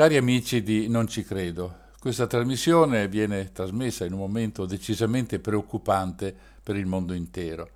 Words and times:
Cari 0.00 0.16
amici 0.16 0.62
di 0.62 0.88
Non 0.88 1.08
ci 1.08 1.22
credo, 1.22 1.88
questa 2.00 2.26
trasmissione 2.26 3.06
viene 3.06 3.52
trasmessa 3.52 4.06
in 4.06 4.14
un 4.14 4.20
momento 4.20 4.64
decisamente 4.64 5.38
preoccupante 5.38 6.34
per 6.62 6.76
il 6.76 6.86
mondo 6.86 7.12
intero. 7.12 7.68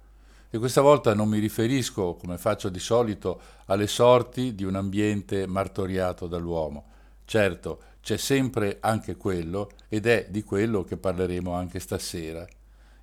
E 0.48 0.56
questa 0.56 0.80
volta 0.80 1.12
non 1.12 1.28
mi 1.28 1.38
riferisco, 1.38 2.14
come 2.14 2.38
faccio 2.38 2.70
di 2.70 2.78
solito, 2.78 3.38
alle 3.66 3.86
sorti 3.86 4.54
di 4.54 4.64
un 4.64 4.76
ambiente 4.76 5.46
martoriato 5.46 6.26
dall'uomo. 6.26 6.84
Certo, 7.26 7.80
c'è 8.00 8.16
sempre 8.16 8.78
anche 8.80 9.16
quello 9.16 9.72
ed 9.90 10.06
è 10.06 10.26
di 10.30 10.42
quello 10.42 10.82
che 10.82 10.96
parleremo 10.96 11.52
anche 11.52 11.78
stasera. 11.78 12.46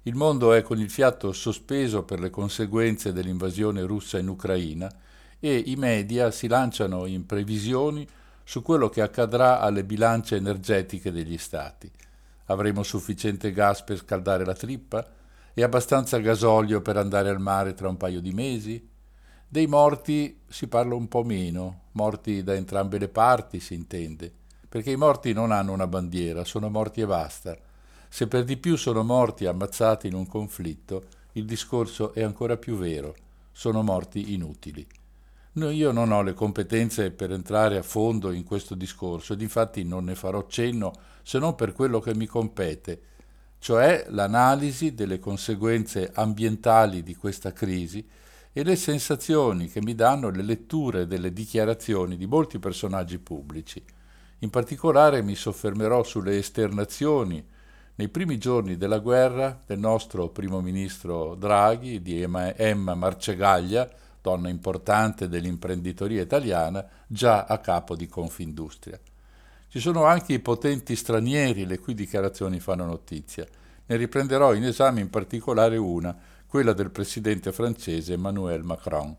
Il 0.03 0.15
mondo 0.15 0.51
è 0.53 0.63
con 0.63 0.79
il 0.79 0.89
fiato 0.89 1.31
sospeso 1.31 2.01
per 2.01 2.19
le 2.19 2.31
conseguenze 2.31 3.13
dell'invasione 3.13 3.83
russa 3.83 4.17
in 4.17 4.29
Ucraina 4.29 4.91
e 5.39 5.55
i 5.55 5.75
media 5.75 6.31
si 6.31 6.47
lanciano 6.47 7.05
in 7.05 7.27
previsioni 7.27 8.07
su 8.43 8.63
quello 8.63 8.89
che 8.89 9.01
accadrà 9.01 9.59
alle 9.59 9.83
bilance 9.83 10.35
energetiche 10.35 11.11
degli 11.11 11.37
stati. 11.37 11.91
Avremo 12.45 12.81
sufficiente 12.81 13.51
gas 13.51 13.83
per 13.83 13.97
scaldare 13.97 14.43
la 14.43 14.55
trippa? 14.55 15.07
E 15.53 15.61
abbastanza 15.61 16.17
gasolio 16.17 16.81
per 16.81 16.97
andare 16.97 17.29
al 17.29 17.39
mare 17.39 17.75
tra 17.75 17.87
un 17.87 17.97
paio 17.97 18.21
di 18.21 18.31
mesi? 18.31 18.89
Dei 19.47 19.67
morti 19.67 20.39
si 20.47 20.67
parla 20.67 20.95
un 20.95 21.09
po' 21.09 21.23
meno, 21.23 21.81
morti 21.91 22.41
da 22.41 22.55
entrambe 22.55 22.97
le 22.97 23.09
parti 23.09 23.59
si 23.59 23.75
intende, 23.75 24.33
perché 24.67 24.89
i 24.89 24.95
morti 24.95 25.31
non 25.33 25.51
hanno 25.51 25.73
una 25.73 25.87
bandiera, 25.87 26.43
sono 26.43 26.69
morti 26.69 27.01
e 27.01 27.05
basta. 27.05 27.55
Se 28.13 28.27
per 28.27 28.43
di 28.43 28.57
più 28.57 28.75
sono 28.75 29.03
morti 29.03 29.45
ammazzati 29.45 30.07
in 30.07 30.15
un 30.15 30.27
conflitto, 30.27 31.05
il 31.33 31.45
discorso 31.45 32.13
è 32.13 32.21
ancora 32.21 32.57
più 32.57 32.75
vero, 32.75 33.15
sono 33.53 33.83
morti 33.83 34.33
inutili. 34.33 34.85
No, 35.53 35.69
io 35.69 35.93
non 35.93 36.11
ho 36.11 36.21
le 36.21 36.33
competenze 36.33 37.11
per 37.11 37.31
entrare 37.31 37.77
a 37.77 37.83
fondo 37.83 38.33
in 38.33 38.43
questo 38.43 38.75
discorso 38.75 39.31
ed 39.31 39.41
infatti 39.41 39.85
non 39.85 40.03
ne 40.03 40.15
farò 40.15 40.45
cenno 40.47 40.91
se 41.23 41.39
non 41.39 41.55
per 41.55 41.71
quello 41.71 42.01
che 42.01 42.13
mi 42.13 42.25
compete, 42.25 43.01
cioè 43.59 44.05
l'analisi 44.09 44.93
delle 44.93 45.17
conseguenze 45.17 46.11
ambientali 46.13 47.03
di 47.03 47.15
questa 47.15 47.53
crisi 47.53 48.05
e 48.51 48.63
le 48.63 48.75
sensazioni 48.75 49.69
che 49.69 49.81
mi 49.81 49.95
danno 49.95 50.29
le 50.29 50.43
letture 50.43 51.07
delle 51.07 51.31
dichiarazioni 51.31 52.17
di 52.17 52.25
molti 52.25 52.59
personaggi 52.59 53.19
pubblici. 53.19 53.81
In 54.39 54.49
particolare 54.49 55.21
mi 55.21 55.33
soffermerò 55.33 56.03
sulle 56.03 56.37
esternazioni 56.37 57.59
nei 57.95 58.09
primi 58.09 58.37
giorni 58.37 58.77
della 58.77 58.99
guerra 58.99 59.61
del 59.65 59.79
nostro 59.79 60.29
primo 60.29 60.61
ministro 60.61 61.35
Draghi, 61.35 62.01
di 62.01 62.21
Emma, 62.21 62.95
Marcegaglia, 62.95 63.89
donna 64.21 64.49
importante 64.49 65.27
dell'imprenditoria 65.27 66.21
italiana, 66.21 66.85
già 67.07 67.45
a 67.45 67.57
capo 67.59 67.95
di 67.95 68.07
Confindustria. 68.07 68.99
Ci 69.67 69.79
sono 69.79 70.05
anche 70.05 70.33
i 70.33 70.39
potenti 70.39 70.95
stranieri 70.95 71.65
le 71.65 71.79
cui 71.79 71.93
dichiarazioni 71.93 72.59
fanno 72.59 72.85
notizia. 72.85 73.45
Ne 73.85 73.95
riprenderò 73.95 74.53
in 74.53 74.63
esame 74.63 74.99
in 74.99 75.09
particolare 75.09 75.77
una, 75.77 76.15
quella 76.45 76.73
del 76.73 76.91
presidente 76.91 77.51
francese 77.51 78.13
Emmanuel 78.13 78.63
Macron. 78.63 79.15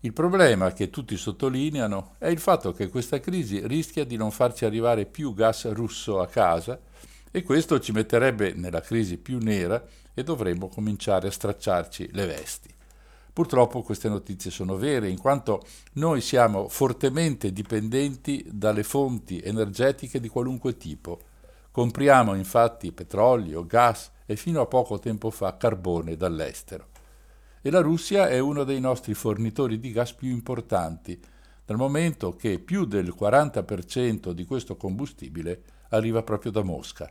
Il 0.00 0.12
problema 0.12 0.72
che 0.72 0.90
tutti 0.90 1.16
sottolineano 1.16 2.14
è 2.18 2.28
il 2.28 2.38
fatto 2.38 2.72
che 2.72 2.88
questa 2.88 3.18
crisi 3.20 3.66
rischia 3.66 4.04
di 4.04 4.16
non 4.16 4.30
farci 4.30 4.64
arrivare 4.64 5.06
più 5.06 5.34
gas 5.34 5.70
russo 5.72 6.20
a 6.20 6.26
casa 6.28 6.78
e 7.30 7.42
questo 7.42 7.78
ci 7.80 7.92
metterebbe 7.92 8.52
nella 8.54 8.80
crisi 8.80 9.18
più 9.18 9.38
nera 9.38 9.84
e 10.14 10.22
dovremmo 10.22 10.68
cominciare 10.68 11.28
a 11.28 11.30
stracciarci 11.32 12.10
le 12.12 12.26
vesti. 12.26 12.74
Purtroppo 13.32 13.82
queste 13.82 14.08
notizie 14.08 14.50
sono 14.50 14.76
vere, 14.76 15.08
in 15.08 15.16
quanto 15.16 15.64
noi 15.92 16.20
siamo 16.20 16.68
fortemente 16.68 17.52
dipendenti 17.52 18.44
dalle 18.50 18.82
fonti 18.82 19.40
energetiche 19.40 20.18
di 20.18 20.28
qualunque 20.28 20.76
tipo. 20.76 21.20
Compriamo 21.70 22.34
infatti 22.34 22.90
petrolio, 22.90 23.64
gas 23.64 24.10
e 24.26 24.34
fino 24.34 24.60
a 24.60 24.66
poco 24.66 24.98
tempo 24.98 25.30
fa 25.30 25.56
carbone 25.56 26.16
dall'estero. 26.16 26.88
E 27.62 27.70
la 27.70 27.80
Russia 27.80 28.28
è 28.28 28.40
uno 28.40 28.64
dei 28.64 28.80
nostri 28.80 29.14
fornitori 29.14 29.78
di 29.78 29.92
gas 29.92 30.12
più 30.14 30.30
importanti, 30.30 31.20
dal 31.64 31.76
momento 31.76 32.34
che 32.34 32.58
più 32.58 32.86
del 32.86 33.14
40% 33.16 34.32
di 34.32 34.44
questo 34.46 34.76
combustibile 34.76 35.62
arriva 35.90 36.22
proprio 36.22 36.50
da 36.50 36.62
Mosca. 36.62 37.10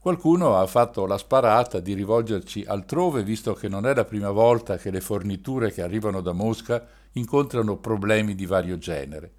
Qualcuno 0.00 0.56
ha 0.56 0.66
fatto 0.66 1.06
la 1.06 1.18
sparata 1.18 1.80
di 1.80 1.92
rivolgerci 1.92 2.64
altrove, 2.66 3.22
visto 3.22 3.54
che 3.54 3.68
non 3.68 3.84
è 3.84 3.94
la 3.94 4.04
prima 4.04 4.30
volta 4.30 4.76
che 4.76 4.90
le 4.90 5.00
forniture 5.00 5.72
che 5.72 5.82
arrivano 5.82 6.20
da 6.20 6.32
Mosca 6.32 6.86
incontrano 7.12 7.76
problemi 7.78 8.34
di 8.34 8.46
vario 8.46 8.78
genere. 8.78 9.32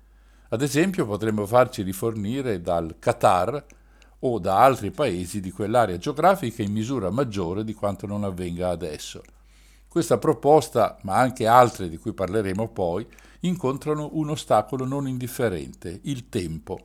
Ad 0.49 0.61
esempio 0.61 1.05
potremmo 1.05 1.45
farci 1.45 1.81
rifornire 1.81 2.61
dal 2.61 2.95
Qatar 2.99 3.63
o 4.19 4.39
da 4.39 4.63
altri 4.63 4.91
paesi 4.91 5.39
di 5.39 5.51
quell'area 5.51 5.97
geografica 5.97 6.61
in 6.61 6.71
misura 6.71 7.09
maggiore 7.09 7.63
di 7.63 7.73
quanto 7.73 8.05
non 8.05 8.23
avvenga 8.23 8.69
adesso. 8.69 9.21
Questa 9.87 10.17
proposta, 10.17 10.97
ma 11.03 11.17
anche 11.17 11.47
altre 11.47 11.87
di 11.87 11.97
cui 11.97 12.13
parleremo 12.13 12.67
poi, 12.69 13.07
incontrano 13.41 14.09
un 14.13 14.29
ostacolo 14.29 14.85
non 14.85 15.07
indifferente, 15.07 16.01
il 16.03 16.29
tempo. 16.29 16.79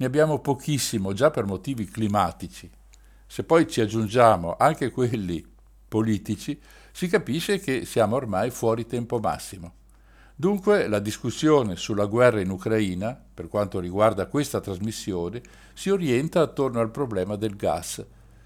Ne 0.00 0.06
abbiamo 0.06 0.38
pochissimo 0.38 1.12
già 1.12 1.30
per 1.30 1.44
motivi 1.44 1.84
climatici, 1.84 2.70
se 3.26 3.44
poi 3.44 3.68
ci 3.68 3.82
aggiungiamo 3.82 4.56
anche 4.58 4.90
quelli 4.90 5.44
politici, 5.86 6.58
si 6.90 7.06
capisce 7.06 7.60
che 7.60 7.84
siamo 7.84 8.16
ormai 8.16 8.48
fuori 8.48 8.86
tempo 8.86 9.18
massimo. 9.18 9.74
Dunque 10.34 10.88
la 10.88 11.00
discussione 11.00 11.76
sulla 11.76 12.06
guerra 12.06 12.40
in 12.40 12.48
Ucraina, 12.48 13.14
per 13.34 13.48
quanto 13.48 13.78
riguarda 13.78 14.24
questa 14.24 14.60
trasmissione, 14.60 15.42
si 15.74 15.90
orienta 15.90 16.40
attorno 16.40 16.80
al 16.80 16.90
problema 16.90 17.36
del 17.36 17.54
gas. 17.54 18.02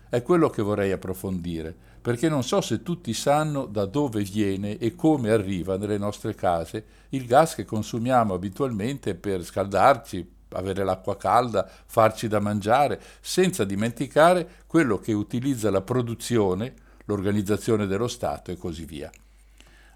È 0.09 0.23
quello 0.23 0.51
che 0.51 0.61
vorrei 0.61 0.91
approfondire, 0.91 1.73
perché 2.03 2.29
non 2.29 2.43
so 2.43 2.61
se 2.63 2.83
tutti 2.83 3.15
sanno 3.15 3.67
da 3.67 3.87
dove 3.87 4.25
viene 4.25 4.77
e 4.79 4.97
come 4.97 5.31
arriva 5.31 5.77
nelle 5.77 5.99
nostre 5.99 6.35
case 6.35 6.85
il 7.11 7.27
gas 7.27 7.55
che 7.55 7.65
consumiamo 7.65 8.35
abitualmente 8.35 9.15
per 9.15 9.45
scaldarci, 9.45 10.34
avere 10.55 10.85
l'acqua 10.85 11.17
calda, 11.17 11.69
farci 11.87 12.29
da 12.29 12.41
mangiare, 12.41 13.01
senza 13.21 13.65
dimenticare 13.65 14.63
quello 14.67 14.99
che 14.99 15.13
utilizza 15.13 15.71
la 15.71 15.83
produzione, 15.83 16.75
l'organizzazione 17.05 17.87
dello 17.87 18.09
Stato 18.09 18.51
e 18.51 18.57
così 18.57 18.85
via. 18.85 19.11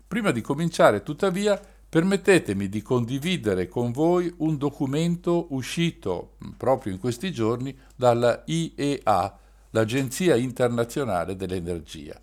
Prima 0.06 0.30
di 0.30 0.40
cominciare, 0.40 1.02
tuttavia, 1.02 1.60
permettetemi 1.88 2.68
di 2.68 2.82
condividere 2.82 3.66
con 3.68 3.92
voi 3.92 4.32
un 4.38 4.58
documento 4.58 5.46
uscito 5.50 6.36
proprio 6.56 6.92
in 6.92 6.98
questi 6.98 7.32
giorni 7.32 7.76
dalla 7.96 8.42
IEA, 8.44 9.38
l'Agenzia 9.70 10.36
internazionale 10.36 11.34
dell'energia. 11.34 12.20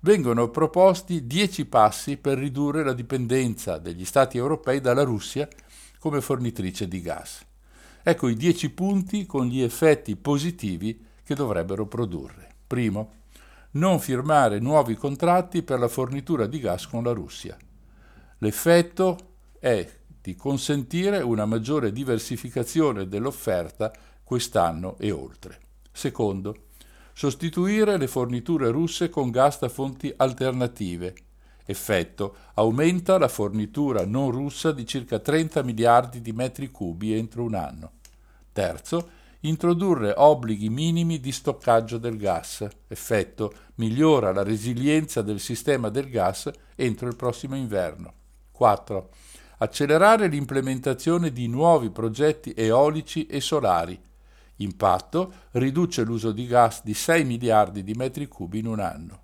Vengono 0.00 0.50
proposti 0.50 1.26
dieci 1.26 1.64
passi 1.64 2.16
per 2.16 2.38
ridurre 2.38 2.84
la 2.84 2.92
dipendenza 2.92 3.78
degli 3.78 4.04
Stati 4.04 4.36
europei 4.36 4.80
dalla 4.80 5.04
Russia 5.04 5.48
come 5.98 6.20
fornitrice 6.20 6.88
di 6.88 7.00
gas. 7.00 7.44
Ecco 8.02 8.28
i 8.28 8.34
dieci 8.34 8.70
punti 8.70 9.26
con 9.26 9.46
gli 9.46 9.60
effetti 9.60 10.16
positivi 10.16 11.06
che 11.22 11.34
dovrebbero 11.34 11.86
produrre. 11.86 12.48
Primo, 12.66 13.20
non 13.72 14.00
firmare 14.00 14.58
nuovi 14.58 14.96
contratti 14.96 15.62
per 15.62 15.78
la 15.78 15.88
fornitura 15.88 16.46
di 16.46 16.58
gas 16.58 16.86
con 16.86 17.04
la 17.04 17.12
Russia. 17.12 17.56
L'effetto 18.38 19.18
è 19.58 19.88
di 20.20 20.34
consentire 20.34 21.18
una 21.18 21.46
maggiore 21.46 21.92
diversificazione 21.92 23.06
dell'offerta 23.06 23.92
quest'anno 24.24 24.96
e 24.98 25.10
oltre. 25.10 25.60
Secondo, 25.92 26.66
sostituire 27.12 27.96
le 27.98 28.06
forniture 28.08 28.70
russe 28.70 29.10
con 29.10 29.30
gas 29.30 29.60
da 29.60 29.68
fonti 29.68 30.12
alternative. 30.16 31.14
Effetto, 31.64 32.36
aumenta 32.54 33.18
la 33.18 33.28
fornitura 33.28 34.04
non 34.04 34.30
russa 34.30 34.72
di 34.72 34.84
circa 34.86 35.18
30 35.18 35.62
miliardi 35.62 36.20
di 36.20 36.32
metri 36.32 36.70
cubi 36.70 37.14
entro 37.14 37.44
un 37.44 37.54
anno. 37.54 37.92
Terzo, 38.52 39.08
introdurre 39.40 40.12
obblighi 40.16 40.68
minimi 40.68 41.20
di 41.20 41.32
stoccaggio 41.32 41.98
del 41.98 42.16
gas. 42.16 42.66
Effetto 42.88 43.52
migliora 43.76 44.32
la 44.32 44.42
resilienza 44.42 45.22
del 45.22 45.40
sistema 45.40 45.88
del 45.88 46.10
gas 46.10 46.50
entro 46.74 47.08
il 47.08 47.16
prossimo 47.16 47.56
inverno. 47.56 48.12
4. 48.50 49.08
Accelerare 49.58 50.26
l'implementazione 50.28 51.32
di 51.32 51.46
nuovi 51.46 51.90
progetti 51.90 52.52
eolici 52.56 53.26
e 53.26 53.40
solari. 53.40 54.00
Impatto 54.56 55.32
riduce 55.52 56.02
l'uso 56.02 56.32
di 56.32 56.46
gas 56.46 56.82
di 56.84 56.94
6 56.94 57.24
miliardi 57.24 57.82
di 57.82 57.94
metri 57.94 58.26
cubi 58.26 58.58
in 58.58 58.66
un 58.66 58.80
anno. 58.80 59.20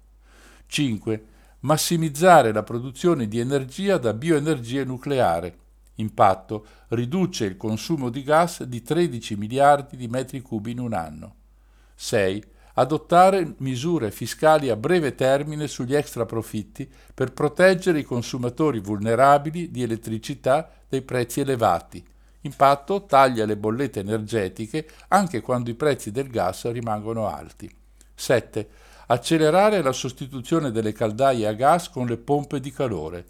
5. 0.66 1.24
Massimizzare 1.60 2.52
la 2.52 2.62
produzione 2.62 3.26
di 3.26 3.38
energia 3.38 3.98
da 3.98 4.12
bioenergia 4.14 4.84
nucleare 4.84 5.66
Impatto 5.98 6.66
riduce 6.88 7.44
il 7.44 7.56
consumo 7.56 8.08
di 8.08 8.22
gas 8.22 8.62
di 8.62 8.82
13 8.82 9.36
miliardi 9.36 9.96
di 9.96 10.06
metri 10.06 10.40
cubi 10.40 10.72
in 10.72 10.80
un 10.80 10.92
anno. 10.92 11.34
6. 11.94 12.44
Adottare 12.74 13.54
misure 13.58 14.12
fiscali 14.12 14.70
a 14.70 14.76
breve 14.76 15.16
termine 15.16 15.66
sugli 15.66 15.96
extraprofitti 15.96 16.88
per 17.12 17.32
proteggere 17.32 17.98
i 17.98 18.04
consumatori 18.04 18.78
vulnerabili 18.78 19.72
di 19.72 19.82
elettricità 19.82 20.70
dai 20.88 21.02
prezzi 21.02 21.40
elevati. 21.40 22.04
Impatto 22.42 23.04
taglia 23.04 23.44
le 23.44 23.56
bollette 23.56 23.98
energetiche 23.98 24.88
anche 25.08 25.40
quando 25.40 25.70
i 25.70 25.74
prezzi 25.74 26.12
del 26.12 26.28
gas 26.28 26.70
rimangono 26.70 27.26
alti. 27.26 27.68
7. 28.14 28.68
Accelerare 29.10 29.80
la 29.80 29.92
sostituzione 29.92 30.70
delle 30.70 30.92
caldaie 30.92 31.46
a 31.46 31.54
gas 31.54 31.88
con 31.88 32.06
le 32.06 32.18
pompe 32.18 32.60
di 32.60 32.70
calore. 32.70 33.26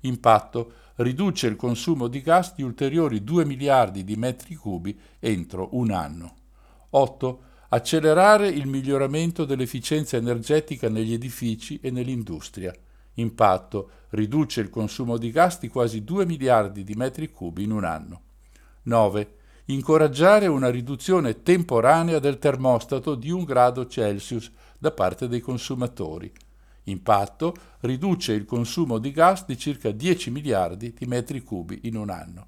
Impatto 0.00 0.72
riduce 0.96 1.46
il 1.46 1.56
consumo 1.56 2.06
di 2.08 2.20
gas 2.20 2.54
di 2.54 2.62
ulteriori 2.62 3.24
2 3.24 3.46
miliardi 3.46 4.04
di 4.04 4.14
metri 4.16 4.54
cubi 4.54 4.98
entro 5.18 5.70
un 5.72 5.90
anno. 5.90 6.34
8. 6.90 7.42
Accelerare 7.70 8.48
il 8.48 8.66
miglioramento 8.66 9.46
dell'efficienza 9.46 10.18
energetica 10.18 10.90
negli 10.90 11.14
edifici 11.14 11.80
e 11.80 11.90
nell'industria. 11.90 12.74
Impatto 13.14 13.90
riduce 14.10 14.60
il 14.60 14.68
consumo 14.68 15.16
di 15.16 15.30
gas 15.30 15.60
di 15.60 15.68
quasi 15.68 16.04
2 16.04 16.26
miliardi 16.26 16.84
di 16.84 16.92
metri 16.92 17.30
cubi 17.30 17.62
in 17.62 17.70
un 17.70 17.84
anno. 17.84 18.20
9. 18.82 19.36
Incoraggiare 19.66 20.46
una 20.46 20.68
riduzione 20.68 21.40
temporanea 21.40 22.18
del 22.18 22.38
termostato 22.38 23.14
di 23.14 23.30
un 23.30 23.44
grado 23.44 23.86
Celsius 23.86 24.50
da 24.82 24.90
parte 24.90 25.28
dei 25.28 25.38
consumatori 25.38 26.32
Impatto 26.84 27.54
riduce 27.80 28.32
il 28.32 28.44
consumo 28.44 28.98
di 28.98 29.12
gas 29.12 29.44
di 29.46 29.56
circa 29.56 29.92
10 29.92 30.30
miliardi 30.30 30.92
di 30.92 31.06
metri 31.06 31.40
cubi 31.42 31.80
in 31.84 31.96
un 31.96 32.10
anno. 32.10 32.46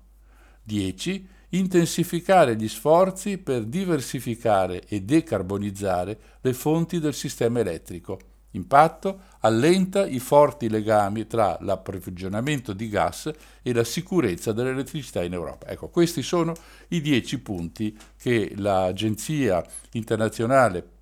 10. 0.65 1.29
Intensificare 1.51 2.57
gli 2.57 2.69
sforzi 2.69 3.39
per 3.39 3.65
diversificare 3.65 4.83
e 4.89 5.03
decarbonizzare 5.03 6.19
le 6.41 6.53
fonti 6.53 6.99
del 6.99 7.15
sistema 7.15 7.61
elettrico. 7.61 8.19
Impatto 8.53 9.21
allenta 9.41 10.05
i 10.05 10.19
forti 10.19 10.69
legami 10.69 11.27
tra 11.27 11.57
l'approvvigionamento 11.61 12.73
di 12.73 12.89
gas 12.89 13.31
e 13.63 13.73
la 13.73 13.85
sicurezza 13.85 14.53
dell'elettricità 14.53 15.23
in 15.23 15.33
Europa. 15.33 15.69
Ecco, 15.69 15.89
questi 15.89 16.23
sono 16.23 16.55
i 16.89 17.01
10 17.01 17.39
punti 17.41 17.97
che 18.17 18.53
l'Agenzia 18.57 19.65
internazionale 19.93 20.94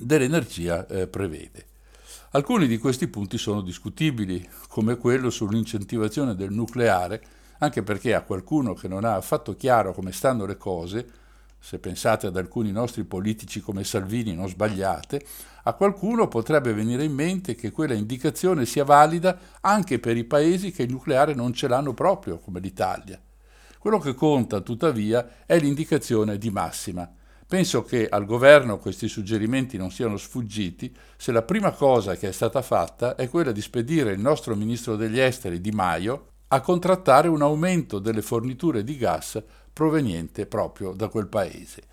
dell'energia 0.00 0.86
eh, 0.86 1.06
prevede. 1.06 1.66
Alcuni 2.32 2.66
di 2.66 2.78
questi 2.78 3.08
punti 3.08 3.38
sono 3.38 3.62
discutibili, 3.62 4.46
come 4.68 4.96
quello 4.96 5.30
sull'incentivazione 5.30 6.34
del 6.34 6.52
nucleare, 6.52 7.22
anche 7.58 7.82
perché 7.82 8.14
a 8.14 8.22
qualcuno 8.22 8.74
che 8.74 8.86
non 8.86 9.04
ha 9.04 9.14
affatto 9.14 9.56
chiaro 9.56 9.94
come 9.94 10.12
stanno 10.12 10.44
le 10.44 10.56
cose, 10.56 11.10
se 11.58 11.78
pensate 11.78 12.26
ad 12.26 12.36
alcuni 12.36 12.70
nostri 12.70 13.04
politici 13.04 13.60
come 13.60 13.82
Salvini 13.82 14.34
non 14.34 14.48
sbagliate, 14.48 15.24
a 15.64 15.72
qualcuno 15.72 16.28
potrebbe 16.28 16.72
venire 16.72 17.04
in 17.04 17.12
mente 17.12 17.54
che 17.54 17.72
quella 17.72 17.94
indicazione 17.94 18.64
sia 18.64 18.84
valida 18.84 19.38
anche 19.60 19.98
per 19.98 20.16
i 20.16 20.24
paesi 20.24 20.70
che 20.70 20.84
il 20.84 20.90
nucleare 20.90 21.34
non 21.34 21.52
ce 21.52 21.66
l'hanno 21.66 21.94
proprio, 21.94 22.38
come 22.38 22.60
l'Italia. 22.60 23.20
Quello 23.78 23.98
che 23.98 24.14
conta, 24.14 24.60
tuttavia, 24.60 25.44
è 25.46 25.58
l'indicazione 25.58 26.38
di 26.38 26.50
massima, 26.50 27.10
Penso 27.48 27.82
che 27.82 28.06
al 28.06 28.26
governo 28.26 28.76
questi 28.76 29.08
suggerimenti 29.08 29.78
non 29.78 29.90
siano 29.90 30.18
sfuggiti 30.18 30.94
se 31.16 31.32
la 31.32 31.40
prima 31.40 31.70
cosa 31.70 32.14
che 32.14 32.28
è 32.28 32.32
stata 32.32 32.60
fatta 32.60 33.14
è 33.14 33.26
quella 33.30 33.52
di 33.52 33.62
spedire 33.62 34.12
il 34.12 34.20
nostro 34.20 34.54
ministro 34.54 34.96
degli 34.96 35.18
esteri 35.18 35.58
Di 35.58 35.70
Maio 35.70 36.32
a 36.48 36.60
contrattare 36.60 37.26
un 37.26 37.40
aumento 37.40 38.00
delle 38.00 38.20
forniture 38.20 38.84
di 38.84 38.98
gas 38.98 39.42
proveniente 39.72 40.44
proprio 40.44 40.92
da 40.92 41.08
quel 41.08 41.28
paese. 41.28 41.84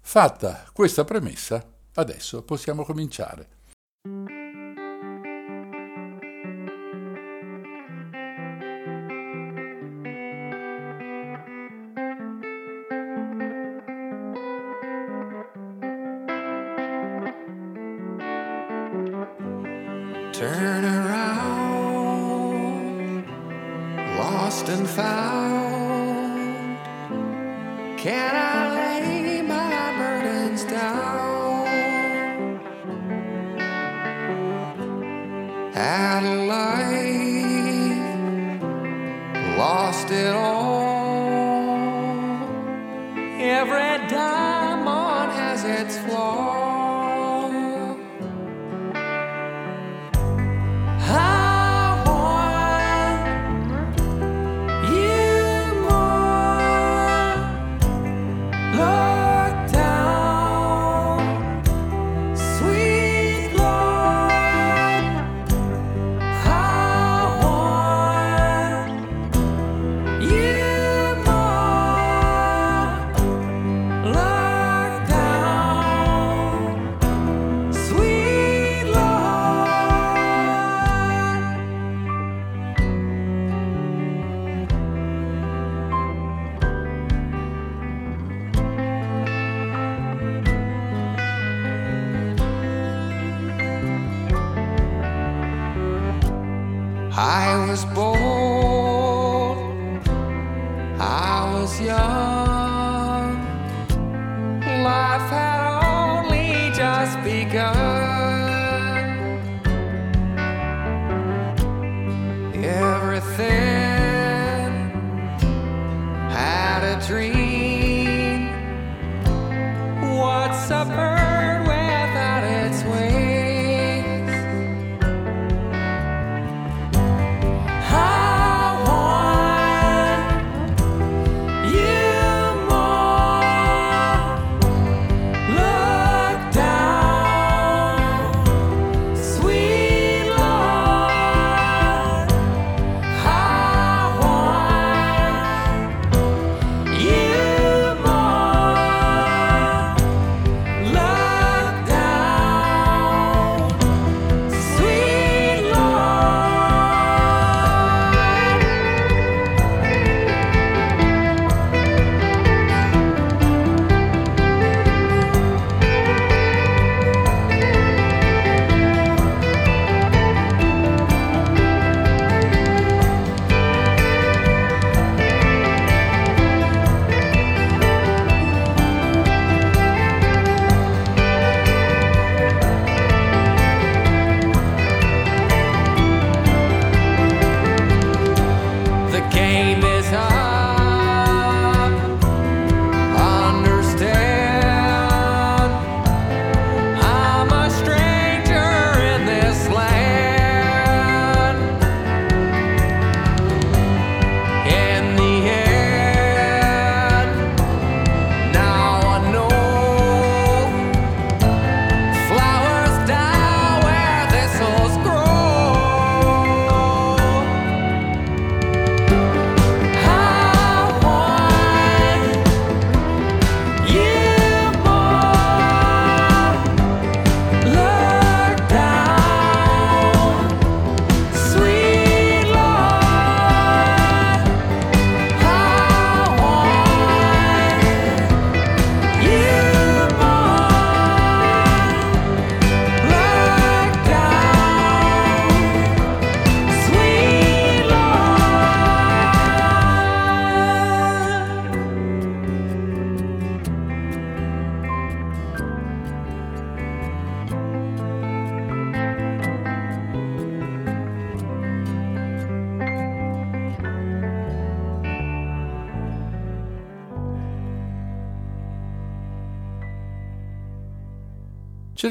Fatta 0.00 0.64
questa 0.72 1.04
premessa, 1.04 1.64
adesso 1.94 2.42
possiamo 2.42 2.84
cominciare. 2.84 4.39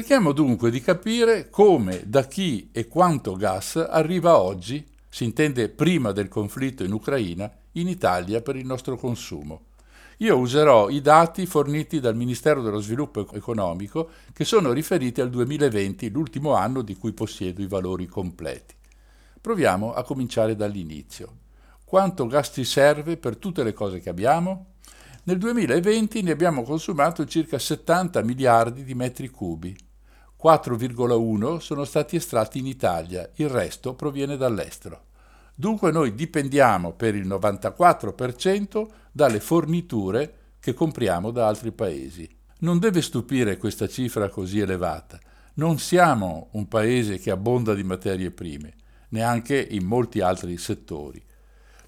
Cerchiamo 0.00 0.32
dunque 0.32 0.70
di 0.70 0.80
capire 0.80 1.50
come, 1.50 2.04
da 2.06 2.24
chi 2.24 2.70
e 2.72 2.88
quanto 2.88 3.34
gas 3.34 3.76
arriva 3.76 4.38
oggi, 4.38 4.82
si 5.06 5.24
intende 5.24 5.68
prima 5.68 6.10
del 6.12 6.26
conflitto 6.26 6.82
in 6.84 6.92
Ucraina, 6.92 7.52
in 7.72 7.86
Italia 7.86 8.40
per 8.40 8.56
il 8.56 8.64
nostro 8.64 8.96
consumo. 8.96 9.66
Io 10.18 10.38
userò 10.38 10.88
i 10.88 11.02
dati 11.02 11.44
forniti 11.44 12.00
dal 12.00 12.16
Ministero 12.16 12.62
dello 12.62 12.80
Sviluppo 12.80 13.30
Economico 13.34 14.08
che 14.32 14.46
sono 14.46 14.72
riferiti 14.72 15.20
al 15.20 15.28
2020, 15.28 16.08
l'ultimo 16.08 16.54
anno 16.54 16.80
di 16.80 16.96
cui 16.96 17.12
possiedo 17.12 17.60
i 17.60 17.68
valori 17.68 18.06
completi. 18.06 18.74
Proviamo 19.38 19.92
a 19.92 20.02
cominciare 20.02 20.56
dall'inizio. 20.56 21.30
Quanto 21.84 22.26
gas 22.26 22.52
ci 22.54 22.64
serve 22.64 23.18
per 23.18 23.36
tutte 23.36 23.62
le 23.62 23.74
cose 23.74 24.00
che 24.00 24.08
abbiamo? 24.08 24.76
Nel 25.24 25.36
2020 25.36 26.22
ne 26.22 26.30
abbiamo 26.30 26.62
consumato 26.62 27.26
circa 27.26 27.58
70 27.58 28.22
miliardi 28.22 28.82
di 28.82 28.94
metri 28.94 29.28
cubi. 29.28 29.88
4,1 30.42 31.58
sono 31.58 31.84
stati 31.84 32.16
estratti 32.16 32.58
in 32.58 32.66
Italia, 32.66 33.28
il 33.36 33.50
resto 33.50 33.94
proviene 33.94 34.38
dall'estero. 34.38 35.08
Dunque 35.54 35.92
noi 35.92 36.14
dipendiamo 36.14 36.92
per 36.92 37.14
il 37.14 37.28
94% 37.28 38.86
dalle 39.12 39.40
forniture 39.40 40.34
che 40.58 40.72
compriamo 40.72 41.30
da 41.30 41.46
altri 41.46 41.72
paesi. 41.72 42.26
Non 42.60 42.78
deve 42.78 43.02
stupire 43.02 43.58
questa 43.58 43.86
cifra 43.86 44.30
così 44.30 44.60
elevata. 44.60 45.18
Non 45.54 45.78
siamo 45.78 46.48
un 46.52 46.68
paese 46.68 47.18
che 47.18 47.30
abbonda 47.30 47.74
di 47.74 47.82
materie 47.82 48.30
prime, 48.30 48.72
neanche 49.10 49.58
in 49.58 49.84
molti 49.84 50.20
altri 50.20 50.56
settori. 50.56 51.22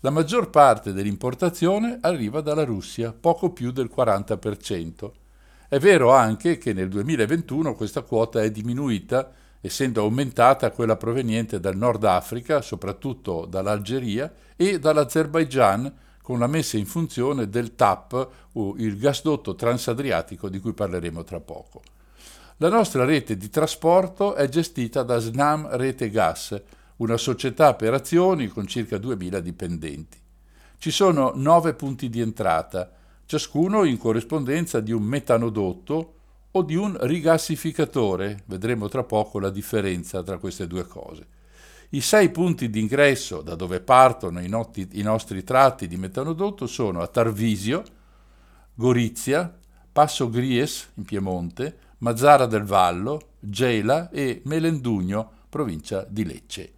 La 0.01 0.11
maggior 0.11 0.51
parte 0.51 0.93
dell'importazione 0.93 1.99
arriva 2.03 2.43
dalla 2.43 2.65
Russia, 2.65 3.15
poco 3.19 3.51
più 3.53 3.71
del 3.71 3.91
40%. 3.95 5.11
È 5.73 5.79
vero 5.79 6.13
anche 6.13 6.59
che 6.59 6.75
nel 6.75 6.91
2021 6.91 7.75
questa 7.75 8.03
quota 8.03 8.43
è 8.43 8.51
diminuita 8.51 9.33
essendo 9.59 10.03
aumentata 10.03 10.71
quella 10.71 10.99
proveniente 10.99 11.61
dal 11.61 11.79
Nord 11.79 12.05
Africa, 12.05 12.61
soprattutto 12.61 13.47
dall'Algeria, 13.47 14.31
e 14.55 14.79
dall'Azerbaigian 14.79 15.91
con 16.21 16.39
la 16.39 16.47
messa 16.47 16.77
in 16.77 16.85
funzione 16.85 17.49
del 17.49 17.75
TAP, 17.75 18.29
il 18.77 18.99
gasdotto 18.99 19.55
transadriatico 19.55 20.51
di 20.51 20.61
cui 20.61 20.75
parleremo 20.75 21.25
tra 21.25 21.41
poco. 21.41 21.81
La 22.59 22.69
nostra 22.69 23.07
rete 23.07 23.39
di 23.39 23.49
trasporto 23.49 24.35
è 24.35 24.47
gestita 24.51 25.03
da 25.03 25.21
Snam 25.21 25.69
Rete 25.71 26.11
Gas, 26.11 26.61
una 26.97 27.17
società 27.17 27.73
per 27.73 27.95
azioni 27.95 28.49
con 28.49 28.67
circa 28.67 28.99
2.000 28.99 29.39
dipendenti. 29.39 30.21
Ci 30.77 30.91
sono 30.91 31.33
nove 31.35 31.73
punti 31.73 32.11
di 32.11 32.21
entrata, 32.21 32.91
ciascuno 33.27 33.85
in 33.85 33.99
corrispondenza 33.99 34.81
di 34.81 34.93
un 34.93 35.03
metanodotto 35.03 36.15
o 36.51 36.63
di 36.63 36.77
un 36.77 36.97
rigassificatore. 37.01 38.43
Vedremo 38.47 38.89
tra 38.89 39.05
poco 39.05 39.39
la 39.39 39.51
differenza 39.51 40.23
tra 40.23 40.39
queste 40.39 40.67
due 40.67 40.87
cose. 40.87 41.27
I 41.91 42.01
sei 42.01 42.31
punti 42.31 42.71
d'ingresso 42.71 43.43
da 43.43 43.55
dove 43.55 43.81
partono 43.81 44.41
i, 44.41 44.49
noti, 44.49 44.89
i 44.93 45.03
nostri 45.03 45.45
tratti 45.45 45.87
di 45.87 45.97
metanodotto 45.97 46.67
sono 46.67 47.01
a 47.01 47.07
Tarvisio, 47.07 47.83
Gorizia, 48.75 49.55
Passo 49.93 50.31
Gries 50.31 50.93
in 50.95 51.05
Piemonte, 51.05 51.79
Mazzara 51.99 52.47
del 52.47 52.65
Vallo, 52.65 53.33
Gela 53.39 54.09
e 54.11 54.41
Melendugno, 54.45 55.31
provincia 55.49 56.07
di 56.09 56.25
Lecce. 56.25 56.73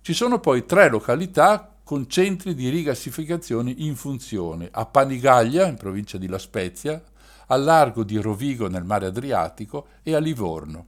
Ci 0.00 0.12
sono 0.12 0.40
poi 0.40 0.66
tre 0.66 0.88
località 0.88 1.77
con 1.88 2.06
centri 2.06 2.54
di 2.54 2.68
rigassificazione 2.68 3.72
in 3.74 3.96
funzione, 3.96 4.68
a 4.70 4.84
Panigaglia, 4.84 5.66
in 5.66 5.78
provincia 5.78 6.18
di 6.18 6.26
La 6.26 6.36
Spezia, 6.36 7.02
al 7.46 7.64
largo 7.64 8.04
di 8.04 8.18
Rovigo 8.18 8.68
nel 8.68 8.84
mare 8.84 9.06
Adriatico 9.06 9.86
e 10.02 10.14
a 10.14 10.18
Livorno. 10.18 10.86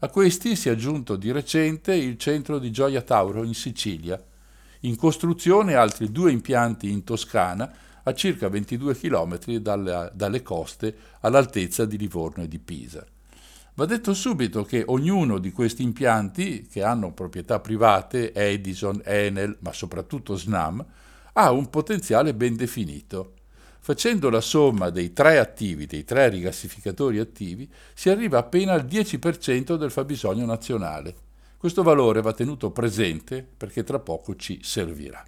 A 0.00 0.10
questi 0.10 0.54
si 0.54 0.68
è 0.68 0.72
aggiunto 0.72 1.16
di 1.16 1.32
recente 1.32 1.94
il 1.94 2.18
centro 2.18 2.58
di 2.58 2.70
Gioia 2.70 3.00
Tauro 3.00 3.42
in 3.42 3.54
Sicilia. 3.54 4.22
In 4.80 4.96
costruzione 4.96 5.76
altri 5.76 6.12
due 6.12 6.30
impianti 6.30 6.90
in 6.90 7.04
Toscana 7.04 7.72
a 8.02 8.12
circa 8.12 8.50
22 8.50 8.98
km 8.98 9.38
dalle, 9.60 10.10
dalle 10.12 10.42
coste 10.42 10.94
all'altezza 11.20 11.86
di 11.86 11.96
Livorno 11.96 12.42
e 12.42 12.48
di 12.48 12.58
Pisa. 12.58 13.02
Va 13.76 13.86
detto 13.86 14.14
subito 14.14 14.62
che 14.62 14.84
ognuno 14.86 15.38
di 15.38 15.50
questi 15.50 15.82
impianti, 15.82 16.68
che 16.70 16.84
hanno 16.84 17.12
proprietà 17.12 17.58
private, 17.58 18.32
Edison, 18.32 19.00
Enel, 19.04 19.56
ma 19.60 19.72
soprattutto 19.72 20.36
Snam, 20.36 20.84
ha 21.32 21.50
un 21.50 21.68
potenziale 21.68 22.34
ben 22.34 22.54
definito. 22.54 23.32
Facendo 23.80 24.30
la 24.30 24.40
somma 24.40 24.90
dei 24.90 25.12
tre 25.12 25.38
attivi, 25.38 25.86
dei 25.86 26.04
tre 26.04 26.28
rigassificatori 26.28 27.18
attivi, 27.18 27.68
si 27.94 28.10
arriva 28.10 28.38
appena 28.38 28.74
al 28.74 28.84
10% 28.84 29.74
del 29.74 29.90
fabbisogno 29.90 30.46
nazionale. 30.46 31.14
Questo 31.56 31.82
valore 31.82 32.22
va 32.22 32.32
tenuto 32.32 32.70
presente 32.70 33.44
perché 33.56 33.82
tra 33.82 33.98
poco 33.98 34.36
ci 34.36 34.60
servirà. 34.62 35.20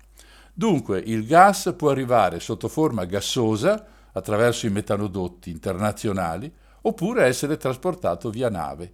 Dunque 0.53 1.01
il 1.01 1.27
gas 1.27 1.75
può 1.77 1.91
arrivare 1.91 2.39
sotto 2.39 2.69
forma 2.69 3.07
gassosa 3.07 3.85
attraverso 4.13 4.67
i 4.67 4.71
metanodotti 4.71 5.51
internazionali 5.51 6.51
oppure 6.87 7.25
essere 7.25 7.57
trasportato 7.57 8.31
via 8.31 8.49
nave. 8.49 8.93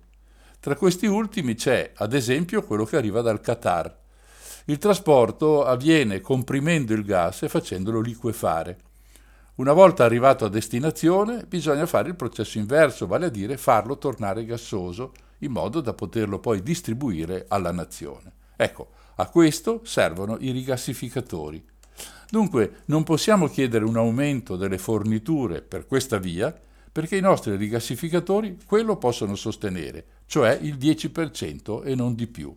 Tra 0.60 0.76
questi 0.76 1.06
ultimi 1.06 1.54
c'è, 1.54 1.92
ad 1.96 2.14
esempio, 2.14 2.62
quello 2.62 2.84
che 2.84 2.96
arriva 2.96 3.20
dal 3.20 3.40
Qatar. 3.40 3.98
Il 4.66 4.78
trasporto 4.78 5.64
avviene 5.64 6.20
comprimendo 6.20 6.94
il 6.94 7.04
gas 7.04 7.42
e 7.42 7.48
facendolo 7.48 8.00
liquefare. 8.00 8.78
Una 9.56 9.72
volta 9.72 10.04
arrivato 10.04 10.44
a 10.44 10.48
destinazione 10.48 11.44
bisogna 11.46 11.84
fare 11.84 12.08
il 12.08 12.16
processo 12.16 12.58
inverso, 12.58 13.06
vale 13.06 13.26
a 13.26 13.30
dire 13.30 13.58
farlo 13.58 13.98
tornare 13.98 14.46
gassoso, 14.46 15.12
in 15.40 15.50
modo 15.50 15.80
da 15.80 15.92
poterlo 15.92 16.38
poi 16.38 16.62
distribuire 16.62 17.44
alla 17.48 17.72
nazione. 17.72 18.32
Ecco, 18.56 18.90
a 19.16 19.28
questo 19.28 19.80
servono 19.84 20.38
i 20.40 20.50
rigassificatori. 20.52 21.62
Dunque 22.30 22.82
non 22.86 23.02
possiamo 23.02 23.48
chiedere 23.48 23.84
un 23.84 23.96
aumento 23.96 24.56
delle 24.56 24.78
forniture 24.78 25.60
per 25.60 25.86
questa 25.86 26.16
via, 26.16 26.56
perché 26.92 27.16
i 27.16 27.20
nostri 27.20 27.56
rigassificatori 27.56 28.58
quello 28.66 28.96
possono 28.98 29.34
sostenere, 29.34 30.04
cioè 30.26 30.56
il 30.60 30.76
10% 30.76 31.84
e 31.84 31.94
non 31.94 32.14
di 32.14 32.26
più. 32.26 32.52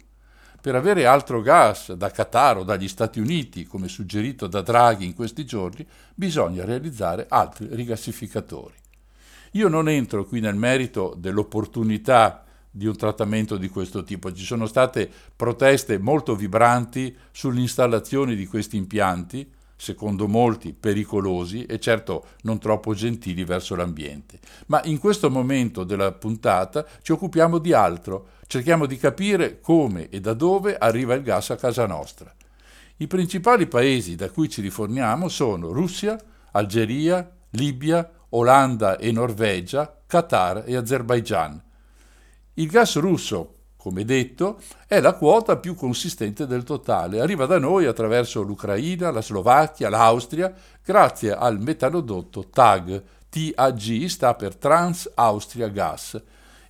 Per 0.60 0.76
avere 0.76 1.06
altro 1.06 1.42
gas 1.42 1.94
da 1.94 2.10
Qatar 2.10 2.58
o 2.58 2.64
dagli 2.64 2.88
Stati 2.88 3.20
Uniti, 3.20 3.66
come 3.66 3.88
suggerito 3.88 4.48
da 4.48 4.62
Draghi 4.62 5.06
in 5.06 5.14
questi 5.14 5.46
giorni, 5.46 5.88
bisogna 6.14 6.66
realizzare 6.66 7.28
altri 7.30 7.68
rigassificatori. 7.72 8.74
Io 9.52 9.68
non 9.70 9.88
entro 9.88 10.26
qui 10.26 10.42
nel 10.42 10.56
merito 10.56 11.16
dell'opportunità 11.18 12.44
di 12.70 12.88
un 12.88 12.96
trattamento 12.98 13.56
di 13.56 13.70
questo 13.70 14.04
tipo. 14.04 14.34
Ci 14.34 14.44
sono 14.44 14.66
state 14.66 15.10
proteste 15.34 15.98
molto 15.98 16.36
vibranti 16.36 17.16
sull'installazione 17.32 18.36
di 18.36 18.46
questi 18.48 18.76
impianti, 18.76 19.50
secondo 19.76 20.28
molti 20.28 20.74
pericolosi 20.74 21.66
e 21.66 21.80
certo 21.80 22.28
non 22.42 22.60
troppo 22.60 22.94
gentili 22.94 23.44
verso 23.44 23.76
l'ambiente. 23.76 24.40
Ma 24.68 24.82
in 24.86 25.00
questo 25.00 25.30
momento 25.30 25.84
della 25.84 26.12
puntata 26.12 26.86
ci 27.02 27.12
occupiamo 27.12 27.58
di 27.58 27.74
altro, 27.74 28.30
cerchiamo 28.48 28.86
di 28.86 28.98
capire 28.98 29.60
come 29.60 30.10
e 30.10 30.20
da 30.20 30.34
dove 30.34 30.78
arriva 30.78 31.14
il 31.14 31.24
gas 31.24 31.50
a 31.50 31.56
casa 31.56 31.86
nostra. 31.86 32.34
I 32.98 33.08
principali 33.08 33.68
paesi 33.68 34.16
da 34.16 34.30
cui 34.30 34.50
ci 34.50 34.62
riforniamo 34.62 35.28
sono 35.28 35.72
Russia, 35.72 36.18
Algeria, 36.52 37.30
Libia, 37.52 38.10
Olanda 38.30 38.98
e 38.98 39.12
Norvegia, 39.12 40.02
Qatar 40.08 40.64
e 40.66 40.76
Azerbaigian. 40.76 41.62
Il 42.54 42.70
gas 42.70 42.96
russo, 42.96 43.55
come 43.86 44.04
detto, 44.04 44.60
è 44.88 45.00
la 45.00 45.14
quota 45.14 45.58
più 45.58 45.76
consistente 45.76 46.48
del 46.48 46.64
totale. 46.64 47.20
Arriva 47.20 47.46
da 47.46 47.60
noi 47.60 47.86
attraverso 47.86 48.42
l'Ucraina, 48.42 49.12
la 49.12 49.22
Slovacchia, 49.22 49.90
l'Austria, 49.90 50.52
grazie 50.84 51.32
al 51.32 51.60
metanodotto 51.60 52.50
TAG. 52.50 53.04
TAG 53.30 54.06
sta 54.06 54.34
per 54.34 54.56
Trans 54.56 55.12
Austria 55.14 55.68
Gas 55.68 56.20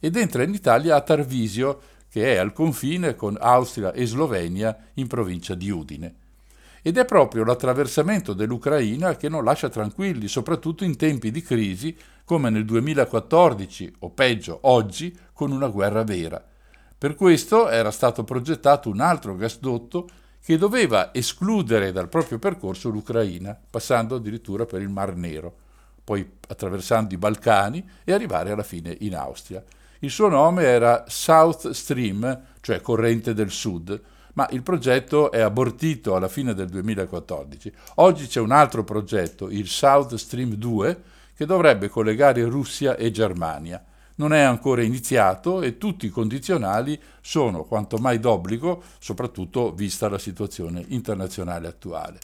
ed 0.02 0.18
entra 0.18 0.44
in 0.44 0.54
Italia 0.54 0.98
a 0.98 1.02
Tarvisio, 1.02 1.80
che 2.10 2.34
è 2.34 2.36
al 2.36 2.52
confine 2.52 3.16
con 3.16 3.38
Austria 3.40 3.94
e 3.94 4.06
Slovenia 4.06 4.78
in 4.96 5.08
provincia 5.08 5.56
di 5.56 5.70
Udine. 5.70 6.16
Ed 6.82 6.98
è 6.98 7.06
proprio 7.06 7.46
l'attraversamento 7.46 8.34
dell'Ucraina 8.34 9.16
che 9.16 9.30
non 9.30 9.46
lascia 9.46 9.70
tranquilli, 9.70 10.28
soprattutto 10.28 10.84
in 10.84 10.98
tempi 10.98 11.32
di 11.32 11.42
crisi 11.42 11.96
come 12.26 12.50
nel 12.50 12.66
2014 12.66 13.94
o 14.00 14.10
peggio 14.10 14.60
oggi 14.64 15.18
con 15.32 15.54
una 15.54 15.70
guerra 15.70 16.04
vera. 16.04 16.46
Per 17.06 17.14
questo 17.14 17.70
era 17.70 17.92
stato 17.92 18.24
progettato 18.24 18.90
un 18.90 19.00
altro 19.00 19.36
gasdotto 19.36 20.10
che 20.44 20.58
doveva 20.58 21.14
escludere 21.14 21.92
dal 21.92 22.10
proprio 22.10 22.40
percorso 22.40 22.90
l'Ucraina, 22.90 23.56
passando 23.70 24.16
addirittura 24.16 24.66
per 24.66 24.82
il 24.82 24.90
Mar 24.90 25.16
Nero, 25.16 25.54
poi 26.04 26.28
attraversando 26.48 27.14
i 27.14 27.18
Balcani 27.18 27.88
e 28.04 28.12
arrivare 28.12 28.50
alla 28.50 28.64
fine 28.64 28.98
in 29.02 29.16
Austria. 29.16 29.64
Il 30.00 30.10
suo 30.10 30.30
nome 30.30 30.64
era 30.64 31.04
South 31.08 31.70
Stream, 31.70 32.42
cioè 32.60 32.82
corrente 32.82 33.36
del 33.36 33.52
sud, 33.52 34.02
ma 34.34 34.48
il 34.50 34.64
progetto 34.64 35.32
è 35.32 35.42
abortito 35.42 36.16
alla 36.16 36.28
fine 36.28 36.56
del 36.56 36.70
2014. 36.70 37.72
Oggi 37.98 38.26
c'è 38.26 38.40
un 38.40 38.52
altro 38.52 38.84
progetto, 38.84 39.52
il 39.52 39.68
South 39.68 40.16
Stream 40.16 40.56
2, 40.56 41.02
che 41.36 41.46
dovrebbe 41.46 41.88
collegare 41.88 42.44
Russia 42.46 42.96
e 42.96 43.12
Germania. 43.12 43.86
Non 44.16 44.34
è 44.34 44.42
ancora 44.42 44.84
iniziato 44.84 45.62
e 45.62 45.78
tutti 45.78 46.06
i 46.06 46.10
condizionali 46.10 47.00
sono 47.22 47.64
quanto 47.64 47.98
mai 47.98 48.20
d'obbligo, 48.20 48.84
soprattutto 49.00 49.74
vista 49.74 50.10
la 50.10 50.20
situazione 50.20 50.84
internazionale 50.90 51.68
attuale. 51.68 52.20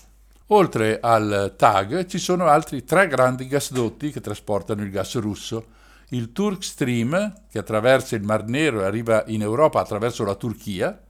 Oltre 0.47 0.99
al 1.01 1.53
TAG 1.57 2.05
ci 2.05 2.17
sono 2.17 2.47
altri 2.47 2.83
tre 2.83 3.07
grandi 3.07 3.47
gasdotti 3.47 4.11
che 4.11 4.19
trasportano 4.19 4.83
il 4.83 4.89
gas 4.89 5.17
russo. 5.17 5.79
Il 6.09 6.33
Turk 6.33 6.61
Stream, 6.61 7.33
che 7.49 7.57
attraversa 7.57 8.17
il 8.17 8.23
Mar 8.23 8.45
Nero 8.45 8.81
e 8.81 8.83
arriva 8.83 9.23
in 9.27 9.41
Europa 9.41 9.79
attraverso 9.79 10.25
la 10.25 10.35
Turchia, 10.35 11.01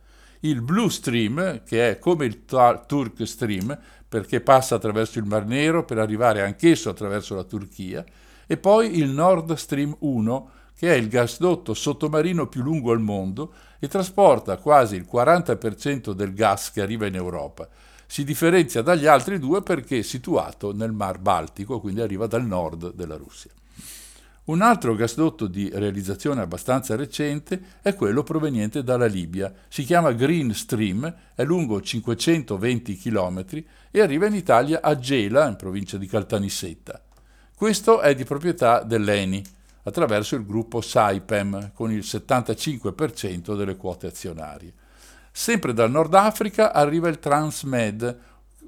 il 0.41 0.62
Blue 0.62 0.91
Stream, 0.91 1.63
che 1.63 1.89
è 1.89 1.99
come 1.99 2.25
il 2.25 2.45
Turk 2.45 3.25
Stream, 3.25 3.75
perché 4.08 4.41
passa 4.41 4.75
attraverso 4.75 5.17
il 5.17 5.25
Mar 5.25 5.45
Nero 5.45 5.86
per 5.86 5.97
arrivare 5.97 6.43
anch'esso 6.43 6.89
attraverso 6.89 7.34
la 7.34 7.43
Turchia, 7.43 8.05
e 8.45 8.58
poi 8.58 8.97
il 8.97 9.10
Nord 9.10 9.53
Stream 9.53 9.95
1, 9.99 10.49
che 10.77 10.93
è 10.93 10.95
il 10.95 11.07
gasdotto 11.07 11.73
sottomarino 11.73 12.47
più 12.47 12.62
lungo 12.62 12.91
al 12.91 12.99
mondo 12.99 13.53
e 13.79 13.88
trasporta 13.88 14.57
quasi 14.57 14.95
il 14.95 15.07
40% 15.12 16.12
del 16.12 16.34
gas 16.34 16.71
che 16.71 16.81
arriva 16.81 17.05
in 17.05 17.15
Europa. 17.15 17.67
Si 18.05 18.23
differenzia 18.23 18.81
dagli 18.81 19.05
altri 19.05 19.39
due 19.39 19.62
perché 19.62 19.99
è 19.99 20.01
situato 20.01 20.73
nel 20.73 20.91
Mar 20.91 21.19
Baltico, 21.19 21.79
quindi 21.79 22.01
arriva 22.01 22.27
dal 22.27 22.45
nord 22.45 22.93
della 22.93 23.15
Russia. 23.15 23.51
Un 24.43 24.62
altro 24.62 24.95
gasdotto 24.95 25.45
di 25.45 25.69
realizzazione 25.71 26.41
abbastanza 26.41 26.95
recente 26.95 27.62
è 27.81 27.93
quello 27.93 28.23
proveniente 28.23 28.84
dalla 28.84 29.05
Libia. 29.05 29.53
Si 29.69 29.84
chiama 29.84 30.12
Green 30.13 30.53
Stream, 30.53 31.15
è 31.36 31.43
lungo 31.43 31.79
520 31.79 32.97
km 32.97 33.45
e 33.91 34.01
arriva 34.01 34.25
in 34.25 34.34
Italia 34.34 34.81
a 34.81 34.97
Gela, 34.97 35.47
in 35.47 35.55
provincia 35.55 35.97
di 35.97 36.07
Caltanissetta. 36.07 37.01
Questo 37.55 38.01
è 38.01 38.15
di 38.15 38.25
proprietà 38.25 38.81
dell'ENI 38.81 39.43
attraverso 39.83 40.35
il 40.35 40.45
gruppo 40.45 40.81
Saipem 40.81 41.71
con 41.73 41.91
il 41.91 41.99
75% 41.99 43.55
delle 43.55 43.77
quote 43.77 44.07
azionarie. 44.07 44.73
Sempre 45.31 45.73
dal 45.73 45.89
Nord 45.89 46.13
Africa 46.13 46.73
arriva 46.73 47.07
il 47.07 47.19
Transmed, 47.19 48.19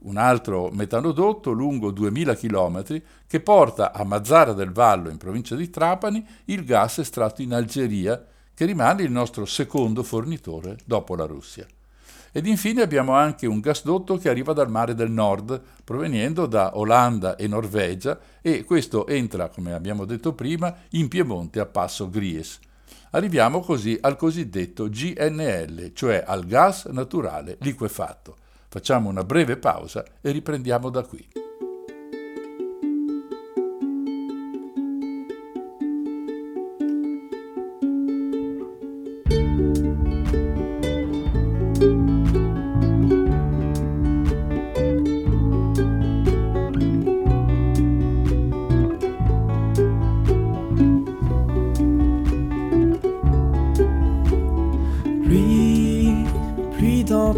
un 0.03 0.17
altro 0.17 0.69
metanodotto 0.71 1.51
lungo 1.51 1.91
2000 1.91 2.35
km 2.35 3.01
che 3.27 3.39
porta 3.39 3.93
a 3.93 4.03
Mazzara 4.03 4.53
del 4.53 4.71
Vallo, 4.71 5.09
in 5.09 5.17
provincia 5.17 5.55
di 5.55 5.69
Trapani, 5.69 6.25
il 6.45 6.63
gas 6.65 6.99
estratto 6.99 7.41
in 7.41 7.53
Algeria, 7.53 8.23
che 8.53 8.65
rimane 8.65 9.03
il 9.03 9.11
nostro 9.11 9.45
secondo 9.45 10.03
fornitore 10.03 10.77
dopo 10.85 11.15
la 11.15 11.25
Russia. 11.25 11.65
Ed 12.35 12.47
infine 12.47 12.81
abbiamo 12.81 13.13
anche 13.13 13.45
un 13.45 13.59
gasdotto 13.59 14.17
che 14.17 14.27
arriva 14.27 14.53
dal 14.53 14.67
mare 14.67 14.95
del 14.95 15.11
nord, 15.11 15.61
proveniendo 15.83 16.47
da 16.47 16.75
Olanda 16.79 17.35
e 17.35 17.47
Norvegia, 17.47 18.19
e 18.41 18.63
questo 18.63 19.05
entra, 19.05 19.49
come 19.49 19.71
abbiamo 19.71 20.03
detto 20.03 20.33
prima, 20.33 20.75
in 20.89 21.09
Piemonte 21.09 21.59
a 21.59 21.67
Passo 21.67 22.09
Gries. 22.09 22.59
Arriviamo 23.11 23.59
così 23.59 23.95
al 24.01 24.17
cosiddetto 24.17 24.89
GNL, 24.89 25.91
cioè 25.93 26.23
al 26.25 26.47
gas 26.47 26.85
naturale 26.85 27.57
liquefatto. 27.59 28.37
Facciamo 28.67 29.09
una 29.09 29.23
breve 29.23 29.57
pausa 29.57 30.03
e 30.19 30.31
riprendiamo 30.31 30.89
da 30.89 31.03
qui. 31.03 31.23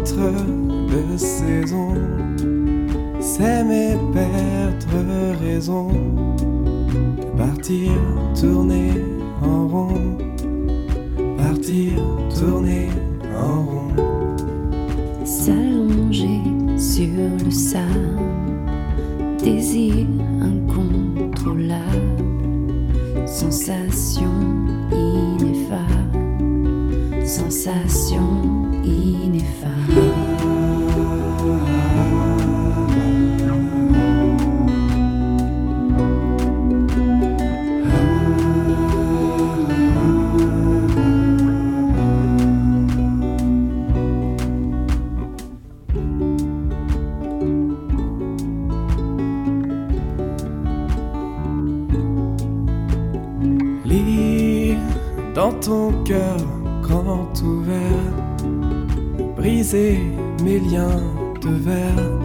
entre 0.06 0.30
deux 0.88 1.18
saisons, 1.18 1.94
s'aimer, 3.20 3.96
perdre 4.12 5.34
raison, 5.40 5.88
partir, 7.36 7.90
tourner 8.38 8.92
en 9.42 9.66
rond, 9.66 10.16
partir, 11.36 11.92
tourner 12.38 12.88
en 13.36 13.64
rond. 13.64 13.88
S'allonger 15.24 16.40
sur 16.78 17.08
le 17.44 17.50
sable, 17.50 18.20
désir 19.42 20.06
incontrôlable. 20.40 21.82
Sensation 23.26 24.30
ineffable, 24.92 26.16
sensation 27.26 28.55
ton 55.66 55.90
cœur 56.04 56.36
grand 56.80 57.28
ouvert, 57.42 58.14
briser 59.36 59.98
mes 60.44 60.60
liens 60.60 61.02
de 61.42 61.48
verre. 61.48 62.15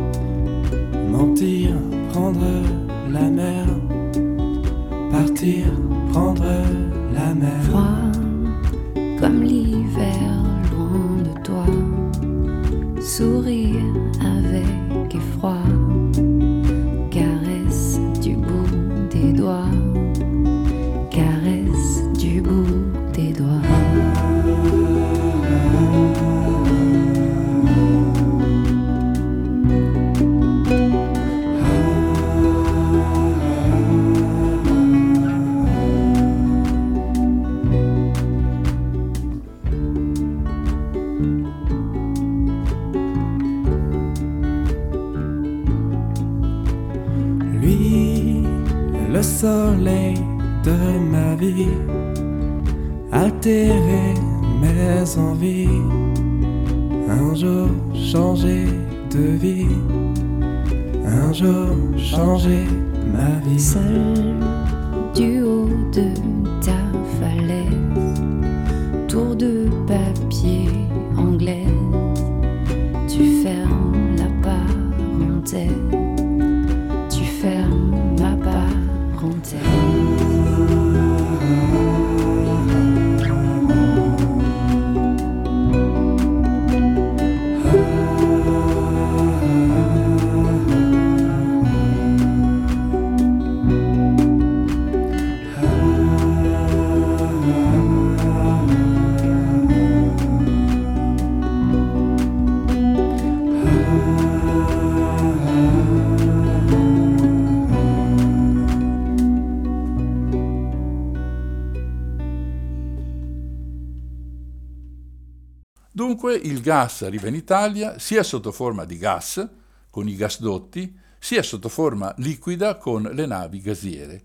Gas 116.61 117.01
arriva 117.01 117.27
in 117.27 117.35
Italia 117.35 117.99
sia 117.99 118.23
sotto 118.23 118.51
forma 118.51 118.85
di 118.85 118.97
gas, 118.97 119.47
con 119.89 120.07
i 120.07 120.15
gasdotti, 120.15 120.97
sia 121.19 121.43
sotto 121.43 121.69
forma 121.69 122.13
liquida 122.17 122.77
con 122.77 123.03
le 123.03 123.25
navi 123.25 123.59
gasiere. 123.59 124.23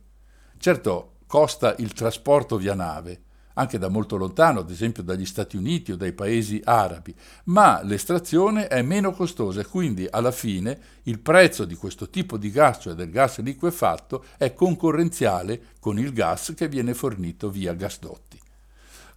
Certo, 0.58 1.16
costa 1.26 1.74
il 1.78 1.92
trasporto 1.92 2.56
via 2.56 2.74
nave, 2.74 3.22
anche 3.54 3.78
da 3.78 3.88
molto 3.88 4.16
lontano, 4.16 4.60
ad 4.60 4.70
esempio 4.70 5.02
dagli 5.02 5.26
Stati 5.26 5.56
Uniti 5.56 5.92
o 5.92 5.96
dai 5.96 6.12
paesi 6.12 6.60
arabi, 6.64 7.14
ma 7.44 7.82
l'estrazione 7.82 8.68
è 8.68 8.82
meno 8.82 9.12
costosa 9.12 9.60
e 9.60 9.66
quindi 9.66 10.06
alla 10.08 10.30
fine 10.30 10.78
il 11.04 11.18
prezzo 11.18 11.64
di 11.64 11.74
questo 11.74 12.08
tipo 12.08 12.36
di 12.36 12.50
gas, 12.50 12.78
cioè 12.82 12.94
del 12.94 13.10
gas 13.10 13.38
liquefatto, 13.40 14.24
è 14.36 14.54
concorrenziale 14.54 15.74
con 15.80 15.98
il 15.98 16.12
gas 16.12 16.52
che 16.56 16.68
viene 16.68 16.94
fornito 16.94 17.50
via 17.50 17.74
gasdotti. 17.74 18.25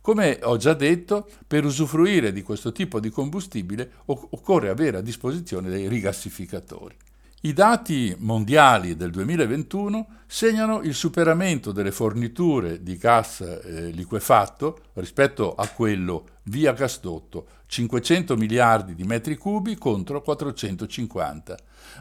Come 0.01 0.39
ho 0.43 0.57
già 0.57 0.73
detto, 0.73 1.29
per 1.45 1.65
usufruire 1.65 2.31
di 2.31 2.41
questo 2.41 2.71
tipo 2.71 2.99
di 2.99 3.09
combustibile 3.09 3.91
occorre 4.05 4.69
avere 4.69 4.97
a 4.97 5.01
disposizione 5.01 5.69
dei 5.69 5.87
rigassificatori. 5.87 6.95
I 7.41 7.53
dati 7.53 8.13
mondiali 8.19 8.97
del 8.97 9.11
2021 9.11 10.07
segnano 10.27 10.81
il 10.81 10.93
superamento 10.93 11.71
delle 11.71 11.93
forniture 11.93 12.83
di 12.83 12.97
gas 12.97 13.39
eh, 13.39 13.91
liquefatto 13.91 14.87
rispetto 14.95 15.55
a 15.55 15.65
quello 15.69 16.25
via 16.43 16.73
gasdotto, 16.73 17.47
500 17.65 18.35
miliardi 18.35 18.93
di 18.93 19.05
metri 19.05 19.37
cubi 19.37 19.77
contro 19.77 20.21
450. 20.21 21.57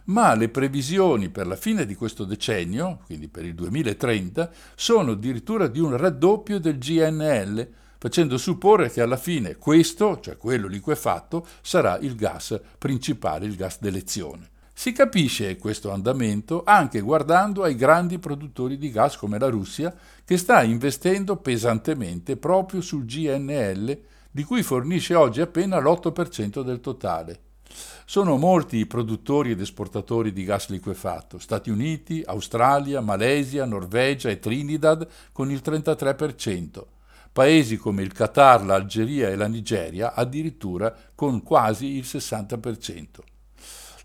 Ma 0.07 0.35
le 0.35 0.49
previsioni 0.49 1.29
per 1.29 1.47
la 1.47 1.55
fine 1.55 1.87
di 1.87 1.95
questo 1.95 2.25
decennio, 2.25 3.03
quindi 3.07 3.29
per 3.29 3.45
il 3.45 3.55
2030, 3.55 4.51
sono 4.75 5.13
addirittura 5.13 5.69
di 5.69 5.79
un 5.79 5.97
raddoppio 5.97 6.59
del 6.59 6.79
GNL, 6.79 7.69
facendo 7.99 8.39
supporre 8.39 8.91
che 8.91 9.01
alla 9.03 9.17
fine 9.17 9.57
questo, 9.57 10.21
cioè 10.21 10.37
quello 10.37 10.69
liquefatto, 10.69 11.47
sarà 11.61 11.99
il 11.99 12.15
gas 12.15 12.59
principale, 12.79 13.47
il 13.47 13.57
gas 13.57 13.79
d'elezione. 13.81 14.49
Si 14.73 14.93
capisce 14.93 15.57
questo 15.57 15.91
andamento 15.91 16.63
anche 16.65 17.01
guardando 17.01 17.65
ai 17.65 17.75
grandi 17.75 18.21
produttori 18.21 18.79
di 18.79 18.93
gas 18.93 19.17
come 19.17 19.37
la 19.37 19.49
Russia, 19.49 19.93
che 20.25 20.37
sta 20.37 20.63
investendo 20.63 21.37
pesantemente 21.37 22.37
proprio 22.37 22.81
sul 22.81 23.05
GNL, 23.05 24.01
di 24.31 24.45
cui 24.45 24.63
fornisce 24.63 25.17
oggi 25.17 25.41
appena 25.41 25.81
l'8% 25.81 26.63
del 26.63 26.81
totale. 26.81 27.41
Sono 28.05 28.37
molti 28.37 28.77
i 28.77 28.87
produttori 28.87 29.51
ed 29.51 29.61
esportatori 29.61 30.33
di 30.33 30.45
gas 30.45 30.69
liquefatto, 30.69 31.39
Stati 31.39 31.71
Uniti, 31.71 32.23
Australia, 32.25 33.01
Malesia, 33.01 33.65
Norvegia 33.65 34.31
e 34.31 34.39
Trinidad 34.39 35.07
con 35.33 35.51
il 35.51 35.61
33%, 35.63 36.85
paesi 37.39 37.77
come 37.77 38.03
il 38.03 38.13
Qatar, 38.13 38.65
l'Algeria 38.65 39.29
e 39.29 39.37
la 39.37 39.47
Nigeria 39.47 40.13
addirittura 40.13 40.93
con 41.15 41.45
quasi 41.45 41.87
il 41.97 42.03
60%. 42.03 43.07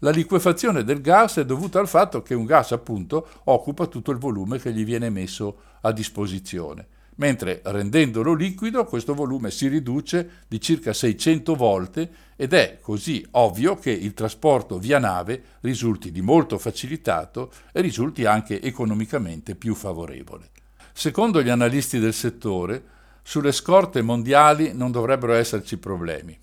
La 0.02 0.12
liquefazione 0.12 0.84
del 0.84 1.02
gas 1.02 1.38
è 1.38 1.46
dovuta 1.46 1.80
al 1.80 1.88
fatto 1.88 2.22
che 2.22 2.36
un 2.36 2.46
gas 2.46 2.74
appunto 2.74 3.28
occupa 3.46 3.88
tutto 3.88 4.12
il 4.12 4.19
volume 4.19 4.60
che 4.60 4.72
gli 4.72 4.86
viene 4.86 5.10
messo 5.10 5.62
a 5.82 5.91
disposizione, 5.91 6.86
mentre 7.15 7.62
rendendolo 7.63 8.36
liquido 8.36 8.86
questo 8.86 9.15
volume 9.15 9.50
si 9.50 9.67
riduce 9.67 10.43
di 10.48 10.62
circa 10.62 10.93
600 10.93 11.56
volte 11.56 12.12
ed 12.36 12.54
è 12.54 12.78
così 12.80 13.26
ovvio 13.32 13.78
che 13.78 13.89
il 13.89 14.13
trasporto 14.13 14.78
via 14.78 15.00
nave 15.00 15.41
risulti 15.62 16.12
di 16.12 16.22
molto 16.22 16.60
facilitato 16.60 17.52
e 17.72 17.82
risulti 17.82 18.26
anche 18.26 18.62
economicamente 18.62 19.56
più 19.56 19.74
favorevole. 19.74 20.52
Secondo 20.96 21.41
gli 21.41 21.50
analisti 21.50 21.98
del 21.98 22.13
settore, 22.13 22.91
sulle 23.23 23.51
scorte 23.51 24.01
mondiali 24.01 24.73
non 24.73 24.91
dovrebbero 24.91 25.33
esserci 25.33 25.77
problemi. 25.77 26.39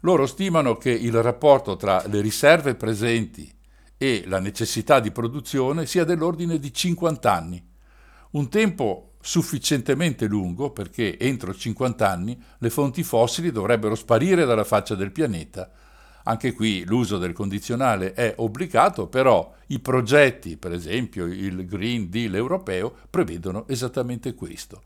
Loro 0.00 0.26
stimano 0.26 0.76
che 0.76 0.90
il 0.90 1.22
rapporto 1.22 1.76
tra 1.76 2.02
le 2.06 2.20
riserve 2.20 2.74
presenti 2.74 3.50
e 3.96 4.24
la 4.26 4.40
necessità 4.40 5.00
di 5.00 5.10
produzione 5.10 5.86
sia 5.86 6.04
dell'ordine 6.04 6.58
di 6.58 6.72
50 6.72 7.32
anni, 7.32 7.64
un 8.32 8.48
tempo 8.48 9.12
sufficientemente 9.20 10.26
lungo 10.26 10.70
perché 10.70 11.18
entro 11.18 11.54
50 11.54 12.08
anni 12.08 12.40
le 12.58 12.70
fonti 12.70 13.02
fossili 13.02 13.50
dovrebbero 13.50 13.94
sparire 13.94 14.44
dalla 14.44 14.64
faccia 14.64 14.94
del 14.94 15.12
pianeta. 15.12 15.70
Anche 16.24 16.52
qui 16.52 16.84
l'uso 16.84 17.18
del 17.18 17.32
condizionale 17.32 18.12
è 18.12 18.34
obbligato, 18.38 19.06
però 19.06 19.54
i 19.68 19.78
progetti, 19.78 20.56
per 20.56 20.72
esempio 20.72 21.24
il 21.24 21.64
Green 21.66 22.10
Deal 22.10 22.34
europeo, 22.34 22.94
prevedono 23.08 23.66
esattamente 23.68 24.34
questo. 24.34 24.82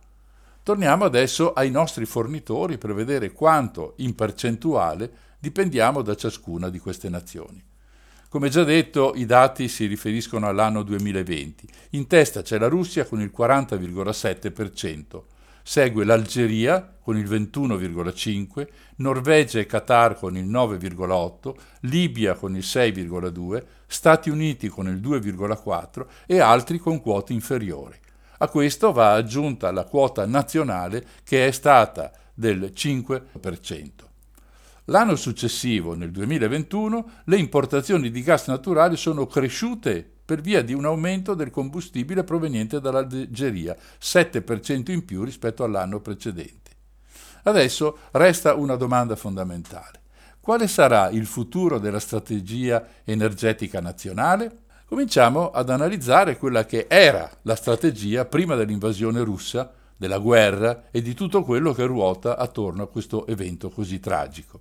Torniamo 0.62 1.04
adesso 1.06 1.54
ai 1.54 1.70
nostri 1.70 2.04
fornitori 2.04 2.76
per 2.76 2.92
vedere 2.92 3.32
quanto 3.32 3.94
in 3.96 4.14
percentuale 4.14 5.10
dipendiamo 5.38 6.02
da 6.02 6.14
ciascuna 6.14 6.68
di 6.68 6.78
queste 6.78 7.08
nazioni. 7.08 7.64
Come 8.28 8.50
già 8.50 8.62
detto, 8.62 9.14
i 9.16 9.24
dati 9.24 9.68
si 9.68 9.86
riferiscono 9.86 10.46
all'anno 10.46 10.82
2020. 10.82 11.66
In 11.90 12.06
testa 12.06 12.42
c'è 12.42 12.58
la 12.58 12.68
Russia 12.68 13.06
con 13.06 13.22
il 13.22 13.32
40,7%, 13.36 15.22
segue 15.62 16.04
l'Algeria 16.04 16.96
con 17.00 17.16
il 17.16 17.28
21,5%, 17.28 18.68
Norvegia 18.96 19.60
e 19.60 19.66
Qatar 19.66 20.16
con 20.16 20.36
il 20.36 20.46
9,8%, 20.46 21.54
Libia 21.80 22.34
con 22.34 22.54
il 22.54 22.62
6,2%, 22.62 23.64
Stati 23.86 24.28
Uniti 24.28 24.68
con 24.68 24.86
il 24.88 25.00
2,4% 25.00 26.06
e 26.26 26.38
altri 26.38 26.78
con 26.78 27.00
quote 27.00 27.32
inferiori. 27.32 27.98
A 28.42 28.48
questo 28.48 28.92
va 28.92 29.12
aggiunta 29.12 29.70
la 29.70 29.84
quota 29.84 30.24
nazionale 30.24 31.04
che 31.24 31.46
è 31.46 31.50
stata 31.50 32.10
del 32.32 32.72
5%. 32.74 33.90
L'anno 34.86 35.14
successivo, 35.14 35.94
nel 35.94 36.10
2021, 36.10 37.10
le 37.24 37.36
importazioni 37.36 38.10
di 38.10 38.22
gas 38.22 38.46
naturale 38.46 38.96
sono 38.96 39.26
cresciute 39.26 40.08
per 40.24 40.40
via 40.40 40.62
di 40.62 40.72
un 40.72 40.86
aumento 40.86 41.34
del 41.34 41.50
combustibile 41.50 42.24
proveniente 42.24 42.80
dall'Algeria, 42.80 43.76
7% 44.00 44.90
in 44.90 45.04
più 45.04 45.22
rispetto 45.22 45.62
all'anno 45.62 46.00
precedente. 46.00 46.70
Adesso 47.42 47.98
resta 48.12 48.54
una 48.54 48.76
domanda 48.76 49.16
fondamentale. 49.16 50.00
Quale 50.40 50.66
sarà 50.66 51.10
il 51.10 51.26
futuro 51.26 51.78
della 51.78 52.00
strategia 52.00 52.86
energetica 53.04 53.80
nazionale? 53.80 54.59
Cominciamo 54.90 55.52
ad 55.52 55.70
analizzare 55.70 56.36
quella 56.36 56.66
che 56.66 56.86
era 56.88 57.30
la 57.42 57.54
strategia 57.54 58.24
prima 58.24 58.56
dell'invasione 58.56 59.22
russa, 59.22 59.72
della 59.96 60.18
guerra 60.18 60.86
e 60.90 61.00
di 61.00 61.14
tutto 61.14 61.44
quello 61.44 61.72
che 61.72 61.84
ruota 61.84 62.36
attorno 62.36 62.82
a 62.82 62.88
questo 62.88 63.24
evento 63.28 63.70
così 63.70 64.00
tragico. 64.00 64.58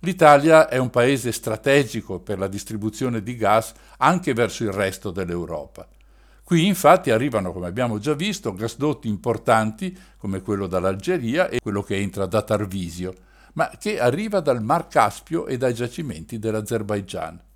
L'Italia 0.00 0.70
è 0.70 0.78
un 0.78 0.88
paese 0.88 1.32
strategico 1.32 2.18
per 2.18 2.38
la 2.38 2.48
distribuzione 2.48 3.22
di 3.22 3.36
gas 3.36 3.74
anche 3.98 4.32
verso 4.32 4.62
il 4.64 4.72
resto 4.72 5.10
dell'Europa. 5.10 5.86
Qui 6.42 6.66
infatti 6.66 7.10
arrivano, 7.10 7.52
come 7.52 7.66
abbiamo 7.66 7.98
già 7.98 8.14
visto, 8.14 8.54
gasdotti 8.54 9.06
importanti 9.06 9.94
come 10.16 10.40
quello 10.40 10.66
dall'Algeria 10.66 11.50
e 11.50 11.60
quello 11.60 11.82
che 11.82 11.96
entra 11.96 12.24
da 12.24 12.40
Tarvisio, 12.40 13.12
ma 13.52 13.70
che 13.78 14.00
arriva 14.00 14.40
dal 14.40 14.62
Mar 14.62 14.88
Caspio 14.88 15.44
e 15.44 15.58
dai 15.58 15.74
giacimenti 15.74 16.38
dell'Azerbaigian. 16.38 17.50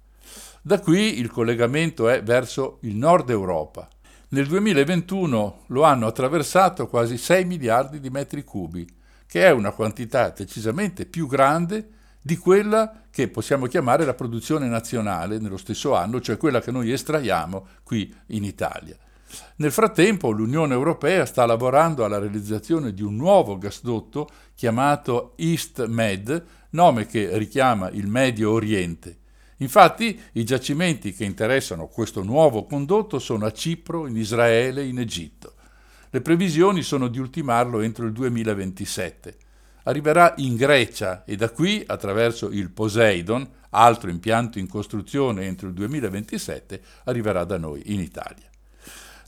Da 0.67 0.81
qui 0.81 1.21
il 1.21 1.31
collegamento 1.31 2.09
è 2.09 2.25
verso 2.25 2.79
il 2.81 2.97
nord 2.97 3.31
Europa. 3.31 3.89
Nel 4.31 4.49
2021 4.49 5.63
lo 5.69 5.85
hanno 5.85 6.09
attraversato 6.09 6.89
quasi 6.89 7.19
6 7.19 7.45
miliardi 7.45 8.01
di 8.01 8.11
metri 8.11 8.43
cubi, 8.43 8.85
che 9.29 9.45
è 9.45 9.53
una 9.53 9.71
quantità 9.71 10.31
decisamente 10.31 11.07
più 11.07 11.29
grande 11.29 11.89
di 12.21 12.37
quella 12.37 13.05
che 13.13 13.29
possiamo 13.29 13.67
chiamare 13.67 14.05
la 14.05 14.15
produzione 14.15 14.67
nazionale 14.67 15.39
nello 15.39 15.57
stesso 15.57 15.95
anno, 15.95 16.21
cioè 16.21 16.37
quella 16.37 16.61
che 16.61 16.73
noi 16.73 16.91
estraiamo 16.91 17.69
qui 17.85 18.13
in 18.31 18.43
Italia. 18.43 18.97
Nel 19.59 19.71
frattempo 19.71 20.33
l'Unione 20.33 20.75
Europea 20.75 21.27
sta 21.27 21.47
lavorando 21.47 22.05
alla 22.05 22.19
realizzazione 22.19 22.93
di 22.93 23.03
un 23.03 23.15
nuovo 23.15 23.57
gasdotto 23.57 24.29
chiamato 24.57 25.35
East 25.37 25.87
Med, 25.87 26.45
nome 26.71 27.07
che 27.07 27.39
richiama 27.39 27.89
il 27.91 28.09
Medio 28.09 28.51
Oriente. 28.51 29.19
Infatti 29.59 30.21
i 30.33 30.45
giacimenti 30.45 31.13
che 31.13 31.25
interessano 31.25 31.87
questo 31.87 32.23
nuovo 32.23 32.65
condotto 32.67 33.19
sono 33.19 33.47
a 33.47 33.53
Cipro, 33.53 34.07
in 34.07 34.17
Israele 34.17 34.83
e 34.83 34.89
in 34.89 34.99
Egitto. 34.99 35.55
Le 36.11 36.21
previsioni 36.21 36.83
sono 36.83 37.09
di 37.09 37.19
ultimarlo 37.19 37.81
entro 37.81 38.07
il 38.07 38.13
2027. 38.13 39.37
Arriverà 39.85 40.35
in 40.39 40.57
Grecia 40.57 41.25
e 41.25 41.37
da 41.37 41.51
qui, 41.51 41.83
attraverso 41.87 42.51
il 42.51 42.71
Poseidon, 42.71 43.49
altro 43.71 44.11
impianto 44.11 44.59
in 44.59 44.69
costruzione 44.69 45.45
entro 45.45 45.69
il 45.69 45.75
2027, 45.75 46.81
arriverà 47.05 47.45
da 47.45 47.59
noi 47.59 47.83
in 47.87 48.01
Italia. 48.01 48.49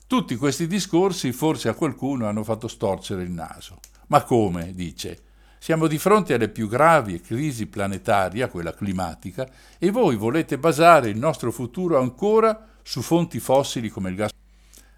Tutti 0.07 0.37
questi 0.37 0.67
discorsi 0.67 1.33
forse 1.33 1.69
a 1.69 1.75
qualcuno 1.75 2.27
hanno 2.27 2.43
fatto 2.43 2.67
storcere 2.67 3.23
il 3.23 3.31
naso. 3.31 3.79
Ma 4.09 4.23
come? 4.23 4.73
dice. 4.75 5.28
Siamo 5.59 5.89
di 5.89 5.99
fronte 5.99 6.35
alle 6.35 6.49
più 6.49 6.69
gravi 6.69 7.21
crisi 7.21 7.67
planetaria, 7.67 8.49
quella 8.49 8.73
climatica, 8.73 9.49
e 9.79 9.91
voi 9.91 10.17
volete 10.17 10.57
basare 10.57 11.09
il 11.09 11.19
nostro 11.19 11.51
futuro 11.51 11.99
ancora 11.99 12.69
su 12.83 13.03
fonti 13.03 13.41
fossili 13.41 13.89
come 13.89 14.11
il 14.11 14.17
gas. 14.17 14.31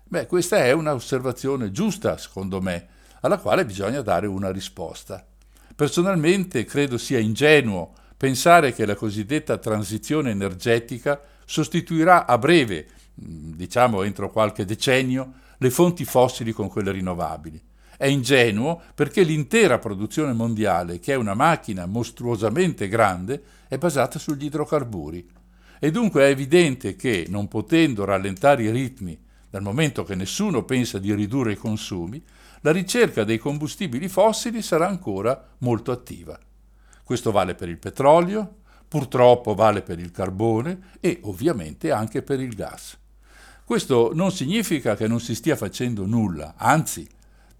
Beh, 0.04 0.26
questa 0.26 0.58
è 0.58 0.72
un'osservazione 0.72 1.70
giusta, 1.70 2.18
secondo 2.18 2.60
me, 2.60 2.86
alla 3.20 3.38
quale 3.38 3.64
bisogna 3.64 4.02
dare 4.02 4.26
una 4.26 4.50
risposta. 4.50 5.24
Personalmente 5.74 6.64
credo 6.64 6.98
sia 6.98 7.18
ingenuo 7.18 7.94
pensare 8.16 8.74
che 8.74 8.84
la 8.84 8.94
cosiddetta 8.94 9.56
transizione 9.56 10.30
energetica 10.30 11.20
sostituirà 11.46 12.26
a 12.26 12.36
breve, 12.36 12.86
diciamo 13.14 14.02
entro 14.02 14.30
qualche 14.30 14.66
decennio, 14.66 15.32
le 15.56 15.70
fonti 15.70 16.04
fossili 16.04 16.52
con 16.52 16.68
quelle 16.68 16.92
rinnovabili. 16.92 17.62
È 18.00 18.06
ingenuo 18.06 18.80
perché 18.94 19.22
l'intera 19.22 19.78
produzione 19.78 20.32
mondiale, 20.32 21.00
che 21.00 21.12
è 21.12 21.16
una 21.16 21.34
macchina 21.34 21.84
mostruosamente 21.84 22.88
grande, 22.88 23.42
è 23.68 23.76
basata 23.76 24.18
sugli 24.18 24.46
idrocarburi. 24.46 25.28
E 25.78 25.90
dunque 25.90 26.22
è 26.22 26.30
evidente 26.30 26.96
che, 26.96 27.26
non 27.28 27.46
potendo 27.46 28.06
rallentare 28.06 28.62
i 28.62 28.70
ritmi, 28.70 29.20
dal 29.50 29.60
momento 29.60 30.02
che 30.02 30.14
nessuno 30.14 30.64
pensa 30.64 30.98
di 30.98 31.12
ridurre 31.12 31.52
i 31.52 31.56
consumi, 31.56 32.24
la 32.62 32.72
ricerca 32.72 33.22
dei 33.22 33.36
combustibili 33.36 34.08
fossili 34.08 34.62
sarà 34.62 34.88
ancora 34.88 35.48
molto 35.58 35.92
attiva. 35.92 36.40
Questo 37.04 37.30
vale 37.30 37.54
per 37.54 37.68
il 37.68 37.76
petrolio, 37.76 38.60
purtroppo 38.88 39.54
vale 39.54 39.82
per 39.82 39.98
il 39.98 40.10
carbone 40.10 40.94
e 41.00 41.18
ovviamente 41.24 41.90
anche 41.90 42.22
per 42.22 42.40
il 42.40 42.54
gas. 42.54 42.96
Questo 43.62 44.12
non 44.14 44.32
significa 44.32 44.96
che 44.96 45.06
non 45.06 45.20
si 45.20 45.34
stia 45.34 45.54
facendo 45.54 46.06
nulla, 46.06 46.54
anzi, 46.56 47.06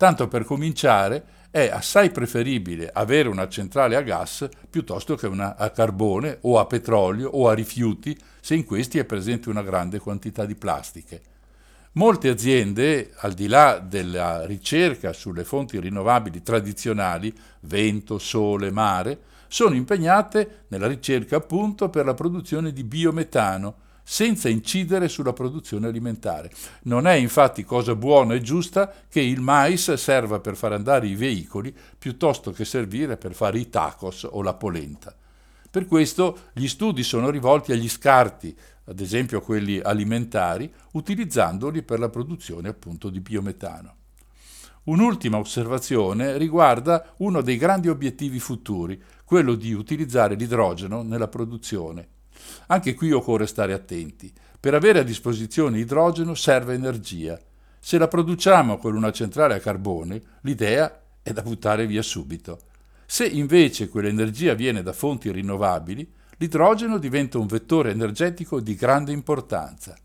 tanto 0.01 0.29
per 0.29 0.45
cominciare 0.45 1.25
è 1.51 1.69
assai 1.69 2.11
preferibile 2.11 2.89
avere 2.91 3.29
una 3.29 3.47
centrale 3.49 3.97
a 3.97 4.01
gas 4.01 4.49
piuttosto 4.71 5.15
che 5.15 5.27
una 5.27 5.57
a 5.59 5.69
carbone 5.69 6.39
o 6.41 6.59
a 6.59 6.65
petrolio 6.65 7.29
o 7.29 7.51
a 7.51 7.53
rifiuti 7.53 8.19
se 8.41 8.55
in 8.55 8.65
questi 8.65 8.97
è 8.97 9.05
presente 9.05 9.51
una 9.51 9.61
grande 9.61 9.99
quantità 9.99 10.47
di 10.47 10.55
plastiche. 10.55 11.21
Molte 11.93 12.31
aziende, 12.31 13.13
al 13.17 13.35
di 13.35 13.47
là 13.47 13.79
della 13.79 14.47
ricerca 14.47 15.13
sulle 15.13 15.45
fonti 15.45 15.79
rinnovabili 15.79 16.43
tradizionali, 16.43 17.31
vento, 17.61 18.17
sole, 18.17 18.71
mare, 18.71 19.19
sono 19.49 19.75
impegnate 19.75 20.65
nella 20.69 20.87
ricerca 20.87 21.37
appunto 21.37 21.91
per 21.91 22.07
la 22.07 22.15
produzione 22.15 22.73
di 22.73 22.85
biometano, 22.85 23.75
senza 24.03 24.49
incidere 24.49 25.09
sulla 25.09 25.33
produzione 25.33 25.87
alimentare. 25.87 26.51
Non 26.83 27.07
è 27.07 27.15
infatti 27.15 27.65
cosa 27.65 27.95
buona 27.95 28.35
e 28.35 28.41
giusta 28.41 28.93
che 29.09 29.21
il 29.21 29.41
mais 29.41 29.93
serva 29.95 30.41
per 30.41 30.57
far 30.57 30.73
andare 30.73 31.07
i 31.07 31.15
veicoli 31.15 31.75
piuttosto 31.99 32.53
che 32.53 32.65
servire 32.65 33.17
per 33.17 33.35
fare 33.35 33.59
i 33.59 33.69
tacos 33.69 34.27
o 34.31 34.43
la 34.43 34.55
polenta. 34.55 35.15
Per 35.71 35.87
questo 35.87 36.49
gli 36.53 36.67
studi 36.67 37.05
sono 37.05 37.31
rivolti 37.31 37.71
agli 37.71 37.89
scarti, 37.89 38.57
ad 38.85 38.99
esempio 38.99 39.41
quelli 39.41 39.79
alimentari, 39.79 40.73
utilizzandoli 40.93 41.83
per 41.83 42.01
la 42.01 42.09
produzione 42.09 42.69
appunto 42.69 43.09
di 43.09 43.21
biometano. 43.21 43.95
Un'ultima 44.85 45.37
osservazione 45.37 46.37
riguarda 46.39 47.15
uno 47.19 47.43
dei 47.43 47.57
grandi 47.57 47.89
obiettivi 47.89 48.41
futuri, 48.41 49.01
quello 49.25 49.55
di 49.55 49.73
utilizzare 49.73 50.35
l'idrogeno 50.35 51.03
nella 51.03 51.29
produzione. 51.29 52.09
Anche 52.67 52.95
qui 52.95 53.13
occorre 53.13 53.47
stare 53.47 53.73
attenti. 53.73 54.33
Per 54.59 54.75
avere 54.75 54.99
a 54.99 55.05
disposizione 55.05 55.79
idrogeno 55.79 56.35
serve 56.35 56.75
energia. 56.75 57.39
Se 57.79 57.97
la 57.97 58.09
produciamo 58.09 58.77
con 58.77 58.95
una 58.95 59.11
centrale 59.11 59.55
a 59.55 59.61
carbone, 59.61 60.21
l'idea 60.43 61.01
è 61.23 61.33
da 61.33 61.43
buttare 61.43 61.87
via 61.87 62.03
subito. 62.03 62.61
Se 63.07 63.27
invece 63.27 63.89
quell'energia 63.89 64.55
viene 64.55 64.83
da 64.83 64.93
fonti 64.93 65.33
rinnovabili, 65.33 66.13
l'idrogeno 66.37 66.99
diventa 66.99 67.39
un 67.39 67.47
vettore 67.47 67.91
energetico 67.91 68.61
di 68.61 68.75
grande 68.75 69.13
importanza. 69.13 69.97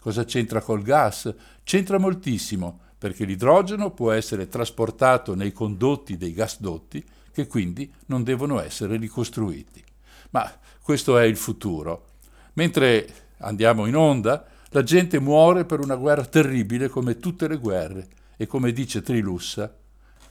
Cosa 0.00 0.24
c'entra 0.24 0.60
col 0.60 0.82
gas? 0.82 1.34
C'entra 1.64 1.98
moltissimo, 1.98 2.80
perché 2.98 3.24
l'idrogeno 3.24 3.90
può 3.90 4.12
essere 4.12 4.48
trasportato 4.48 5.34
nei 5.34 5.52
condotti 5.52 6.16
dei 6.16 6.32
gasdotti, 6.32 7.04
che 7.32 7.46
quindi 7.46 7.92
non 8.06 8.22
devono 8.22 8.60
essere 8.60 8.96
ricostruiti. 8.96 9.82
Ma 10.30 10.50
questo 10.82 11.16
è 11.16 11.24
il 11.24 11.36
futuro. 11.36 12.06
Mentre 12.54 13.06
andiamo 13.38 13.86
in 13.86 13.96
onda, 13.96 14.44
la 14.70 14.82
gente 14.82 15.20
muore 15.20 15.64
per 15.64 15.80
una 15.80 15.94
guerra 15.94 16.24
terribile 16.24 16.88
come 16.88 17.18
tutte 17.18 17.46
le 17.46 17.56
guerre 17.56 18.08
e 18.36 18.46
come 18.46 18.72
dice 18.72 19.00
Trilussa, 19.00 19.72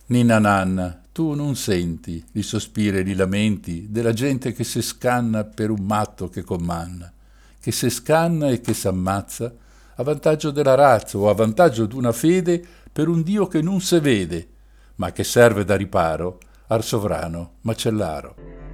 Nina 0.07 0.39
Nanna, 0.39 1.01
tu 1.11 1.33
non 1.33 1.55
senti 1.55 2.23
i 2.33 2.41
sospiri 2.41 2.97
e 2.97 3.01
i 3.01 3.15
lamenti 3.15 3.87
della 3.89 4.13
gente 4.13 4.51
che 4.51 4.63
si 4.63 4.81
scanna 4.81 5.43
per 5.45 5.69
un 5.69 5.83
matto 5.83 6.27
che 6.27 6.41
comanda, 6.41 7.11
che 7.59 7.71
si 7.71 7.89
scanna 7.89 8.49
e 8.49 8.59
che 8.59 8.73
s'ammazza 8.73 9.53
a 9.95 10.03
vantaggio 10.03 10.51
della 10.51 10.75
razza 10.75 11.17
o 11.17 11.29
a 11.29 11.33
vantaggio 11.33 11.85
d'una 11.85 12.11
fede 12.11 12.61
per 12.91 13.07
un 13.07 13.21
Dio 13.21 13.47
che 13.47 13.61
non 13.61 13.79
se 13.79 13.99
vede, 13.99 14.47
ma 14.95 15.11
che 15.11 15.23
serve 15.23 15.63
da 15.63 15.75
riparo 15.75 16.39
al 16.67 16.83
sovrano 16.83 17.53
macellaro. 17.61 18.70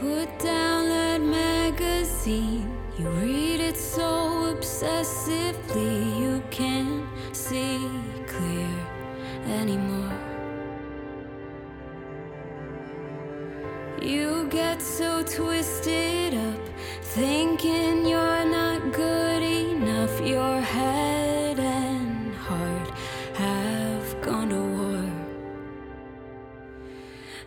Put 0.00 0.38
down 0.40 0.90
that 0.90 1.22
magazine. 1.22 2.70
You 2.98 3.08
read 3.08 3.60
it 3.60 3.78
so 3.78 4.54
obsessively, 4.54 6.20
you 6.20 6.42
can't 6.50 7.06
see 7.32 7.80
clear 8.26 8.68
anymore. 9.46 10.12
You 14.02 14.48
get 14.50 14.82
so 14.82 15.22
twisted 15.22 16.34
up, 16.34 16.60
thinking 17.00 18.04
you're 18.06 18.44
not 18.44 18.92
good 18.92 19.42
enough. 19.42 20.20
Your 20.20 20.60
head 20.60 21.15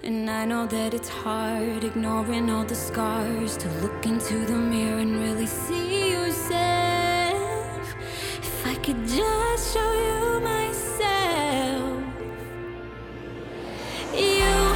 And 0.01 0.29
I 0.29 0.45
know 0.45 0.65
that 0.65 0.93
it's 0.93 1.09
hard 1.09 1.83
ignoring 1.83 2.49
all 2.49 2.63
the 2.63 2.73
scars 2.73 3.57
to 3.57 3.67
look 3.81 4.05
into 4.05 4.45
the 4.45 4.55
mirror 4.55 4.99
and 4.99 5.19
really 5.19 5.45
see 5.45 6.13
yourself. 6.13 7.93
If 8.37 8.65
I 8.65 8.75
could 8.75 9.05
just 9.05 9.73
show 9.73 9.91
you 9.93 10.39
myself, 10.39 12.01
you 14.15 14.68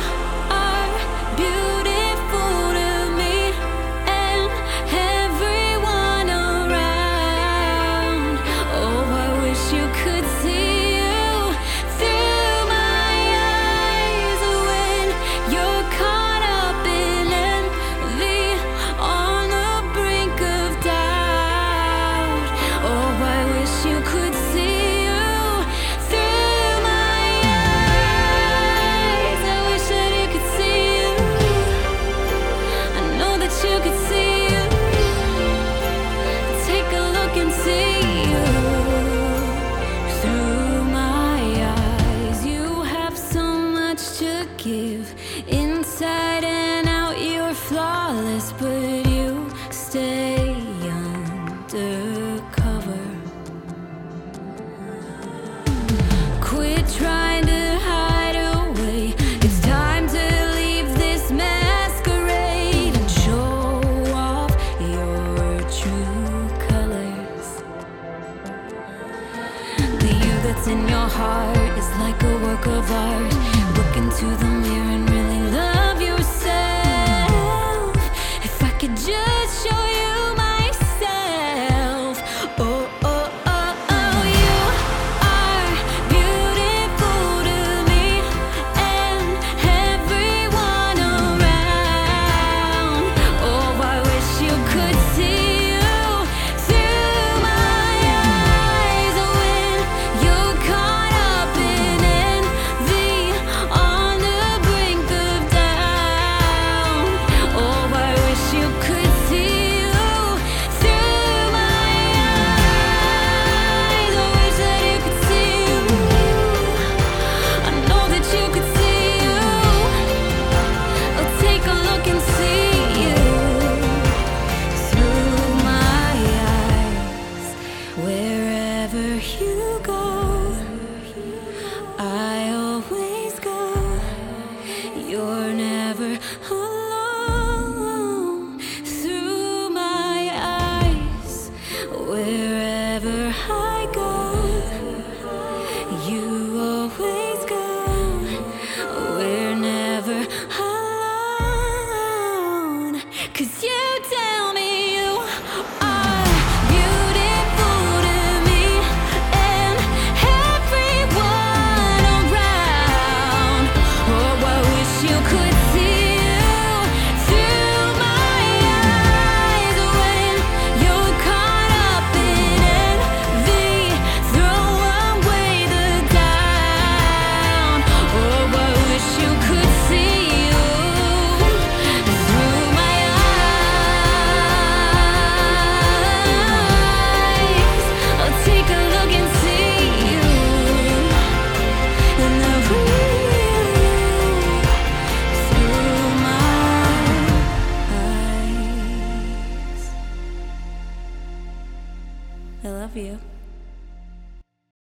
I 202.63 202.67
love 202.67 202.97
you. 202.97 203.19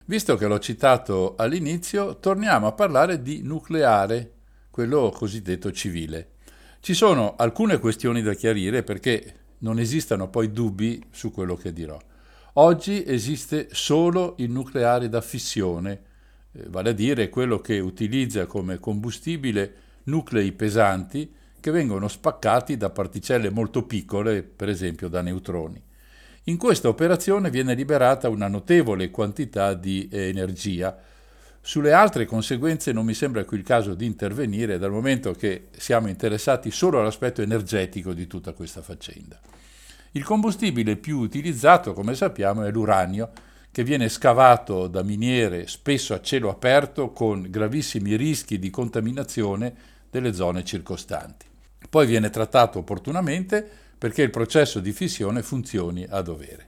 Visto 0.03 0.35
che 0.35 0.47
l'ho 0.47 0.59
citato 0.59 1.35
all'inizio, 1.37 2.17
torniamo 2.17 2.67
a 2.67 2.73
parlare 2.73 3.21
di 3.21 3.41
nucleare, 3.41 4.33
quello 4.69 5.13
cosiddetto 5.15 5.71
civile. 5.71 6.31
Ci 6.81 6.93
sono 6.93 7.35
alcune 7.37 7.79
questioni 7.79 8.21
da 8.21 8.33
chiarire 8.33 8.83
perché 8.83 9.35
non 9.59 9.79
esistano 9.79 10.29
poi 10.29 10.51
dubbi 10.51 11.01
su 11.09 11.31
quello 11.31 11.55
che 11.55 11.71
dirò. 11.71 11.97
Oggi 12.53 13.01
esiste 13.05 13.69
solo 13.71 14.35
il 14.39 14.51
nucleare 14.51 15.07
da 15.07 15.21
fissione, 15.21 16.01
eh, 16.51 16.65
vale 16.67 16.89
a 16.89 16.93
dire 16.93 17.29
quello 17.29 17.59
che 17.59 17.79
utilizza 17.79 18.45
come 18.45 18.77
combustibile 18.79 19.75
nuclei 20.03 20.51
pesanti 20.51 21.33
che 21.61 21.71
vengono 21.71 22.09
spaccati 22.09 22.75
da 22.75 22.89
particelle 22.89 23.49
molto 23.49 23.83
piccole, 23.83 24.43
per 24.43 24.67
esempio 24.67 25.07
da 25.07 25.21
neutroni. 25.21 25.81
In 26.49 26.57
questa 26.57 26.87
operazione 26.87 27.51
viene 27.51 27.75
liberata 27.75 28.27
una 28.27 28.47
notevole 28.47 29.11
quantità 29.11 29.75
di 29.75 30.09
eh, 30.11 30.29
energia. 30.29 30.97
Sulle 31.61 31.93
altre 31.93 32.25
conseguenze 32.25 32.91
non 32.91 33.05
mi 33.05 33.13
sembra 33.13 33.45
qui 33.45 33.57
il 33.57 33.63
caso 33.63 33.93
di 33.93 34.07
intervenire 34.07 34.79
dal 34.79 34.89
momento 34.89 35.31
che 35.33 35.67
siamo 35.77 36.07
interessati 36.07 36.71
solo 36.71 36.99
all'aspetto 36.99 37.43
energetico 37.43 38.13
di 38.13 38.25
tutta 38.25 38.53
questa 38.53 38.81
faccenda. 38.81 39.39
Il 40.13 40.23
combustibile 40.23 40.95
più 40.95 41.19
utilizzato, 41.19 41.93
come 41.93 42.15
sappiamo, 42.15 42.63
è 42.63 42.71
l'uranio, 42.71 43.29
che 43.69 43.83
viene 43.83 44.09
scavato 44.09 44.87
da 44.87 45.03
miniere 45.03 45.67
spesso 45.67 46.15
a 46.15 46.21
cielo 46.21 46.49
aperto 46.49 47.11
con 47.11 47.45
gravissimi 47.47 48.15
rischi 48.15 48.57
di 48.57 48.71
contaminazione 48.71 49.71
delle 50.09 50.33
zone 50.33 50.63
circostanti. 50.63 51.45
Poi 51.87 52.07
viene 52.07 52.31
trattato 52.31 52.79
opportunamente 52.79 53.88
perché 53.99 54.23
il 54.23 54.31
processo 54.31 54.79
di 54.79 54.93
fissione 54.93 55.43
funzioni 55.43 56.07
a 56.09 56.21
dovere. 56.21 56.67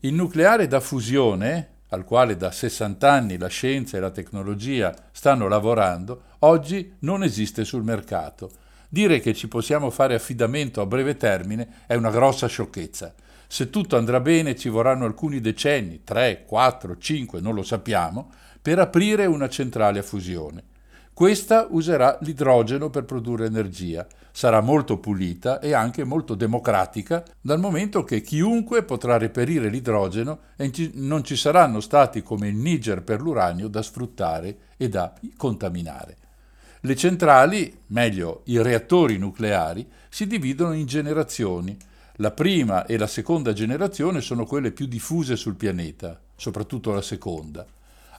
Il 0.00 0.14
nucleare 0.14 0.68
da 0.68 0.80
fusione, 0.80 1.68
al 1.88 2.04
quale 2.04 2.36
da 2.36 2.52
60 2.52 3.10
anni 3.10 3.36
la 3.36 3.48
scienza 3.48 3.96
e 3.96 4.00
la 4.00 4.10
tecnologia 4.10 4.94
stanno 5.10 5.48
lavorando, 5.48 6.22
oggi 6.40 6.94
non 7.00 7.24
esiste 7.24 7.64
sul 7.64 7.82
mercato. 7.82 8.50
Dire 8.88 9.20
che 9.20 9.34
ci 9.34 9.48
possiamo 9.48 9.90
fare 9.90 10.14
affidamento 10.14 10.80
a 10.80 10.86
breve 10.86 11.16
termine 11.16 11.82
è 11.86 11.94
una 11.94 12.10
grossa 12.10 12.46
sciocchezza. 12.46 13.12
Se 13.48 13.68
tutto 13.68 13.96
andrà 13.96 14.20
bene 14.20 14.56
ci 14.56 14.68
vorranno 14.68 15.04
alcuni 15.04 15.40
decenni, 15.40 16.04
3, 16.04 16.44
4, 16.46 16.96
5, 16.96 17.40
non 17.40 17.54
lo 17.54 17.62
sappiamo, 17.62 18.30
per 18.62 18.78
aprire 18.78 19.26
una 19.26 19.48
centrale 19.48 19.98
a 19.98 20.02
fusione. 20.02 20.62
Questa 21.12 21.66
userà 21.68 22.16
l'idrogeno 22.22 22.88
per 22.88 23.04
produrre 23.04 23.46
energia, 23.46 24.06
sarà 24.32 24.60
molto 24.60 24.98
pulita 24.98 25.60
e 25.60 25.74
anche 25.74 26.04
molto 26.04 26.34
democratica, 26.34 27.22
dal 27.40 27.60
momento 27.60 28.02
che 28.02 28.22
chiunque 28.22 28.82
potrà 28.82 29.18
reperire 29.18 29.68
l'idrogeno 29.68 30.38
e 30.56 30.72
non 30.94 31.22
ci 31.22 31.36
saranno 31.36 31.80
stati 31.80 32.22
come 32.22 32.48
il 32.48 32.56
Niger 32.56 33.02
per 33.02 33.20
l'uranio 33.20 33.68
da 33.68 33.82
sfruttare 33.82 34.56
e 34.76 34.88
da 34.88 35.12
contaminare. 35.36 36.16
Le 36.80 36.96
centrali, 36.96 37.78
meglio 37.88 38.40
i 38.46 38.60
reattori 38.60 39.16
nucleari, 39.16 39.86
si 40.08 40.26
dividono 40.26 40.72
in 40.72 40.86
generazioni. 40.86 41.76
La 42.16 42.32
prima 42.32 42.86
e 42.86 42.98
la 42.98 43.06
seconda 43.06 43.52
generazione 43.52 44.20
sono 44.20 44.46
quelle 44.46 44.72
più 44.72 44.86
diffuse 44.86 45.36
sul 45.36 45.54
pianeta, 45.54 46.18
soprattutto 46.34 46.92
la 46.92 47.02
seconda. 47.02 47.64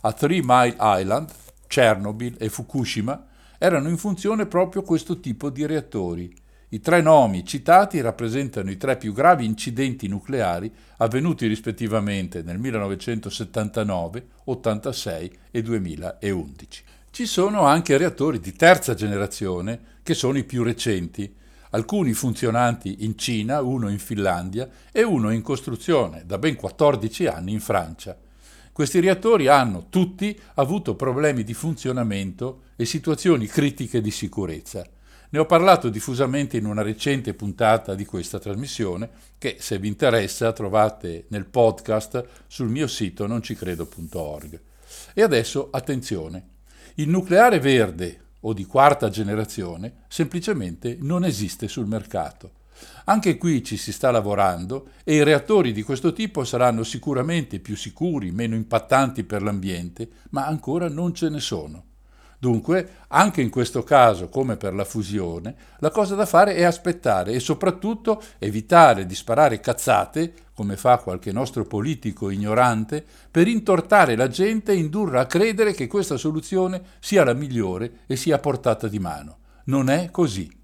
A 0.02 0.14
Three 0.14 0.42
Mile 0.44 0.78
Island, 0.80 1.30
Chernobyl 1.68 2.36
e 2.40 2.50
Fukushima 2.50 3.32
erano 3.58 3.90
in 3.90 3.98
funzione 3.98 4.46
proprio 4.46 4.82
questo 4.82 5.20
tipo 5.20 5.50
di 5.50 5.66
reattori. 5.66 6.34
I 6.70 6.80
tre 6.80 7.02
nomi 7.02 7.46
citati 7.46 8.02
rappresentano 8.02 8.72
i 8.72 8.78
tre 8.78 8.98
più 8.98 9.14
gravi 9.14 9.46
incidenti 9.46 10.08
nucleari 10.08 10.74
avvenuti 10.98 11.46
rispettivamente 11.46 12.42
nel 12.42 12.58
1979, 12.58 14.28
86 14.46 15.38
e 15.52 15.62
2011. 15.62 16.84
Ci 17.12 17.26
sono 17.28 17.62
anche 17.62 17.96
reattori 17.96 18.40
di 18.40 18.54
terza 18.54 18.96
generazione 18.96 19.80
che 20.02 20.16
sono 20.16 20.40
i 20.40 20.44
più 20.44 20.64
recenti, 20.64 21.32
alcuni 21.70 22.14
funzionanti 22.14 23.06
in 23.06 23.18
Cina, 23.18 23.62
uno 23.62 23.88
in 23.90 24.00
Finlandia 24.00 24.68
e 24.92 25.04
uno 25.04 25.30
in 25.30 25.44
costruzione 25.44 26.24
da 26.26 26.40
ben 26.40 26.56
14 26.56 27.28
anni 27.28 27.52
in 27.52 27.60
Francia. 27.60 28.18
Questi 28.74 29.00
reattori 29.00 29.46
hanno 29.46 29.86
tutti 29.88 30.36
avuto 30.56 30.96
problemi 30.96 31.44
di 31.44 31.54
funzionamento 31.54 32.64
e 32.76 32.86
situazioni 32.86 33.46
critiche 33.46 34.02
di 34.02 34.10
sicurezza. 34.10 34.84
Ne 35.30 35.40
ho 35.40 35.46
parlato 35.46 35.90
diffusamente 35.90 36.58
in 36.58 36.66
una 36.66 36.82
recente 36.82 37.36
puntata 37.36 37.94
di 37.94 38.04
questa 38.04 38.40
trasmissione 38.40 39.10
che 39.38 39.58
se 39.60 39.78
vi 39.78 39.88
interessa 39.88 40.52
trovate 40.54 41.26
nel 41.28 41.46
podcast 41.46 42.26
sul 42.48 42.68
mio 42.68 42.88
sito 42.88 43.28
noncicredo.org. 43.28 44.60
E 45.14 45.22
adesso 45.22 45.68
attenzione, 45.70 46.48
il 46.96 47.10
nucleare 47.10 47.60
verde 47.60 48.22
o 48.40 48.54
di 48.54 48.66
quarta 48.66 49.10
generazione 49.10 50.06
semplicemente 50.08 50.98
non 51.00 51.24
esiste 51.26 51.68
sul 51.68 51.86
mercato. 51.86 52.62
Anche 53.06 53.38
qui 53.38 53.64
ci 53.64 53.76
si 53.76 53.92
sta 53.92 54.12
lavorando 54.12 54.88
e 55.04 55.16
i 55.16 55.24
reattori 55.24 55.74
di 55.74 55.84
questo 55.84 56.14
tipo 56.14 56.44
saranno 56.44 56.84
sicuramente 56.84 57.60
più 57.60 57.76
sicuri, 57.76 58.32
meno 58.32 58.56
impattanti 58.56 59.24
per 59.24 59.42
l'ambiente, 59.42 60.10
ma 60.30 60.46
ancora 60.46 60.88
non 60.88 61.14
ce 61.14 61.30
ne 61.30 61.40
sono. 61.40 61.84
Dunque, 62.44 62.96
anche 63.08 63.42
in 63.42 63.50
questo 63.50 63.84
caso, 63.84 64.28
come 64.28 64.58
per 64.58 64.74
la 64.74 64.84
fusione, 64.84 65.56
la 65.80 65.92
cosa 65.92 66.14
da 66.14 66.26
fare 66.26 66.56
è 66.56 66.64
aspettare 66.64 67.32
e 67.32 67.40
soprattutto 67.40 68.22
evitare 68.38 69.06
di 69.06 69.16
sparare 69.16 69.62
cazzate, 69.62 70.34
come 70.54 70.76
fa 70.76 70.98
qualche 70.98 71.32
nostro 71.32 71.64
politico 71.64 72.30
ignorante, 72.30 73.06
per 73.32 73.48
intortare 73.48 74.18
la 74.18 74.28
gente 74.28 74.74
e 74.74 74.76
indurla 74.76 75.22
a 75.22 75.26
credere 75.26 75.74
che 75.74 75.88
questa 75.88 76.18
soluzione 76.18 76.82
sia 77.00 77.24
la 77.24 77.34
migliore 77.34 78.00
e 78.08 78.18
sia 78.18 78.36
a 78.36 78.40
portata 78.40 78.90
di 78.90 79.00
mano. 79.00 79.38
Non 79.66 79.90
è 79.90 80.12
così. 80.12 80.63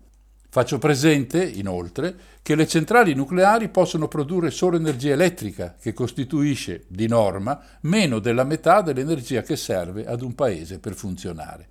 Faccio 0.51 0.79
presente, 0.79 1.43
inoltre, 1.43 2.15
che 2.41 2.55
le 2.55 2.65
centrali 2.65 3.13
nucleari 3.13 3.69
possono 3.69 4.07
produrre 4.07 4.49
solo 4.49 4.77
energia 4.77 5.13
elettrica, 5.13 5.75
che 5.79 5.93
costituisce, 5.93 6.85
di 6.87 7.07
norma, 7.07 7.61
meno 7.81 8.17
della 8.17 8.43
metà 8.43 8.81
dell'energia 8.81 9.43
che 9.43 9.55
serve 9.55 10.07
ad 10.07 10.23
un 10.23 10.33
paese 10.33 10.79
per 10.79 10.95
funzionare. 10.95 11.67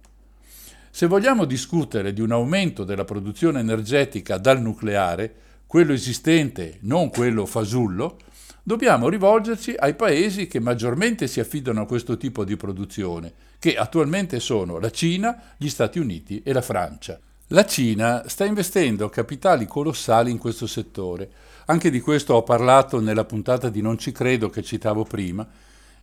Se 0.91 1.09
vogliamo 1.09 1.45
discutere 1.45 2.13
di 2.13 2.21
un 2.21 2.31
aumento 2.31 2.85
della 2.85 3.05
produzione 3.05 3.59
energetica 3.59 4.39
dal 4.39 4.63
nucleare, 4.63 5.35
quello 5.67 5.93
esistente, 5.93 6.79
non 6.83 7.11
quello 7.11 7.47
fasullo, 7.47 8.19
dobbiamo 8.63 9.09
rivolgerci 9.09 9.75
ai 9.77 9.95
paesi 9.95 10.47
che 10.47 10.61
maggiormente 10.61 11.27
si 11.27 11.41
affidano 11.41 11.81
a 11.81 11.87
questo 11.87 12.17
tipo 12.17 12.45
di 12.45 12.57
produzione, 12.57 13.33
che 13.59 13.77
attualmente 13.77 14.39
sono 14.39 14.79
la 14.79 14.91
Cina, 14.91 15.55
gli 15.57 15.69
Stati 15.69 15.99
Uniti 15.99 16.43
e 16.45 16.53
la 16.53 16.63
Francia. 16.63 17.19
La 17.53 17.65
Cina 17.65 18.25
sta 18.27 18.45
investendo 18.45 19.09
capitali 19.09 19.65
colossali 19.65 20.31
in 20.31 20.37
questo 20.37 20.67
settore. 20.67 21.31
Anche 21.69 21.89
di 21.89 21.99
questo 21.99 22.35
ho 22.35 22.43
parlato 22.43 23.01
nella 23.01 23.25
puntata 23.25 23.71
di 23.71 23.81
Non 23.81 23.97
ci 23.97 24.13
credo 24.13 24.51
che 24.51 24.63
citavo 24.63 25.05
prima 25.05 25.49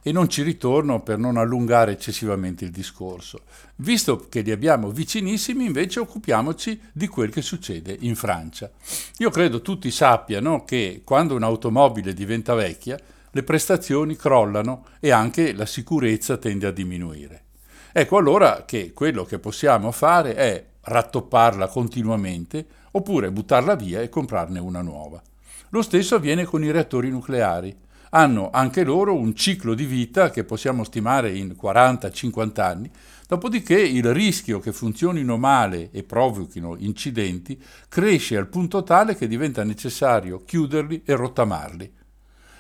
e 0.01 0.11
non 0.11 0.27
ci 0.27 0.41
ritorno 0.41 1.03
per 1.03 1.19
non 1.19 1.37
allungare 1.37 1.91
eccessivamente 1.91 2.65
il 2.65 2.71
discorso. 2.71 3.41
Visto 3.75 4.25
che 4.27 4.41
li 4.41 4.49
abbiamo 4.49 4.89
vicinissimi, 4.89 5.65
invece 5.65 5.99
occupiamoci 5.99 6.81
di 6.91 7.07
quel 7.07 7.29
che 7.29 7.43
succede 7.43 7.95
in 7.99 8.15
Francia. 8.15 8.71
Io 9.19 9.29
credo 9.29 9.61
tutti 9.61 9.91
sappiano 9.91 10.63
che 10.63 11.03
quando 11.03 11.35
un'automobile 11.35 12.15
diventa 12.15 12.55
vecchia, 12.55 12.99
le 13.29 13.43
prestazioni 13.43 14.15
crollano 14.15 14.85
e 14.99 15.11
anche 15.11 15.53
la 15.53 15.67
sicurezza 15.67 16.37
tende 16.37 16.65
a 16.65 16.71
diminuire. 16.71 17.43
Ecco 17.91 18.17
allora 18.17 18.65
che 18.65 18.93
quello 18.93 19.25
che 19.25 19.37
possiamo 19.37 19.91
fare 19.91 20.33
è 20.33 20.65
rattopparla 20.86 21.67
continuamente 21.67 22.65
oppure 22.91 23.31
buttarla 23.31 23.75
via 23.75 24.01
e 24.01 24.09
comprarne 24.09 24.59
una 24.59 24.81
nuova. 24.81 25.21
Lo 25.69 25.81
stesso 25.81 26.15
avviene 26.15 26.45
con 26.45 26.63
i 26.63 26.71
reattori 26.71 27.09
nucleari 27.09 27.75
hanno 28.15 28.49
anche 28.51 28.86
loro 28.86 29.13
un 29.13 29.36
ciclo 29.36 29.73
di 29.73 29.86
vita 29.86 30.29
che 30.29 30.45
possiamo 30.45 30.86
stimare 30.86 31.36
in 31.36 31.55
40-50 31.61 32.61
anni, 32.61 32.89
dopodiché 33.27 33.77
il 33.77 34.13
rischio 34.13 34.59
che 34.59 34.71
funzionino 34.71 35.38
male 35.38 35.89
e 35.91 36.03
provochino 36.03 36.77
incidenti 36.77 37.61
cresce 37.89 38.38
al 38.38 38.47
punto 38.47 38.83
tale 38.83 39.15
che 39.15 39.27
diventa 39.27 39.63
necessario 39.65 40.43
chiuderli 40.45 41.01
e 41.03 41.13
rottamarli. 41.13 41.93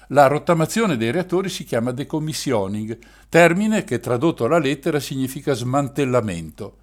La 0.09 0.27
rottamazione 0.27 0.97
dei 0.97 1.11
reattori 1.11 1.47
si 1.47 1.63
chiama 1.63 1.91
decommissioning, 1.91 2.97
termine 3.29 3.85
che 3.85 3.99
tradotto 3.99 4.45
alla 4.45 4.59
lettera 4.59 4.99
significa 4.99 5.53
smantellamento. 5.53 6.77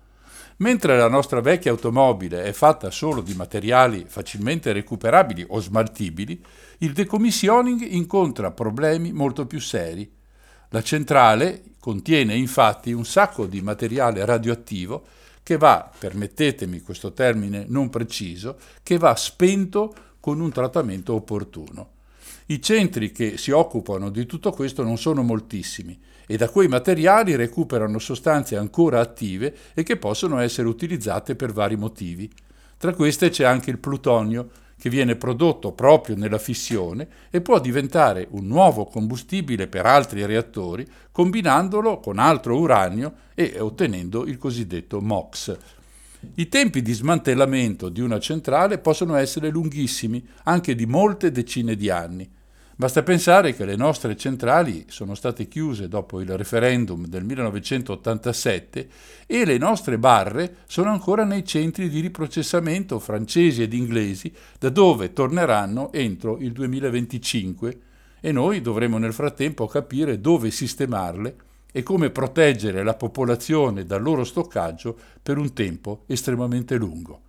Mentre 0.62 0.96
la 0.96 1.08
nostra 1.08 1.40
vecchia 1.40 1.72
automobile 1.72 2.44
è 2.44 2.52
fatta 2.52 2.92
solo 2.92 3.20
di 3.20 3.34
materiali 3.34 4.04
facilmente 4.06 4.70
recuperabili 4.70 5.44
o 5.48 5.58
smaltibili, 5.58 6.40
il 6.78 6.92
decommissioning 6.92 7.80
incontra 7.80 8.52
problemi 8.52 9.12
molto 9.12 9.44
più 9.44 9.58
seri. 9.58 10.08
La 10.68 10.80
centrale 10.80 11.64
contiene 11.80 12.36
infatti 12.36 12.92
un 12.92 13.04
sacco 13.04 13.46
di 13.46 13.60
materiale 13.60 14.24
radioattivo 14.24 15.04
che 15.42 15.56
va, 15.56 15.90
permettetemi 15.98 16.80
questo 16.80 17.12
termine 17.12 17.64
non 17.66 17.90
preciso, 17.90 18.56
che 18.84 18.98
va 18.98 19.16
spento 19.16 19.92
con 20.20 20.40
un 20.40 20.52
trattamento 20.52 21.14
opportuno. 21.14 21.90
I 22.46 22.62
centri 22.62 23.10
che 23.10 23.36
si 23.36 23.50
occupano 23.50 24.10
di 24.10 24.26
tutto 24.26 24.52
questo 24.52 24.84
non 24.84 24.96
sono 24.96 25.24
moltissimi 25.24 26.00
e 26.26 26.36
da 26.36 26.48
quei 26.48 26.68
materiali 26.68 27.36
recuperano 27.36 27.98
sostanze 27.98 28.56
ancora 28.56 29.00
attive 29.00 29.54
e 29.74 29.82
che 29.82 29.96
possono 29.96 30.38
essere 30.38 30.68
utilizzate 30.68 31.34
per 31.34 31.52
vari 31.52 31.76
motivi. 31.76 32.30
Tra 32.76 32.94
queste 32.94 33.30
c'è 33.30 33.44
anche 33.44 33.70
il 33.70 33.78
plutonio, 33.78 34.50
che 34.82 34.90
viene 34.90 35.14
prodotto 35.14 35.70
proprio 35.70 36.16
nella 36.16 36.38
fissione 36.38 37.06
e 37.30 37.40
può 37.40 37.60
diventare 37.60 38.26
un 38.30 38.48
nuovo 38.48 38.84
combustibile 38.84 39.68
per 39.68 39.86
altri 39.86 40.26
reattori 40.26 40.84
combinandolo 41.12 42.00
con 42.00 42.18
altro 42.18 42.58
uranio 42.58 43.12
e 43.34 43.60
ottenendo 43.60 44.26
il 44.26 44.38
cosiddetto 44.38 45.00
MOX. 45.00 45.56
I 46.34 46.48
tempi 46.48 46.82
di 46.82 46.92
smantellamento 46.92 47.88
di 47.88 48.00
una 48.00 48.18
centrale 48.18 48.78
possono 48.78 49.14
essere 49.14 49.50
lunghissimi, 49.50 50.26
anche 50.42 50.74
di 50.74 50.86
molte 50.86 51.30
decine 51.30 51.76
di 51.76 51.88
anni. 51.88 52.28
Basta 52.74 53.02
pensare 53.02 53.54
che 53.54 53.66
le 53.66 53.76
nostre 53.76 54.16
centrali 54.16 54.86
sono 54.88 55.14
state 55.14 55.46
chiuse 55.46 55.88
dopo 55.88 56.20
il 56.20 56.36
referendum 56.36 57.06
del 57.06 57.22
1987 57.22 58.88
e 59.26 59.44
le 59.44 59.58
nostre 59.58 59.98
barre 59.98 60.56
sono 60.66 60.90
ancora 60.90 61.24
nei 61.24 61.44
centri 61.44 61.90
di 61.90 62.00
riprocessamento 62.00 62.98
francesi 62.98 63.62
ed 63.62 63.74
inglesi, 63.74 64.32
da 64.58 64.70
dove 64.70 65.12
torneranno 65.12 65.92
entro 65.92 66.38
il 66.38 66.52
2025 66.52 67.78
e 68.20 68.32
noi 68.32 68.62
dovremo 68.62 68.96
nel 68.98 69.12
frattempo 69.12 69.66
capire 69.66 70.20
dove 70.20 70.50
sistemarle 70.50 71.36
e 71.72 71.82
come 71.82 72.10
proteggere 72.10 72.82
la 72.82 72.94
popolazione 72.94 73.84
dal 73.84 74.02
loro 74.02 74.24
stoccaggio 74.24 74.96
per 75.22 75.36
un 75.36 75.52
tempo 75.52 76.04
estremamente 76.06 76.76
lungo. 76.76 77.20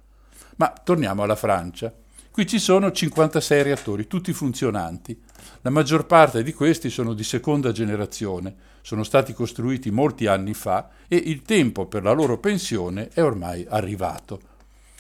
Ma 0.58 0.74
torniamo 0.84 1.24
alla 1.24 1.36
Francia. 1.36 1.92
Qui 2.30 2.48
ci 2.48 2.60
sono 2.60 2.92
56 2.92 3.64
reattori, 3.64 4.08
tutti 4.08 4.34
funzionanti. 4.34 5.20
La 5.66 5.70
maggior 5.70 6.06
parte 6.06 6.44
di 6.44 6.52
questi 6.52 6.90
sono 6.90 7.14
di 7.14 7.24
seconda 7.24 7.72
generazione, 7.72 8.54
sono 8.82 9.02
stati 9.04 9.32
costruiti 9.32 9.92
molti 9.92 10.28
anni 10.28 10.54
fa 10.54 10.90
e 11.08 11.16
il 11.16 11.42
tempo 11.42 11.86
per 11.86 12.04
la 12.04 12.12
loro 12.12 12.38
pensione 12.38 13.08
è 13.14 13.24
ormai 13.24 13.66
arrivato. 13.70 14.42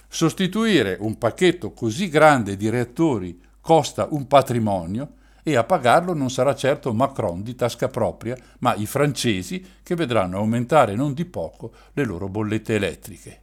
Sostituire 0.07 0.95
un 1.01 1.18
pacchetto 1.18 1.74
così 1.74 2.07
grande 2.07 2.55
di 2.55 2.70
reattori 2.70 3.41
costa 3.59 4.07
un 4.11 4.26
patrimonio 4.26 5.16
e 5.43 5.57
a 5.57 5.66
pagarlo 5.66 6.14
non 6.14 6.30
sarà 6.30 6.55
certo 6.55 6.93
Macron 6.93 7.43
di 7.43 7.55
tasca 7.55 7.89
propria, 7.89 8.38
ma 8.59 8.74
i 8.76 8.86
francesi 8.86 9.66
che 9.84 9.95
vedranno 9.95 10.38
aumentare 10.38 10.95
non 10.95 11.14
di 11.14 11.26
poco 11.26 11.74
le 11.91 12.05
loro 12.05 12.30
bollette 12.30 12.76
elettriche. 12.76 13.41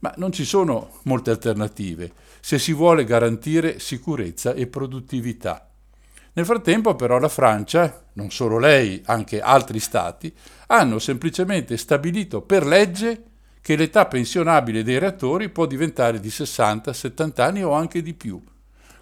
Ma 0.00 0.12
non 0.16 0.32
ci 0.32 0.44
sono 0.44 0.98
molte 1.04 1.30
alternative 1.30 2.10
se 2.40 2.58
si 2.58 2.72
vuole 2.72 3.04
garantire 3.04 3.78
sicurezza 3.78 4.52
e 4.52 4.66
produttività. 4.66 5.68
Nel 6.36 6.44
frattempo 6.44 6.96
però 6.96 7.18
la 7.18 7.28
Francia, 7.28 8.06
non 8.14 8.30
solo 8.30 8.58
lei, 8.58 9.00
anche 9.06 9.40
altri 9.40 9.78
stati, 9.78 10.34
hanno 10.66 10.98
semplicemente 10.98 11.76
stabilito 11.76 12.42
per 12.42 12.66
legge 12.66 13.22
che 13.60 13.76
l'età 13.76 14.06
pensionabile 14.06 14.82
dei 14.82 14.98
reattori 14.98 15.48
può 15.48 15.64
diventare 15.66 16.18
di 16.18 16.28
60-70 16.28 17.40
anni 17.40 17.62
o 17.62 17.72
anche 17.72 18.02
di 18.02 18.14
più. 18.14 18.42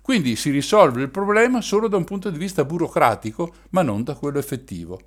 Quindi 0.02 0.36
si 0.36 0.50
risolve 0.50 1.00
il 1.00 1.08
problema 1.08 1.62
solo 1.62 1.88
da 1.88 1.96
un 1.96 2.04
punto 2.04 2.28
di 2.28 2.36
vista 2.36 2.66
burocratico, 2.66 3.54
ma 3.70 3.80
non 3.80 4.04
da 4.04 4.14
quello 4.14 4.38
effettivo. 4.38 5.00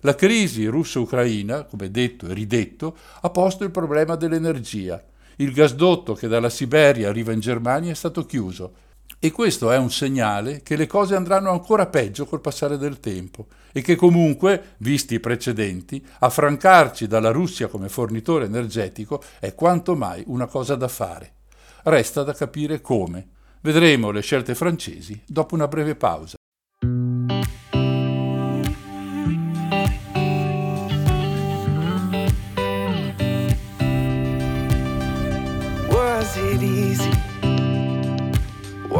La 0.00 0.16
crisi 0.16 0.66
russo-ucraina, 0.66 1.62
come 1.64 1.92
detto 1.92 2.26
e 2.26 2.34
ridetto, 2.34 2.96
ha 3.20 3.30
posto 3.30 3.62
il 3.62 3.70
problema 3.70 4.16
dell'energia. 4.16 5.00
Il 5.36 5.52
gasdotto 5.52 6.14
che 6.14 6.26
dalla 6.26 6.50
Siberia 6.50 7.08
arriva 7.08 7.30
in 7.30 7.40
Germania 7.40 7.92
è 7.92 7.94
stato 7.94 8.26
chiuso 8.26 8.74
e 9.24 9.30
questo 9.30 9.70
è 9.70 9.76
un 9.76 9.88
segnale 9.88 10.62
che 10.64 10.74
le 10.74 10.88
cose 10.88 11.14
andranno 11.14 11.52
ancora 11.52 11.86
peggio 11.86 12.26
col 12.26 12.40
passare 12.40 12.76
del 12.76 12.98
tempo 12.98 13.46
e 13.70 13.80
che 13.80 13.94
comunque, 13.94 14.74
visti 14.78 15.14
i 15.14 15.20
precedenti, 15.20 16.04
affrancarci 16.18 17.06
dalla 17.06 17.30
Russia 17.30 17.68
come 17.68 17.88
fornitore 17.88 18.46
energetico 18.46 19.22
è 19.38 19.54
quanto 19.54 19.94
mai 19.94 20.24
una 20.26 20.46
cosa 20.46 20.74
da 20.74 20.88
fare. 20.88 21.34
Resta 21.84 22.24
da 22.24 22.34
capire 22.34 22.80
come. 22.80 23.28
Vedremo 23.60 24.10
le 24.10 24.22
scelte 24.22 24.56
francesi 24.56 25.22
dopo 25.24 25.54
una 25.54 25.68
breve 25.68 25.94
pausa. 25.94 26.34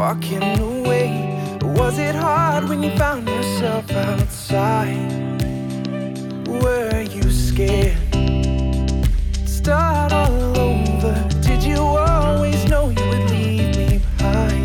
Walking 0.03 0.43
away? 0.59 1.11
Was 1.63 1.97
it 1.97 2.17
hard 2.17 2.69
when 2.69 2.83
you 2.83 2.91
found 2.97 3.29
yourself 3.29 3.89
outside? 3.93 4.99
Were 6.49 7.03
you 7.03 7.31
scared? 7.31 7.97
Start 9.47 10.11
all 10.13 10.59
over. 10.59 11.15
Did 11.41 11.63
you 11.63 11.79
always 11.79 12.61
know 12.69 12.89
you 12.89 13.05
would 13.11 13.31
leave 13.31 13.77
me 13.77 14.01
behind? 14.17 14.65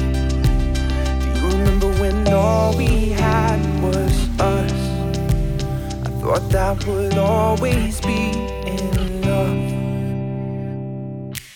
Do 1.21 1.27
you 1.39 1.47
remember 1.55 1.89
when 2.01 2.33
all 2.33 2.75
we 2.75 3.09
had 3.09 3.59
was 3.83 4.15
us? 4.39 4.79
I 6.07 6.09
thought 6.19 6.49
that 6.49 6.83
would 6.87 7.15
always 7.19 8.01
be 8.01 8.56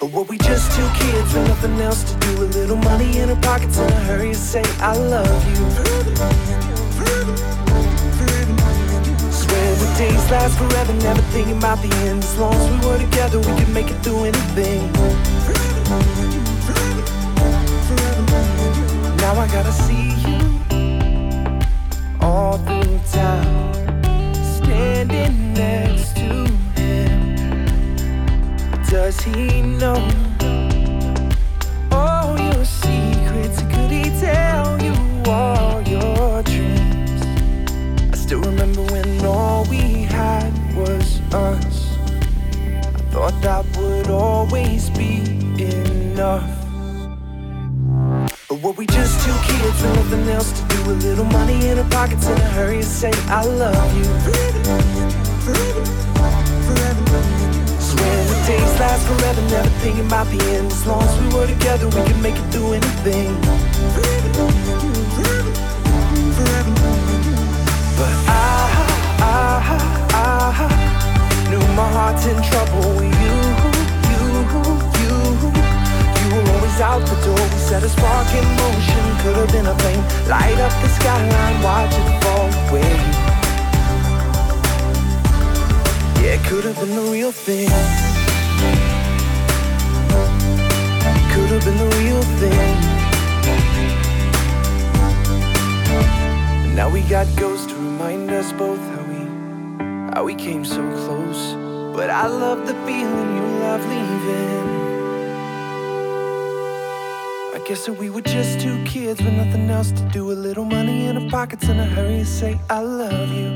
But 0.01 0.13
were 0.13 0.23
we 0.23 0.37
just 0.39 0.75
two 0.75 0.89
kids 0.95 1.31
with 1.31 1.47
nothing 1.47 1.79
else 1.79 2.03
to 2.11 2.17
do? 2.21 2.41
A 2.41 2.49
little 2.57 2.75
money 2.75 3.19
in 3.19 3.29
our 3.29 3.35
pockets 3.35 3.77
and 3.77 3.91
a 3.91 3.99
hurry 3.99 4.29
to 4.29 4.35
say 4.35 4.63
I 4.79 4.97
love 4.97 5.47
you. 5.47 5.55
Swear 9.29 9.75
the 9.75 9.93
days 9.99 10.31
last 10.31 10.57
forever, 10.57 10.93
never 11.03 11.21
thinking 11.29 11.55
about 11.55 11.83
the 11.83 11.95
end. 12.07 12.23
As 12.23 12.35
long 12.39 12.51
as 12.51 12.67
we 12.71 12.77
were 12.87 12.97
together, 12.97 13.37
we 13.37 13.53
could 13.59 13.69
make 13.69 13.91
it 13.91 13.97
through 14.01 14.23
anything. 14.25 14.91
Now 19.17 19.35
I 19.35 19.47
gotta 19.53 19.71
see 19.71 20.15
you 20.25 20.41
all 22.21 22.57
through 22.57 22.99
town, 23.11 23.73
standing 24.55 25.53
next 25.53 26.15
to. 26.17 26.60
Does 28.91 29.21
he 29.21 29.61
know 29.61 30.05
all 31.93 32.37
your 32.37 32.65
secrets? 32.65 33.61
Could 33.71 33.89
he 33.89 34.03
tell 34.19 34.83
you 34.83 34.93
all 35.31 35.81
your 35.83 36.43
dreams? 36.43 37.21
I 38.11 38.15
still 38.17 38.41
remember 38.41 38.81
when 38.91 39.25
all 39.25 39.63
we 39.69 40.03
had 40.03 40.51
was 40.75 41.21
us. 41.33 41.95
I 42.83 42.91
thought 43.13 43.41
that 43.41 43.65
would 43.77 44.09
always 44.09 44.89
be 44.89 45.21
enough. 45.57 46.51
Or 48.49 48.57
were 48.57 48.73
we 48.73 48.85
just 48.87 49.25
two 49.25 49.37
kids 49.45 49.83
with 49.83 49.95
nothing 49.95 50.27
else 50.27 50.51
to 50.51 50.67
do? 50.67 50.91
A 50.91 50.95
little 51.07 51.23
money 51.23 51.69
in 51.69 51.79
our 51.79 51.89
pockets 51.91 52.27
in 52.27 52.37
a 52.37 52.49
hurry 52.49 52.79
to 52.79 52.83
say 52.83 53.13
I 53.27 53.45
love 53.45 53.97
you. 53.97 54.03
Days 58.51 58.79
last 58.79 59.03
forever, 59.07 59.41
never 59.49 59.69
thinking 59.81 60.05
about 60.05 60.27
the 60.27 60.39
end. 60.55 60.67
As 60.71 60.85
long 60.85 61.03
as 61.03 61.13
we 61.21 61.27
were 61.35 61.47
together, 61.47 61.87
we 61.95 62.01
could 62.07 62.21
make 62.21 62.35
it 62.35 62.47
through 62.51 62.73
anything. 62.79 63.31
But 67.99 68.13
I, 68.27 68.63
I, 69.21 69.43
I 70.13 70.27
knew 71.49 71.63
my 71.79 71.87
heart's 71.95 72.25
in 72.31 72.37
trouble 72.49 72.85
with 72.99 73.15
you, 73.25 73.37
you, 74.11 74.21
you. 75.03 75.15
You 76.19 76.27
were 76.35 76.47
always 76.53 76.79
out 76.89 77.03
the 77.11 77.17
door. 77.25 77.43
We 77.53 77.59
set 77.69 77.83
a 77.83 77.89
spark 77.89 78.29
in 78.39 78.47
motion. 78.61 79.03
Could 79.21 79.37
have 79.41 79.51
been 79.55 79.67
a 79.67 79.75
flame. 79.81 80.03
Light 80.27 80.59
up 80.65 80.73
the 80.81 80.89
skyline, 80.97 81.57
watch 81.67 81.93
it 82.01 82.09
fall 82.23 82.49
away. 82.67 82.93
Yeah, 86.23 86.37
could 86.47 86.65
have 86.65 86.77
been 86.79 86.95
the 86.95 87.11
real 87.11 87.31
thing. 87.31 88.10
Been 91.65 91.77
the 91.77 91.95
real 91.97 92.21
thing. 92.39 92.77
And 96.65 96.75
now 96.75 96.89
we 96.89 97.01
got 97.01 97.27
ghosts 97.35 97.67
to 97.67 97.75
remind 97.75 98.31
us 98.31 98.51
both 98.53 98.79
how 98.79 99.03
we 99.03 99.21
how 100.13 100.23
we 100.23 100.33
came 100.33 100.65
so 100.65 100.81
close. 101.05 101.53
But 101.95 102.09
I 102.09 102.25
love 102.25 102.65
the 102.65 102.73
feeling 102.85 103.35
you 103.35 103.45
love 103.59 103.81
leaving. 103.81 104.69
I 107.53 107.63
guess 107.67 107.85
that 107.85 107.93
we 107.93 108.09
were 108.09 108.21
just 108.21 108.59
two 108.59 108.83
kids 108.83 109.21
with 109.21 109.33
nothing 109.33 109.69
else 109.69 109.91
to 109.91 110.03
do. 110.09 110.31
A 110.31 110.33
little 110.33 110.65
money 110.65 111.05
in 111.05 111.17
our 111.17 111.29
pockets 111.29 111.67
in 111.69 111.79
a 111.79 111.85
hurry 111.85 112.19
to 112.19 112.25
say 112.25 112.59
I 112.71 112.79
love 112.79 113.29
you. 113.29 113.49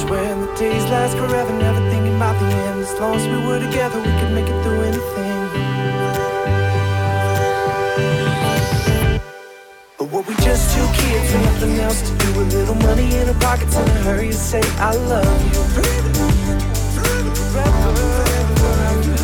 Swear 0.00 0.34
the 0.34 0.54
days 0.56 0.84
last 0.86 1.16
forever, 1.18 1.52
never 1.52 1.90
thinking 1.90 2.16
about. 2.16 2.31
As 2.82 2.98
long 2.98 3.14
as 3.14 3.28
we 3.28 3.36
were 3.46 3.60
together, 3.60 3.96
we 4.00 4.10
could 4.18 4.32
make 4.32 4.48
it 4.48 4.62
through 4.64 4.80
anything. 4.82 5.38
But 9.96 10.10
were 10.10 10.22
we 10.22 10.34
just 10.42 10.74
two 10.74 10.88
kids 10.92 11.32
with 11.32 11.44
nothing 11.44 11.78
else 11.78 12.02
to 12.02 12.12
do? 12.18 12.40
A 12.40 12.44
little 12.58 12.74
money 12.74 13.06
in 13.14 13.28
our 13.28 13.38
pockets 13.38 13.76
in 13.76 13.86
a 13.86 13.90
hurry 14.02 14.30
to 14.30 14.34
say 14.34 14.60
I 14.78 14.96
love 14.96 15.30
you. 15.46 15.62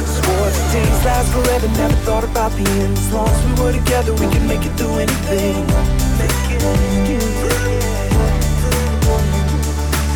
Swore 0.07 0.51
the 0.55 0.65
days 0.73 1.05
last 1.05 1.33
forever, 1.33 1.67
never 1.83 1.99
thought 2.07 2.23
about 2.23 2.53
the 2.53 2.63
end. 2.63 2.97
As 2.97 3.13
long 3.13 3.29
as 3.29 3.45
we 3.45 3.53
were 3.61 3.73
together, 3.73 4.13
we 4.13 4.29
could 4.33 4.47
make 4.47 4.65
it 4.65 4.73
through 4.79 4.99
anything. 5.03 5.67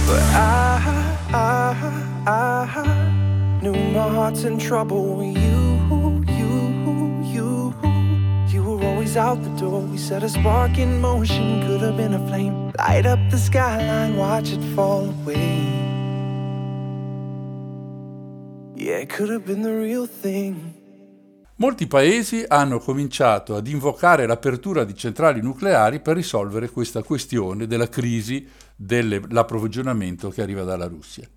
But 0.07 0.23
I, 0.31 0.79
I, 1.35 2.23
I 2.25 3.02
knew 3.63 3.75
my 3.93 4.09
heart's 4.09 4.43
in 4.43 4.59
trouble 4.59 5.23
you, 5.23 5.79
you, 6.27 6.75
you. 7.25 7.75
You 8.49 8.63
were 8.65 8.85
always 8.85 9.17
out 9.17 9.41
the 9.43 9.51
door. 9.57 9.81
We 9.81 9.99
set 9.99 10.23
a 10.25 10.29
spark 10.29 10.79
in 10.79 11.01
motion. 11.01 11.63
Could 11.67 11.81
have 11.81 11.97
been 11.97 12.15
a 12.15 12.27
flame. 12.27 12.73
Light 12.77 13.07
up 13.07 13.21
the 13.31 13.39
skyline, 13.39 14.17
watch 14.17 14.53
it 14.53 14.63
fall 14.75 15.09
away. 15.09 15.71
Yeah, 18.75 18.99
it 18.99 19.09
could 19.09 19.31
have 19.31 19.45
been 19.45 19.63
the 19.63 19.73
real 19.73 20.09
thing. 20.09 20.81
Molti 21.57 21.87
paesi 21.87 22.45
hanno 22.49 22.81
cominciato 22.81 23.55
ad 23.55 23.69
invocare 23.69 24.27
l'apertura 24.27 24.83
di 24.83 24.97
centrali 24.97 25.41
nucleari 25.41 26.01
per 26.01 26.17
risolvere 26.17 26.69
questa 26.71 27.05
questione 27.05 27.69
della 27.69 27.89
crisi 27.89 28.45
dell'approvvigionamento 28.75 30.31
che 30.31 30.43
arriva 30.43 30.65
dalla 30.65 30.89
Russia. 30.89 31.29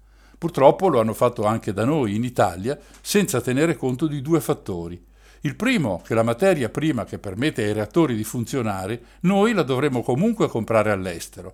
Purtroppo 0.45 0.89
lo 0.89 0.99
hanno 0.99 1.15
fatto 1.15 1.45
anche 1.45 1.73
da 1.73 1.85
noi 1.85 2.13
in 2.13 2.23
Italia 2.23 2.77
senza 3.01 3.41
tenere 3.41 3.75
conto 3.75 4.05
di 4.05 4.21
due 4.21 4.39
fattori. 4.39 5.03
Il 5.41 5.55
primo, 5.55 6.03
che 6.05 6.13
la 6.13 6.21
materia 6.21 6.69
prima 6.69 7.03
che 7.03 7.17
permette 7.17 7.63
ai 7.63 7.73
reattori 7.73 8.15
di 8.15 8.23
funzionare, 8.23 9.01
noi 9.21 9.53
la 9.53 9.63
dovremo 9.63 10.03
comunque 10.03 10.47
comprare 10.47 10.91
all'estero 10.91 11.51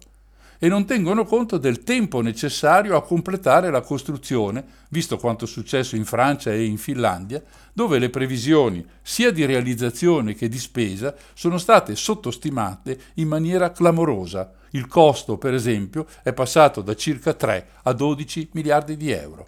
e 0.59 0.67
non 0.67 0.83
tengono 0.83 1.23
conto 1.23 1.57
del 1.57 1.83
tempo 1.83 2.19
necessario 2.19 2.97
a 2.97 3.01
completare 3.01 3.71
la 3.71 3.79
costruzione, 3.79 4.61
visto 4.89 5.17
quanto 5.17 5.45
successo 5.45 5.95
in 5.95 6.03
Francia 6.03 6.51
e 6.51 6.65
in 6.65 6.77
Finlandia, 6.77 7.41
dove 7.71 7.97
le 7.97 8.09
previsioni 8.09 8.85
sia 9.01 9.31
di 9.31 9.45
realizzazione 9.45 10.35
che 10.35 10.49
di 10.49 10.59
spesa 10.59 11.15
sono 11.33 11.57
state 11.57 11.95
sottostimate 11.95 12.99
in 13.13 13.29
maniera 13.29 13.71
clamorosa. 13.71 14.51
Il 14.72 14.88
costo, 14.88 15.38
per 15.38 15.53
esempio, 15.53 16.05
è 16.24 16.34
passato 16.34 16.82
da 16.82 16.95
circa 16.95 17.34
3 17.34 17.67
a 17.84 17.93
12 17.93 18.49
miliardi 18.53 18.95
di 18.95 19.11
euro. 19.11 19.47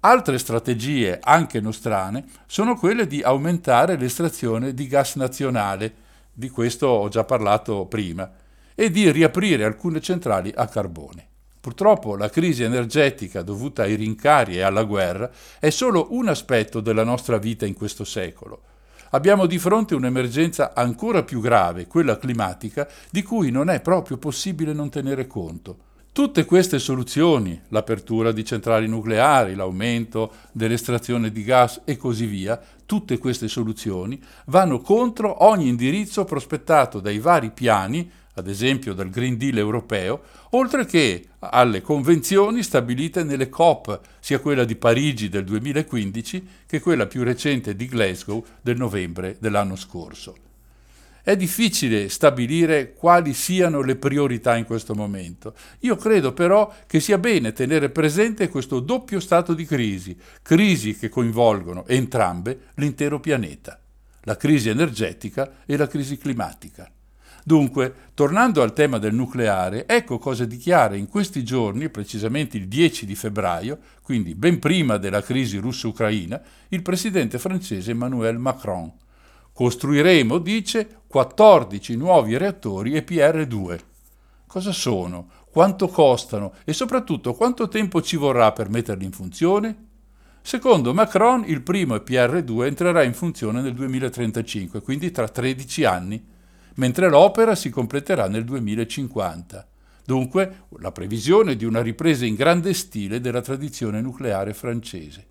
Altre 0.00 0.38
strategie, 0.38 1.18
anche 1.20 1.60
nostrane, 1.60 2.24
sono 2.46 2.76
quelle 2.76 3.06
di 3.06 3.22
aumentare 3.22 3.96
l'estrazione 3.96 4.72
di 4.72 4.86
gas 4.86 5.16
nazionale, 5.16 5.94
di 6.32 6.48
questo 6.48 6.86
ho 6.86 7.08
già 7.08 7.24
parlato 7.24 7.86
prima, 7.86 8.30
e 8.74 8.90
di 8.90 9.10
riaprire 9.10 9.64
alcune 9.64 10.00
centrali 10.00 10.52
a 10.54 10.66
carbone. 10.68 11.26
Purtroppo 11.60 12.16
la 12.16 12.30
crisi 12.30 12.62
energetica 12.62 13.42
dovuta 13.42 13.82
ai 13.82 13.94
rincari 13.94 14.56
e 14.56 14.62
alla 14.62 14.84
guerra 14.84 15.30
è 15.58 15.68
solo 15.68 16.06
un 16.12 16.28
aspetto 16.28 16.80
della 16.80 17.04
nostra 17.04 17.36
vita 17.36 17.66
in 17.66 17.74
questo 17.74 18.04
secolo. 18.04 18.62
Abbiamo 19.12 19.46
di 19.46 19.58
fronte 19.58 19.96
un'emergenza 19.96 20.72
ancora 20.72 21.24
più 21.24 21.40
grave, 21.40 21.88
quella 21.88 22.16
climatica, 22.16 22.88
di 23.10 23.22
cui 23.22 23.50
non 23.50 23.68
è 23.68 23.80
proprio 23.80 24.18
possibile 24.18 24.72
non 24.72 24.88
tenere 24.88 25.26
conto. 25.26 25.88
Tutte 26.12 26.44
queste 26.44 26.78
soluzioni, 26.78 27.60
l'apertura 27.68 28.30
di 28.30 28.44
centrali 28.44 28.86
nucleari, 28.86 29.54
l'aumento 29.54 30.32
dell'estrazione 30.52 31.32
di 31.32 31.42
gas 31.42 31.80
e 31.84 31.96
così 31.96 32.26
via, 32.26 32.60
tutte 32.86 33.18
queste 33.18 33.48
soluzioni 33.48 34.20
vanno 34.46 34.80
contro 34.80 35.44
ogni 35.44 35.68
indirizzo 35.68 36.24
prospettato 36.24 37.00
dai 37.00 37.18
vari 37.18 37.50
piani 37.50 38.10
ad 38.34 38.48
esempio 38.48 38.94
dal 38.94 39.10
Green 39.10 39.36
Deal 39.36 39.58
europeo, 39.58 40.22
oltre 40.50 40.86
che 40.86 41.26
alle 41.40 41.80
convenzioni 41.80 42.62
stabilite 42.62 43.24
nelle 43.24 43.48
COP, 43.48 44.00
sia 44.20 44.38
quella 44.38 44.64
di 44.64 44.76
Parigi 44.76 45.28
del 45.28 45.44
2015 45.44 46.48
che 46.66 46.80
quella 46.80 47.06
più 47.06 47.22
recente 47.22 47.74
di 47.74 47.86
Glasgow 47.86 48.44
del 48.60 48.76
novembre 48.76 49.36
dell'anno 49.40 49.76
scorso. 49.76 50.48
È 51.22 51.36
difficile 51.36 52.08
stabilire 52.08 52.94
quali 52.94 53.34
siano 53.34 53.82
le 53.82 53.96
priorità 53.96 54.56
in 54.56 54.64
questo 54.64 54.94
momento. 54.94 55.54
Io 55.80 55.96
credo 55.96 56.32
però 56.32 56.72
che 56.86 56.98
sia 56.98 57.18
bene 57.18 57.52
tenere 57.52 57.90
presente 57.90 58.48
questo 58.48 58.80
doppio 58.80 59.20
stato 59.20 59.52
di 59.52 59.66
crisi, 59.66 60.16
crisi 60.40 60.96
che 60.96 61.10
coinvolgono 61.10 61.86
entrambe 61.86 62.68
l'intero 62.76 63.20
pianeta, 63.20 63.78
la 64.22 64.36
crisi 64.36 64.70
energetica 64.70 65.62
e 65.66 65.76
la 65.76 65.86
crisi 65.86 66.16
climatica. 66.16 66.90
Dunque, 67.50 67.92
tornando 68.14 68.62
al 68.62 68.72
tema 68.72 68.98
del 68.98 69.12
nucleare, 69.12 69.84
ecco 69.88 70.18
cosa 70.18 70.44
dichiara 70.44 70.94
in 70.94 71.08
questi 71.08 71.42
giorni, 71.42 71.88
precisamente 71.88 72.56
il 72.56 72.68
10 72.68 73.06
di 73.06 73.16
febbraio, 73.16 73.76
quindi 74.04 74.36
ben 74.36 74.60
prima 74.60 74.98
della 74.98 75.20
crisi 75.20 75.56
russo-ucraina, 75.56 76.40
il 76.68 76.80
presidente 76.82 77.40
francese 77.40 77.90
Emmanuel 77.90 78.38
Macron. 78.38 78.92
Costruiremo, 79.52 80.38
dice, 80.38 81.00
14 81.08 81.96
nuovi 81.96 82.36
reattori 82.36 82.92
EPR2. 82.92 83.80
Cosa 84.46 84.70
sono? 84.70 85.28
Quanto 85.50 85.88
costano? 85.88 86.52
E 86.64 86.72
soprattutto 86.72 87.34
quanto 87.34 87.66
tempo 87.66 88.00
ci 88.00 88.14
vorrà 88.14 88.52
per 88.52 88.70
metterli 88.70 89.04
in 89.04 89.10
funzione? 89.10 89.86
Secondo 90.40 90.94
Macron, 90.94 91.42
il 91.48 91.62
primo 91.62 91.96
EPR2 91.96 92.66
entrerà 92.66 93.02
in 93.02 93.12
funzione 93.12 93.60
nel 93.60 93.74
2035, 93.74 94.82
quindi 94.82 95.10
tra 95.10 95.26
13 95.26 95.84
anni 95.84 96.29
mentre 96.76 97.08
l'opera 97.08 97.54
si 97.54 97.70
completerà 97.70 98.28
nel 98.28 98.44
2050. 98.44 99.66
Dunque 100.04 100.64
la 100.78 100.92
previsione 100.92 101.56
di 101.56 101.64
una 101.64 101.82
ripresa 101.82 102.24
in 102.24 102.34
grande 102.34 102.74
stile 102.74 103.20
della 103.20 103.40
tradizione 103.40 104.00
nucleare 104.00 104.54
francese. 104.54 105.26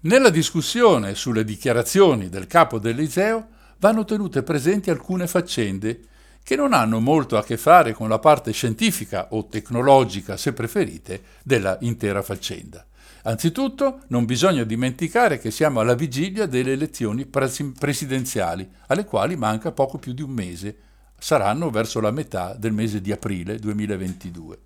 Nella 0.00 0.30
discussione 0.30 1.14
sulle 1.14 1.44
dichiarazioni 1.44 2.28
del 2.28 2.46
capo 2.46 2.78
dell'Iseo 2.78 3.48
vanno 3.78 4.04
tenute 4.04 4.42
presenti 4.42 4.90
alcune 4.90 5.26
faccende 5.26 6.00
che 6.42 6.56
non 6.56 6.72
hanno 6.72 6.98
molto 6.98 7.36
a 7.36 7.44
che 7.44 7.56
fare 7.56 7.92
con 7.92 8.08
la 8.08 8.18
parte 8.18 8.52
scientifica 8.52 9.28
o 9.30 9.46
tecnologica, 9.46 10.36
se 10.36 10.52
preferite, 10.52 11.22
della 11.44 11.76
intera 11.80 12.22
faccenda. 12.22 12.84
Anzitutto 13.24 14.00
non 14.08 14.24
bisogna 14.24 14.64
dimenticare 14.64 15.38
che 15.38 15.52
siamo 15.52 15.78
alla 15.78 15.94
vigilia 15.94 16.46
delle 16.46 16.72
elezioni 16.72 17.24
presidenziali, 17.24 18.68
alle 18.88 19.04
quali 19.04 19.36
manca 19.36 19.70
poco 19.70 19.98
più 19.98 20.12
di 20.12 20.22
un 20.22 20.30
mese. 20.30 20.76
Saranno 21.18 21.70
verso 21.70 22.00
la 22.00 22.10
metà 22.10 22.54
del 22.58 22.72
mese 22.72 23.00
di 23.00 23.12
aprile 23.12 23.58
2022. 23.58 24.58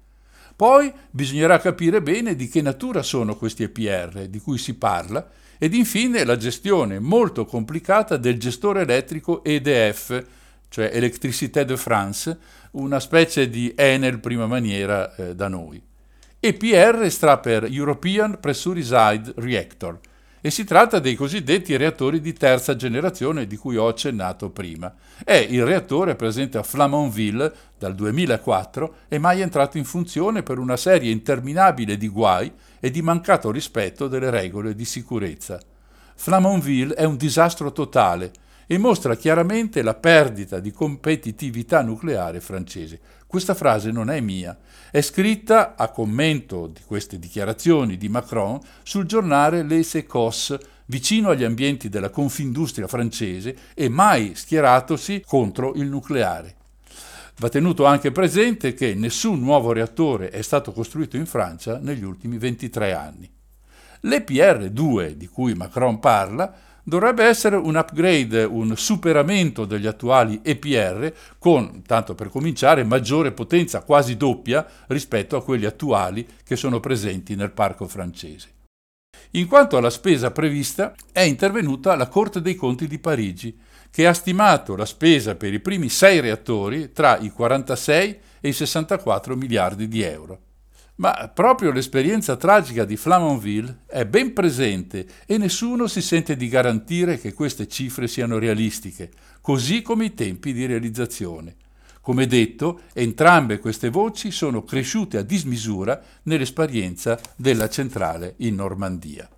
Poi 0.56 0.90
bisognerà 1.10 1.58
capire 1.58 2.00
bene 2.00 2.34
di 2.34 2.48
che 2.48 2.62
natura 2.62 3.02
sono 3.02 3.36
questi 3.36 3.62
EPR 3.64 4.26
di 4.26 4.38
cui 4.40 4.56
si 4.56 4.72
parla 4.72 5.28
ed 5.58 5.74
infine 5.74 6.24
la 6.24 6.38
gestione 6.38 6.98
molto 6.98 7.44
complicata 7.44 8.16
del 8.16 8.38
gestore 8.38 8.80
elettrico 8.80 9.44
EDF, 9.44 10.24
cioè 10.70 10.90
Electricité 10.94 11.66
de 11.66 11.76
France, 11.76 12.38
una 12.72 13.00
specie 13.00 13.50
di 13.50 13.74
Enel 13.76 14.18
prima 14.18 14.46
maniera 14.46 15.14
eh, 15.14 15.34
da 15.34 15.48
noi. 15.48 15.82
EPR 16.38 17.10
sta 17.10 17.38
per 17.38 17.64
European 17.64 18.38
Pressurized 18.38 19.32
Reactor 19.36 19.98
e 20.42 20.50
si 20.50 20.64
tratta 20.64 20.98
dei 20.98 21.14
cosiddetti 21.14 21.74
reattori 21.76 22.20
di 22.20 22.34
terza 22.34 22.76
generazione 22.76 23.46
di 23.46 23.56
cui 23.56 23.76
ho 23.76 23.88
accennato 23.88 24.50
prima. 24.50 24.94
È 25.24 25.32
il 25.32 25.64
reattore 25.64 26.14
presente 26.14 26.58
a 26.58 26.62
Flamanville 26.62 27.52
dal 27.78 27.94
2004 27.94 28.96
e 29.08 29.18
mai 29.18 29.40
entrato 29.40 29.78
in 29.78 29.84
funzione 29.84 30.42
per 30.42 30.58
una 30.58 30.76
serie 30.76 31.10
interminabile 31.10 31.96
di 31.96 32.08
guai 32.08 32.52
e 32.78 32.90
di 32.90 33.00
mancato 33.00 33.50
rispetto 33.50 34.06
delle 34.06 34.28
regole 34.28 34.74
di 34.74 34.84
sicurezza. 34.84 35.58
Flamanville 36.14 36.94
è 36.94 37.04
un 37.04 37.16
disastro 37.16 37.72
totale 37.72 38.30
e 38.66 38.78
mostra 38.78 39.16
chiaramente 39.16 39.80
la 39.80 39.94
perdita 39.94 40.60
di 40.60 40.70
competitività 40.70 41.82
nucleare 41.82 42.40
francese. 42.40 43.00
Questa 43.26 43.54
frase 43.54 43.90
non 43.90 44.08
è 44.08 44.20
mia, 44.20 44.56
è 44.90 45.00
scritta 45.00 45.74
a 45.74 45.90
commento 45.90 46.68
di 46.68 46.80
queste 46.86 47.18
dichiarazioni 47.18 47.96
di 47.96 48.08
Macron 48.08 48.60
sul 48.84 49.04
giornale 49.04 49.64
Les 49.64 49.96
Ecos, 49.96 50.56
vicino 50.86 51.30
agli 51.30 51.42
ambienti 51.42 51.88
della 51.88 52.10
Confindustria 52.10 52.86
francese 52.86 53.56
e 53.74 53.88
mai 53.88 54.36
schieratosi 54.36 55.24
contro 55.26 55.74
il 55.74 55.88
nucleare. 55.88 56.54
Va 57.38 57.48
tenuto 57.48 57.84
anche 57.84 58.12
presente 58.12 58.72
che 58.74 58.94
nessun 58.94 59.40
nuovo 59.40 59.72
reattore 59.72 60.30
è 60.30 60.40
stato 60.40 60.72
costruito 60.72 61.16
in 61.16 61.26
Francia 61.26 61.78
negli 61.78 62.04
ultimi 62.04 62.38
23 62.38 62.94
anni. 62.94 63.30
L'EPR2 64.02 65.10
di 65.10 65.26
cui 65.26 65.54
Macron 65.54 65.98
parla 65.98 66.54
dovrebbe 66.88 67.24
essere 67.24 67.56
un 67.56 67.74
upgrade, 67.74 68.44
un 68.44 68.76
superamento 68.76 69.64
degli 69.64 69.88
attuali 69.88 70.38
EPR 70.40 71.12
con, 71.36 71.82
tanto 71.84 72.14
per 72.14 72.28
cominciare, 72.28 72.84
maggiore 72.84 73.32
potenza, 73.32 73.82
quasi 73.82 74.16
doppia 74.16 74.64
rispetto 74.86 75.36
a 75.36 75.42
quelli 75.42 75.64
attuali 75.64 76.24
che 76.44 76.54
sono 76.54 76.78
presenti 76.78 77.34
nel 77.34 77.50
parco 77.50 77.88
francese. 77.88 78.50
In 79.32 79.48
quanto 79.48 79.76
alla 79.76 79.90
spesa 79.90 80.30
prevista, 80.30 80.94
è 81.10 81.22
intervenuta 81.22 81.96
la 81.96 82.06
Corte 82.06 82.40
dei 82.40 82.54
Conti 82.54 82.86
di 82.86 83.00
Parigi, 83.00 83.58
che 83.90 84.06
ha 84.06 84.14
stimato 84.14 84.76
la 84.76 84.86
spesa 84.86 85.34
per 85.34 85.52
i 85.52 85.60
primi 85.60 85.88
sei 85.88 86.20
reattori 86.20 86.92
tra 86.92 87.18
i 87.18 87.30
46 87.30 88.18
e 88.40 88.48
i 88.48 88.52
64 88.52 89.34
miliardi 89.34 89.88
di 89.88 90.02
euro. 90.02 90.45
Ma 90.96 91.30
proprio 91.32 91.72
l'esperienza 91.72 92.36
tragica 92.36 92.86
di 92.86 92.96
Flamanville 92.96 93.80
è 93.86 94.06
ben 94.06 94.32
presente 94.32 95.06
e 95.26 95.36
nessuno 95.36 95.86
si 95.88 96.00
sente 96.00 96.36
di 96.36 96.48
garantire 96.48 97.18
che 97.18 97.34
queste 97.34 97.68
cifre 97.68 98.08
siano 98.08 98.38
realistiche, 98.38 99.10
così 99.42 99.82
come 99.82 100.06
i 100.06 100.14
tempi 100.14 100.54
di 100.54 100.64
realizzazione. 100.64 101.56
Come 102.00 102.26
detto, 102.26 102.80
entrambe 102.94 103.58
queste 103.58 103.90
voci 103.90 104.30
sono 104.30 104.62
cresciute 104.62 105.18
a 105.18 105.22
dismisura 105.22 106.00
nell'esperienza 106.22 107.18
della 107.36 107.68
centrale 107.68 108.34
in 108.38 108.54
Normandia. 108.54 109.28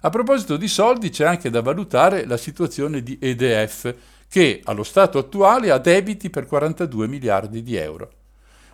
A 0.00 0.10
proposito 0.10 0.56
di 0.56 0.68
soldi 0.68 1.10
c'è 1.10 1.26
anche 1.26 1.50
da 1.50 1.60
valutare 1.60 2.24
la 2.24 2.36
situazione 2.36 3.02
di 3.02 3.18
EDF, 3.20 3.94
che 4.28 4.60
allo 4.64 4.84
stato 4.84 5.18
attuale 5.18 5.70
ha 5.70 5.78
debiti 5.78 6.28
per 6.28 6.46
42 6.46 7.06
miliardi 7.06 7.62
di 7.62 7.76
euro. 7.76 8.10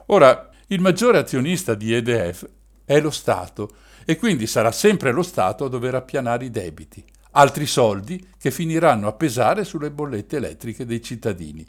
Ora, 0.06 0.50
il 0.68 0.80
maggiore 0.80 1.18
azionista 1.18 1.74
di 1.74 1.92
EDF 1.92 2.48
è 2.86 2.98
lo 2.98 3.10
Stato 3.10 3.70
e 4.06 4.16
quindi 4.16 4.46
sarà 4.46 4.72
sempre 4.72 5.12
lo 5.12 5.22
Stato 5.22 5.66
a 5.66 5.68
dover 5.68 5.94
appianare 5.94 6.46
i 6.46 6.50
debiti, 6.50 7.04
altri 7.32 7.66
soldi 7.66 8.28
che 8.38 8.50
finiranno 8.50 9.06
a 9.06 9.12
pesare 9.12 9.64
sulle 9.64 9.90
bollette 9.90 10.36
elettriche 10.36 10.86
dei 10.86 11.02
cittadini. 11.02 11.66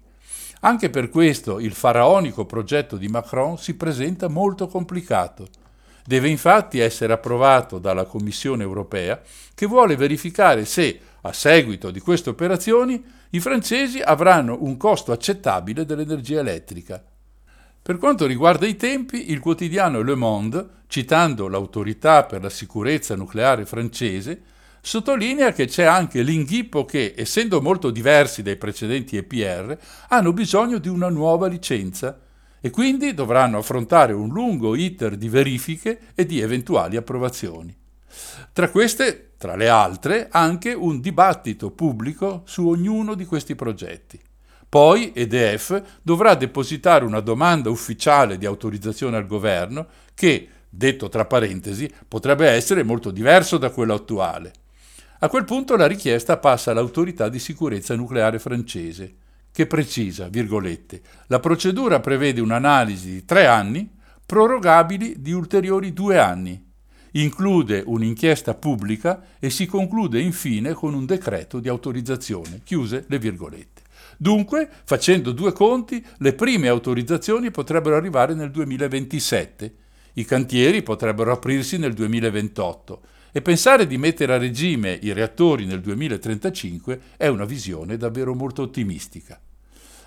Anche 0.61 0.89
per 0.89 1.09
questo 1.09 1.59
il 1.59 1.73
faraonico 1.73 2.45
progetto 2.45 2.95
di 2.95 3.07
Macron 3.07 3.57
si 3.57 3.75
presenta 3.75 4.29
molto 4.29 4.67
complicato. 4.67 5.47
Deve 6.05 6.29
infatti 6.29 6.79
essere 6.79 7.13
approvato 7.13 7.79
dalla 7.79 8.05
Commissione 8.05 8.63
europea 8.63 9.21
che 9.53 9.65
vuole 9.65 9.95
verificare 9.95 10.65
se, 10.65 10.99
a 11.21 11.33
seguito 11.33 11.91
di 11.91 11.99
queste 11.99 12.29
operazioni, 12.29 13.03
i 13.31 13.39
francesi 13.39 13.99
avranno 13.99 14.57
un 14.61 14.77
costo 14.77 15.11
accettabile 15.11 15.85
dell'energia 15.85 16.39
elettrica, 16.39 17.03
per 17.85 17.99
quanto 17.99 18.25
riguarda 18.25 18.65
i 18.65 18.77
tempi, 18.77 19.29
il 19.29 19.39
quotidiano 19.39 20.01
Le 20.01 20.15
Monde, 20.15 20.67
citando 20.87 21.47
l'autorità 21.47 22.23
per 22.23 22.41
la 22.41 22.49
sicurezza 22.49 23.15
nucleare 23.15 23.63
francese, 23.67 24.41
sottolinea 24.81 25.51
che 25.51 25.67
c'è 25.67 25.83
anche 25.83 26.23
l'inghippo 26.23 26.83
che, 26.85 27.13
essendo 27.15 27.61
molto 27.61 27.91
diversi 27.91 28.41
dai 28.41 28.55
precedenti 28.55 29.17
EPR, 29.17 29.77
hanno 30.07 30.33
bisogno 30.33 30.79
di 30.79 30.87
una 30.87 31.09
nuova 31.09 31.45
licenza 31.45 32.19
e 32.59 32.71
quindi 32.71 33.13
dovranno 33.13 33.59
affrontare 33.59 34.13
un 34.13 34.29
lungo 34.29 34.73
iter 34.73 35.15
di 35.15 35.29
verifiche 35.29 35.99
e 36.15 36.25
di 36.25 36.39
eventuali 36.39 36.95
approvazioni. 36.95 37.77
Tra 38.51 38.71
queste, 38.71 39.33
tra 39.37 39.55
le 39.55 39.69
altre, 39.69 40.27
anche 40.31 40.73
un 40.73 40.99
dibattito 40.99 41.69
pubblico 41.69 42.41
su 42.45 42.67
ognuno 42.67 43.13
di 43.13 43.25
questi 43.25 43.53
progetti. 43.53 44.19
Poi 44.75 45.13
EDF 45.15 46.01
dovrà 46.01 46.35
depositare 46.35 47.05
una 47.05 47.21
domanda 47.21 47.69
ufficiale 47.69 48.37
di 48.37 48.45
autorizzazione 48.45 49.15
al 49.15 49.25
governo 49.25 49.87
che, 50.13 50.49
detto 50.67 51.07
tra 51.07 51.23
parentesi, 51.23 51.89
potrebbe 52.05 52.49
essere 52.49 52.83
molto 52.83 53.09
diverso 53.09 53.57
da 53.57 53.69
quello 53.69 53.93
attuale. 53.93 54.51
A 55.19 55.29
quel 55.29 55.45
punto 55.45 55.77
la 55.77 55.87
richiesta 55.87 56.35
passa 56.35 56.71
all'autorità 56.71 57.29
di 57.29 57.39
sicurezza 57.39 57.95
nucleare 57.95 58.37
francese, 58.37 59.15
che 59.49 59.65
precisa, 59.65 60.27
virgolette, 60.27 61.01
la 61.27 61.39
procedura 61.39 62.01
prevede 62.01 62.41
un'analisi 62.41 63.11
di 63.11 63.23
tre 63.23 63.45
anni, 63.45 63.89
prorogabili 64.25 65.21
di 65.21 65.31
ulteriori 65.31 65.93
due 65.93 66.19
anni. 66.19 66.61
Include 67.11 67.81
un'inchiesta 67.85 68.53
pubblica 68.55 69.23
e 69.39 69.49
si 69.49 69.67
conclude 69.67 70.19
infine 70.19 70.73
con 70.73 70.93
un 70.93 71.05
decreto 71.05 71.61
di 71.61 71.69
autorizzazione. 71.69 72.59
Chiuse 72.65 73.05
le 73.07 73.19
virgolette. 73.19 73.74
Dunque, 74.17 74.69
facendo 74.83 75.31
due 75.31 75.51
conti, 75.51 76.03
le 76.17 76.33
prime 76.33 76.67
autorizzazioni 76.67 77.51
potrebbero 77.51 77.95
arrivare 77.95 78.33
nel 78.33 78.51
2027, 78.51 79.75
i 80.13 80.25
cantieri 80.25 80.81
potrebbero 80.81 81.31
aprirsi 81.31 81.77
nel 81.77 81.93
2028 81.93 83.01
e 83.31 83.41
pensare 83.41 83.85
di 83.85 83.97
mettere 83.97 84.33
a 84.33 84.37
regime 84.37 84.97
i 85.01 85.11
reattori 85.11 85.65
nel 85.65 85.81
2035 85.81 87.01
è 87.17 87.27
una 87.27 87.43
visione 87.43 87.97
davvero 87.97 88.33
molto 88.33 88.61
ottimistica. 88.61 89.37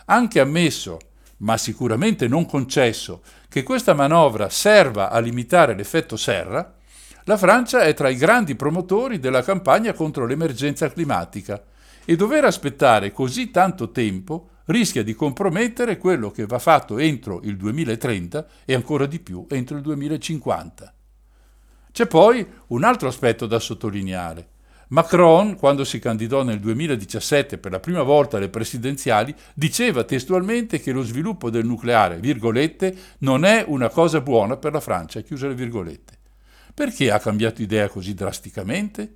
Anche 0.06 0.40
ammesso, 0.40 0.98
ma 1.38 1.58
sicuramente 1.58 2.26
non 2.26 2.46
concesso, 2.46 3.20
che 3.50 3.62
questa 3.62 3.92
manovra 3.92 4.48
serva 4.48 5.10
a 5.10 5.18
limitare 5.18 5.74
l'effetto 5.74 6.16
serra, 6.16 6.74
la 7.24 7.36
Francia 7.36 7.82
è 7.82 7.92
tra 7.92 8.08
i 8.08 8.16
grandi 8.16 8.54
promotori 8.54 9.18
della 9.18 9.42
campagna 9.42 9.92
contro 9.92 10.24
l'emergenza 10.24 10.90
climatica 10.90 11.62
e 12.10 12.16
dover 12.16 12.42
aspettare 12.46 13.12
così 13.12 13.50
tanto 13.50 13.90
tempo 13.90 14.48
rischia 14.64 15.02
di 15.02 15.12
compromettere 15.12 15.98
quello 15.98 16.30
che 16.30 16.46
va 16.46 16.58
fatto 16.58 16.96
entro 16.96 17.42
il 17.42 17.58
2030 17.58 18.46
e 18.64 18.72
ancora 18.72 19.04
di 19.04 19.18
più 19.18 19.44
entro 19.50 19.76
il 19.76 19.82
2050. 19.82 20.94
C'è 21.92 22.06
poi 22.06 22.46
un 22.68 22.82
altro 22.82 23.08
aspetto 23.08 23.44
da 23.44 23.58
sottolineare. 23.58 24.48
Macron, 24.88 25.56
quando 25.56 25.84
si 25.84 25.98
candidò 25.98 26.42
nel 26.42 26.60
2017 26.60 27.58
per 27.58 27.72
la 27.72 27.80
prima 27.80 28.02
volta 28.02 28.38
alle 28.38 28.48
presidenziali, 28.48 29.34
diceva 29.52 30.02
testualmente 30.02 30.80
che 30.80 30.92
lo 30.92 31.02
sviluppo 31.02 31.50
del 31.50 31.66
nucleare, 31.66 32.20
virgolette, 32.20 32.96
non 33.18 33.44
è 33.44 33.66
una 33.68 33.90
cosa 33.90 34.22
buona 34.22 34.56
per 34.56 34.72
la 34.72 34.80
Francia, 34.80 35.20
chiuse 35.20 35.46
le 35.46 35.54
virgolette. 35.54 36.16
Perché 36.72 37.10
ha 37.10 37.18
cambiato 37.18 37.60
idea 37.60 37.86
così 37.90 38.14
drasticamente? 38.14 39.14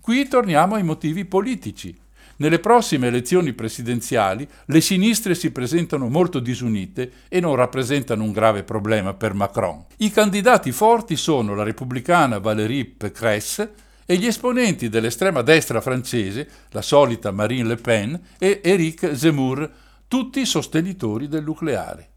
Qui 0.00 0.26
torniamo 0.28 0.76
ai 0.76 0.82
motivi 0.82 1.26
politici. 1.26 2.01
Nelle 2.42 2.58
prossime 2.58 3.06
elezioni 3.06 3.52
presidenziali 3.52 4.48
le 4.64 4.80
sinistre 4.80 5.36
si 5.36 5.52
presentano 5.52 6.08
molto 6.08 6.40
disunite 6.40 7.12
e 7.28 7.38
non 7.38 7.54
rappresentano 7.54 8.24
un 8.24 8.32
grave 8.32 8.64
problema 8.64 9.14
per 9.14 9.32
Macron. 9.32 9.84
I 9.98 10.10
candidati 10.10 10.72
forti 10.72 11.14
sono 11.14 11.54
la 11.54 11.62
repubblicana 11.62 12.40
Valérie 12.40 12.84
Pécresse 12.84 13.72
e 14.04 14.16
gli 14.16 14.26
esponenti 14.26 14.88
dell'estrema 14.88 15.42
destra 15.42 15.80
francese, 15.80 16.48
la 16.70 16.82
solita 16.82 17.30
Marine 17.30 17.68
Le 17.68 17.76
Pen 17.76 18.20
e 18.40 18.60
Éric 18.60 19.14
Zemmour, 19.14 19.70
tutti 20.08 20.44
sostenitori 20.44 21.28
del 21.28 21.44
nucleare. 21.44 22.11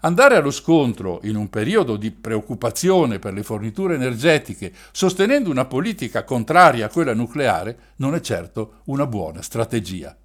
Andare 0.00 0.36
allo 0.36 0.50
scontro 0.50 1.20
in 1.24 1.36
un 1.36 1.48
periodo 1.48 1.96
di 1.96 2.10
preoccupazione 2.10 3.18
per 3.18 3.32
le 3.32 3.42
forniture 3.42 3.94
energetiche, 3.94 4.72
sostenendo 4.92 5.50
una 5.50 5.64
politica 5.64 6.24
contraria 6.24 6.86
a 6.86 6.90
quella 6.90 7.14
nucleare, 7.14 7.78
non 7.96 8.14
è 8.14 8.20
certo 8.20 8.80
una 8.84 9.06
buona 9.06 9.42
strategia. 9.42 10.16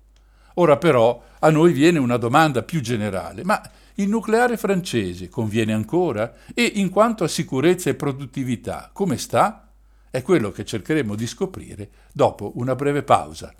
Ora 0.55 0.77
però 0.77 1.23
a 1.39 1.49
noi 1.49 1.71
viene 1.71 1.99
una 1.99 2.17
domanda 2.17 2.61
più 2.63 2.81
generale, 2.81 3.43
ma 3.43 3.61
Il 3.95 4.07
nucleare 4.07 4.55
francese 4.57 5.27
conviene 5.27 5.73
ancora? 5.73 6.33
E 6.53 6.63
in 6.63 6.89
quanto 6.89 7.23
a 7.23 7.27
sicurezza 7.27 7.89
e 7.89 7.95
produttività, 7.95 8.89
come 8.93 9.17
sta? 9.17 9.67
È 10.09 10.21
quello 10.21 10.51
che 10.51 10.65
cercheremo 10.65 11.13
di 11.15 11.27
scoprire 11.27 11.89
dopo 12.11 12.53
una 12.55 12.73
breve 12.73 13.03
pausa. 13.03 13.53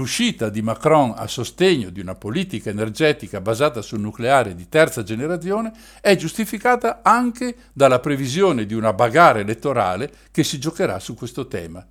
L'uscita 0.00 0.48
di 0.48 0.62
Macron 0.62 1.12
a 1.14 1.26
sostegno 1.26 1.90
di 1.90 2.00
una 2.00 2.14
politica 2.14 2.70
energetica 2.70 3.42
basata 3.42 3.82
sul 3.82 4.00
nucleare 4.00 4.54
di 4.54 4.66
terza 4.66 5.02
generazione 5.02 5.72
è 6.00 6.16
giustificata 6.16 7.00
anche 7.02 7.54
dalla 7.74 7.98
previsione 7.98 8.64
di 8.64 8.72
una 8.72 8.94
bagarre 8.94 9.40
elettorale 9.40 10.10
che 10.30 10.42
si 10.42 10.58
giocherà 10.58 10.98
su 10.98 11.14
questo 11.14 11.48
tema. 11.48 11.86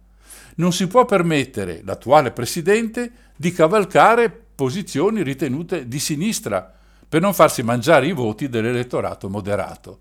Non 0.56 0.74
si 0.74 0.88
può 0.88 1.06
permettere 1.06 1.82
l'attuale 1.86 2.32
presidente 2.32 3.12
di 3.36 3.52
cavalcare 3.52 4.36
posizioni 4.56 5.22
ritenute 5.22 5.88
di 5.88 6.00
sinistra 6.00 6.74
per 7.08 7.22
non 7.22 7.36
farsi 7.36 7.62
mangiare 7.62 8.08
i 8.08 8.12
voti 8.12 8.50
dell'elettorato 8.50 9.30
moderato. 9.30 10.00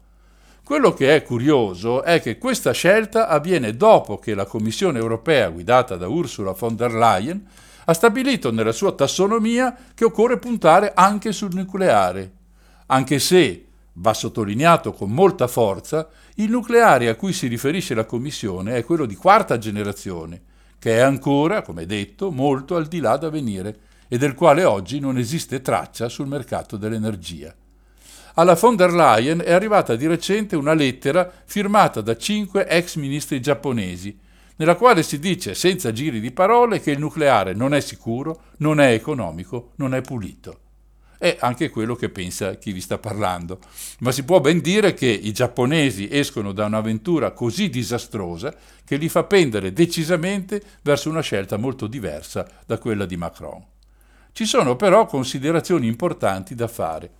Quello 0.64 0.94
che 0.94 1.14
è 1.14 1.22
curioso 1.22 2.02
è 2.02 2.22
che 2.22 2.38
questa 2.38 2.72
scelta 2.72 3.28
avviene 3.28 3.76
dopo 3.76 4.18
che 4.18 4.34
la 4.34 4.46
Commissione 4.46 4.98
europea, 4.98 5.50
guidata 5.50 5.96
da 5.96 6.08
Ursula 6.08 6.52
von 6.52 6.74
der 6.74 6.94
Leyen, 6.94 7.46
ha 7.88 7.94
stabilito 7.94 8.52
nella 8.52 8.72
sua 8.72 8.92
tassonomia 8.92 9.74
che 9.94 10.04
occorre 10.04 10.38
puntare 10.38 10.92
anche 10.94 11.32
sul 11.32 11.54
nucleare, 11.54 12.32
anche 12.86 13.18
se, 13.18 13.64
va 13.94 14.12
sottolineato 14.12 14.92
con 14.92 15.10
molta 15.10 15.46
forza, 15.46 16.06
il 16.34 16.50
nucleare 16.50 17.08
a 17.08 17.14
cui 17.14 17.32
si 17.32 17.46
riferisce 17.46 17.94
la 17.94 18.04
Commissione 18.04 18.76
è 18.76 18.84
quello 18.84 19.06
di 19.06 19.14
quarta 19.14 19.56
generazione, 19.56 20.42
che 20.78 20.96
è 20.96 21.00
ancora, 21.00 21.62
come 21.62 21.86
detto, 21.86 22.30
molto 22.30 22.76
al 22.76 22.88
di 22.88 23.00
là 23.00 23.16
da 23.16 23.30
venire 23.30 23.78
e 24.06 24.18
del 24.18 24.34
quale 24.34 24.64
oggi 24.64 25.00
non 25.00 25.16
esiste 25.16 25.62
traccia 25.62 26.10
sul 26.10 26.26
mercato 26.26 26.76
dell'energia. 26.76 27.54
Alla 28.34 28.54
von 28.54 28.76
der 28.76 28.92
Leyen 28.92 29.42
è 29.42 29.52
arrivata 29.52 29.96
di 29.96 30.06
recente 30.06 30.56
una 30.56 30.74
lettera 30.74 31.28
firmata 31.46 32.02
da 32.02 32.18
cinque 32.18 32.68
ex 32.68 32.96
ministri 32.96 33.40
giapponesi, 33.40 34.16
nella 34.58 34.74
quale 34.74 35.02
si 35.02 35.18
dice 35.18 35.54
senza 35.54 35.92
giri 35.92 36.20
di 36.20 36.32
parole 36.32 36.80
che 36.80 36.90
il 36.90 36.98
nucleare 36.98 37.54
non 37.54 37.74
è 37.74 37.80
sicuro, 37.80 38.42
non 38.58 38.80
è 38.80 38.92
economico, 38.92 39.70
non 39.76 39.94
è 39.94 40.00
pulito. 40.00 40.60
È 41.16 41.36
anche 41.40 41.70
quello 41.70 41.94
che 41.94 42.10
pensa 42.10 42.56
chi 42.56 42.72
vi 42.72 42.80
sta 42.80 42.98
parlando. 42.98 43.58
Ma 44.00 44.12
si 44.12 44.24
può 44.24 44.40
ben 44.40 44.60
dire 44.60 44.94
che 44.94 45.06
i 45.06 45.32
giapponesi 45.32 46.08
escono 46.10 46.52
da 46.52 46.66
un'avventura 46.66 47.32
così 47.32 47.68
disastrosa 47.68 48.54
che 48.84 48.96
li 48.96 49.08
fa 49.08 49.24
pendere 49.24 49.72
decisamente 49.72 50.60
verso 50.82 51.08
una 51.08 51.20
scelta 51.20 51.56
molto 51.56 51.86
diversa 51.86 52.46
da 52.66 52.78
quella 52.78 53.04
di 53.04 53.16
Macron. 53.16 53.64
Ci 54.32 54.44
sono 54.44 54.76
però 54.76 55.06
considerazioni 55.06 55.86
importanti 55.86 56.54
da 56.54 56.68
fare. 56.68 57.10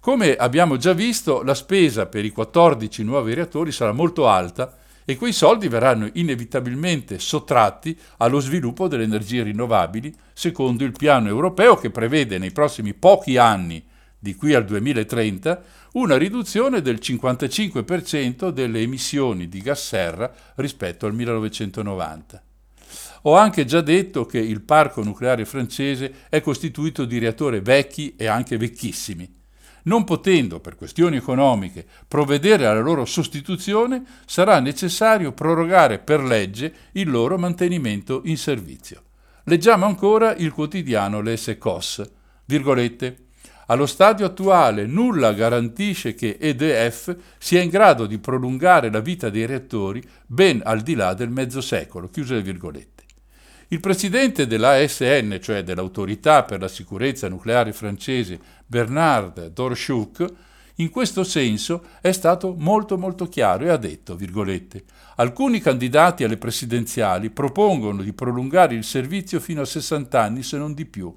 Come 0.00 0.34
abbiamo 0.36 0.76
già 0.76 0.92
visto, 0.92 1.42
la 1.42 1.54
spesa 1.54 2.06
per 2.06 2.24
i 2.24 2.30
14 2.30 3.02
nuovi 3.04 3.32
reattori 3.32 3.72
sarà 3.72 3.92
molto 3.92 4.28
alta 4.28 4.78
e 5.04 5.16
quei 5.16 5.32
soldi 5.32 5.68
verranno 5.68 6.08
inevitabilmente 6.14 7.18
sottratti 7.18 7.98
allo 8.18 8.40
sviluppo 8.40 8.88
delle 8.88 9.04
energie 9.04 9.42
rinnovabili, 9.42 10.14
secondo 10.32 10.84
il 10.84 10.92
piano 10.92 11.28
europeo 11.28 11.76
che 11.76 11.90
prevede 11.90 12.38
nei 12.38 12.52
prossimi 12.52 12.94
pochi 12.94 13.36
anni, 13.36 13.84
di 14.18 14.34
qui 14.34 14.54
al 14.54 14.64
2030, 14.64 15.62
una 15.92 16.16
riduzione 16.16 16.80
del 16.80 16.98
55% 17.00 18.48
delle 18.48 18.80
emissioni 18.80 19.48
di 19.48 19.60
gas 19.60 19.86
serra 19.86 20.32
rispetto 20.54 21.04
al 21.04 21.14
1990. 21.14 22.42
Ho 23.26 23.36
anche 23.36 23.64
già 23.64 23.80
detto 23.82 24.24
che 24.24 24.38
il 24.38 24.62
parco 24.62 25.02
nucleare 25.02 25.44
francese 25.44 26.12
è 26.28 26.40
costituito 26.40 27.04
di 27.04 27.18
reattori 27.18 27.60
vecchi 27.60 28.14
e 28.16 28.26
anche 28.26 28.56
vecchissimi. 28.56 29.42
Non 29.84 30.04
potendo, 30.04 30.60
per 30.60 30.76
questioni 30.76 31.16
economiche, 31.16 31.86
provvedere 32.08 32.66
alla 32.66 32.80
loro 32.80 33.04
sostituzione, 33.04 34.02
sarà 34.24 34.60
necessario 34.60 35.32
prorogare 35.32 35.98
per 35.98 36.22
legge 36.22 36.72
il 36.92 37.10
loro 37.10 37.36
mantenimento 37.36 38.22
in 38.24 38.38
servizio. 38.38 39.02
Leggiamo 39.44 39.84
ancora 39.84 40.34
il 40.34 40.52
quotidiano 40.52 41.20
Les 41.20 41.48
Ecos, 41.48 42.02
virgolette, 42.46 43.24
allo 43.66 43.86
stadio 43.86 44.26
attuale 44.26 44.86
nulla 44.86 45.32
garantisce 45.32 46.14
che 46.14 46.36
EDF 46.38 47.16
sia 47.38 47.62
in 47.62 47.70
grado 47.70 48.06
di 48.06 48.18
prolungare 48.18 48.90
la 48.90 49.00
vita 49.00 49.30
dei 49.30 49.46
reattori 49.46 50.02
ben 50.26 50.60
al 50.64 50.80
di 50.80 50.94
là 50.94 51.14
del 51.14 51.30
mezzo 51.30 51.62
secolo. 51.62 52.08
Chiuse 52.08 52.34
le 52.34 52.42
virgolette. 52.42 52.94
Il 53.68 53.80
presidente 53.80 54.46
dell'ASN, 54.46 55.38
cioè 55.40 55.64
dell'Autorità 55.64 56.42
per 56.44 56.60
la 56.60 56.68
sicurezza 56.68 57.28
nucleare 57.28 57.72
francese, 57.72 58.38
Bernard 58.66 59.48
Dorchuk, 59.48 60.32
in 60.76 60.90
questo 60.90 61.22
senso 61.22 61.84
è 62.00 62.12
stato 62.12 62.54
molto 62.56 62.98
molto 62.98 63.28
chiaro 63.28 63.64
e 63.64 63.68
ha 63.68 63.76
detto, 63.76 64.16
virgolette, 64.16 64.84
alcuni 65.16 65.60
candidati 65.60 66.24
alle 66.24 66.36
presidenziali 66.36 67.30
propongono 67.30 68.02
di 68.02 68.12
prolungare 68.12 68.74
il 68.74 68.84
servizio 68.84 69.38
fino 69.38 69.60
a 69.60 69.66
60 69.66 70.20
anni 70.20 70.42
se 70.42 70.56
non 70.56 70.74
di 70.74 70.84
più 70.84 71.14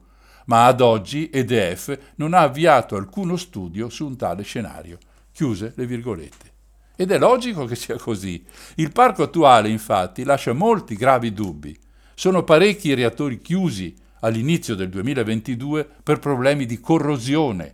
ma 0.48 0.66
ad 0.66 0.82
oggi 0.82 1.30
EDF 1.32 1.98
non 2.16 2.34
ha 2.34 2.42
avviato 2.42 2.96
alcuno 2.96 3.38
studio 3.38 3.90
su 3.90 4.06
un 4.06 4.18
tale 4.18 4.44
scenario. 4.44 4.98
Chiuse 5.32 5.74
le 5.76 5.86
virgolette. 5.86 6.52
Ed 6.96 7.12
è 7.12 7.18
logico 7.18 7.66
che 7.66 7.76
sia 7.76 7.98
così. 7.98 8.44
Il 8.76 8.92
parco 8.92 9.24
attuale, 9.24 9.70
infatti, 9.70 10.24
lascia 10.24 10.54
molti 10.54 10.96
gravi 10.96 11.32
dubbi. 11.32 11.78
Sono 12.16 12.44
parecchi 12.44 12.90
i 12.90 12.96
reattori 12.96 13.40
chiusi 13.40 13.94
all'inizio 14.28 14.76
del 14.76 14.90
2022 14.90 15.88
per 16.04 16.20
problemi 16.20 16.66
di 16.66 16.80
corrosione, 16.80 17.74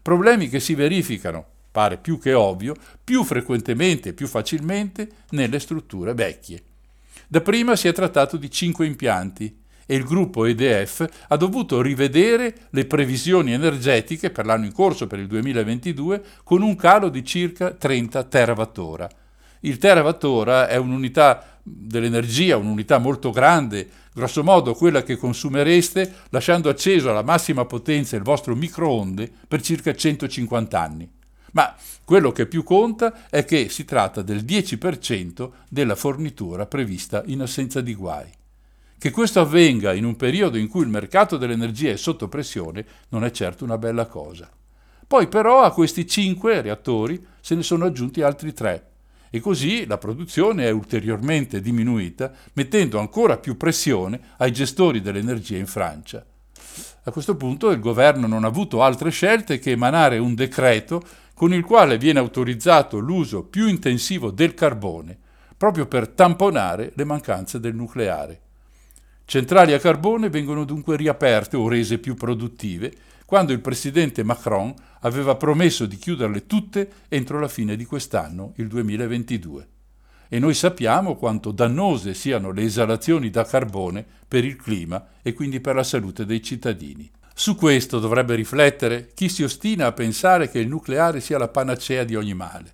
problemi 0.00 0.48
che 0.48 0.60
si 0.60 0.74
verificano, 0.74 1.44
pare 1.72 1.98
più 1.98 2.18
che 2.18 2.34
ovvio, 2.34 2.74
più 3.02 3.24
frequentemente 3.24 4.10
e 4.10 4.12
più 4.12 4.28
facilmente 4.28 5.08
nelle 5.30 5.58
strutture 5.58 6.14
vecchie. 6.14 6.62
Dapprima 7.26 7.74
si 7.74 7.88
è 7.88 7.92
trattato 7.92 8.36
di 8.36 8.50
cinque 8.50 8.86
impianti, 8.86 9.62
e 9.86 9.96
il 9.96 10.04
gruppo 10.04 10.46
EDF 10.46 11.06
ha 11.28 11.36
dovuto 11.36 11.82
rivedere 11.82 12.54
le 12.70 12.86
previsioni 12.86 13.52
energetiche 13.52 14.30
per 14.30 14.46
l'anno 14.46 14.64
in 14.64 14.72
corso, 14.72 15.06
per 15.06 15.18
il 15.18 15.26
2022, 15.26 16.22
con 16.42 16.62
un 16.62 16.74
calo 16.76 17.08
di 17.08 17.24
circa 17.24 17.72
30 17.72 18.24
terawattora. 18.24 19.08
Il 19.60 19.78
terawattora 19.78 20.68
è 20.68 20.76
un'unità 20.76 21.53
dell'energia, 21.66 22.58
un'unità 22.58 22.98
molto 22.98 23.30
grande, 23.30 23.88
grosso 24.12 24.44
modo 24.44 24.74
quella 24.74 25.02
che 25.02 25.16
consumereste 25.16 26.12
lasciando 26.28 26.68
acceso 26.68 27.08
alla 27.08 27.22
massima 27.22 27.64
potenza 27.64 28.16
il 28.16 28.22
vostro 28.22 28.54
microonde 28.54 29.32
per 29.48 29.62
circa 29.62 29.94
150 29.94 30.80
anni. 30.80 31.10
Ma 31.52 31.74
quello 32.04 32.32
che 32.32 32.46
più 32.46 32.62
conta 32.62 33.28
è 33.30 33.44
che 33.44 33.70
si 33.70 33.84
tratta 33.84 34.20
del 34.20 34.44
10% 34.44 35.50
della 35.70 35.94
fornitura 35.94 36.66
prevista 36.66 37.22
in 37.26 37.40
assenza 37.40 37.80
di 37.80 37.94
guai. 37.94 38.30
Che 38.98 39.10
questo 39.10 39.40
avvenga 39.40 39.94
in 39.94 40.04
un 40.04 40.16
periodo 40.16 40.58
in 40.58 40.68
cui 40.68 40.82
il 40.82 40.88
mercato 40.88 41.36
dell'energia 41.36 41.90
è 41.90 41.96
sotto 41.96 42.28
pressione 42.28 42.84
non 43.08 43.24
è 43.24 43.30
certo 43.30 43.64
una 43.64 43.78
bella 43.78 44.06
cosa. 44.06 44.50
Poi 45.06 45.28
però 45.28 45.62
a 45.62 45.72
questi 45.72 46.06
cinque 46.06 46.60
reattori 46.60 47.24
se 47.40 47.54
ne 47.54 47.62
sono 47.62 47.84
aggiunti 47.84 48.22
altri 48.22 48.52
tre 48.52 48.92
e 49.34 49.40
così 49.40 49.84
la 49.86 49.98
produzione 49.98 50.66
è 50.66 50.70
ulteriormente 50.70 51.60
diminuita, 51.60 52.30
mettendo 52.52 53.00
ancora 53.00 53.36
più 53.36 53.56
pressione 53.56 54.20
ai 54.36 54.52
gestori 54.52 55.00
dell'energia 55.00 55.56
in 55.56 55.66
Francia. 55.66 56.24
A 57.02 57.10
questo 57.10 57.34
punto 57.34 57.70
il 57.70 57.80
governo 57.80 58.28
non 58.28 58.44
ha 58.44 58.46
avuto 58.46 58.84
altre 58.84 59.10
scelte 59.10 59.58
che 59.58 59.72
emanare 59.72 60.18
un 60.18 60.36
decreto 60.36 61.02
con 61.34 61.52
il 61.52 61.64
quale 61.64 61.98
viene 61.98 62.20
autorizzato 62.20 63.00
l'uso 63.00 63.42
più 63.42 63.66
intensivo 63.66 64.30
del 64.30 64.54
carbone, 64.54 65.18
proprio 65.56 65.86
per 65.86 66.06
tamponare 66.06 66.92
le 66.94 67.04
mancanze 67.04 67.58
del 67.58 67.74
nucleare. 67.74 68.40
Centrali 69.24 69.72
a 69.72 69.80
carbone 69.80 70.30
vengono 70.30 70.64
dunque 70.64 70.96
riaperte 70.96 71.56
o 71.56 71.66
rese 71.66 71.98
più 71.98 72.14
produttive, 72.14 72.92
quando 73.24 73.52
il 73.52 73.60
presidente 73.60 74.22
Macron 74.22 74.74
aveva 75.00 75.36
promesso 75.36 75.86
di 75.86 75.96
chiuderle 75.96 76.46
tutte 76.46 76.90
entro 77.08 77.40
la 77.40 77.48
fine 77.48 77.76
di 77.76 77.84
quest'anno, 77.84 78.52
il 78.56 78.68
2022. 78.68 79.68
E 80.28 80.38
noi 80.38 80.54
sappiamo 80.54 81.16
quanto 81.16 81.50
dannose 81.50 82.14
siano 82.14 82.50
le 82.50 82.62
esalazioni 82.62 83.30
da 83.30 83.44
carbone 83.44 84.04
per 84.26 84.44
il 84.44 84.56
clima 84.56 85.06
e 85.22 85.32
quindi 85.32 85.60
per 85.60 85.74
la 85.74 85.84
salute 85.84 86.26
dei 86.26 86.42
cittadini. 86.42 87.10
Su 87.34 87.56
questo 87.56 87.98
dovrebbe 87.98 88.34
riflettere 88.34 89.10
chi 89.14 89.28
si 89.28 89.42
ostina 89.42 89.86
a 89.86 89.92
pensare 89.92 90.48
che 90.48 90.60
il 90.60 90.68
nucleare 90.68 91.20
sia 91.20 91.38
la 91.38 91.48
panacea 91.48 92.04
di 92.04 92.14
ogni 92.14 92.34
male. 92.34 92.72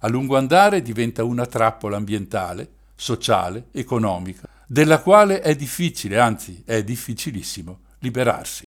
A 0.00 0.08
lungo 0.08 0.36
andare 0.36 0.80
diventa 0.80 1.24
una 1.24 1.46
trappola 1.46 1.96
ambientale, 1.96 2.70
sociale, 2.94 3.66
economica, 3.72 4.48
della 4.66 5.00
quale 5.00 5.40
è 5.40 5.54
difficile, 5.54 6.18
anzi 6.18 6.62
è 6.64 6.82
difficilissimo, 6.84 7.80
liberarsi. 7.98 8.67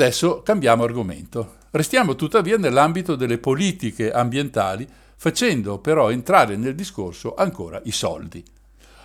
Adesso 0.00 0.40
cambiamo 0.40 0.84
argomento. 0.84 1.56
Restiamo 1.72 2.16
tuttavia 2.16 2.56
nell'ambito 2.56 3.16
delle 3.16 3.36
politiche 3.36 4.10
ambientali, 4.10 4.88
facendo 5.14 5.78
però 5.78 6.10
entrare 6.10 6.56
nel 6.56 6.74
discorso 6.74 7.34
ancora 7.34 7.78
i 7.84 7.92
soldi. 7.92 8.42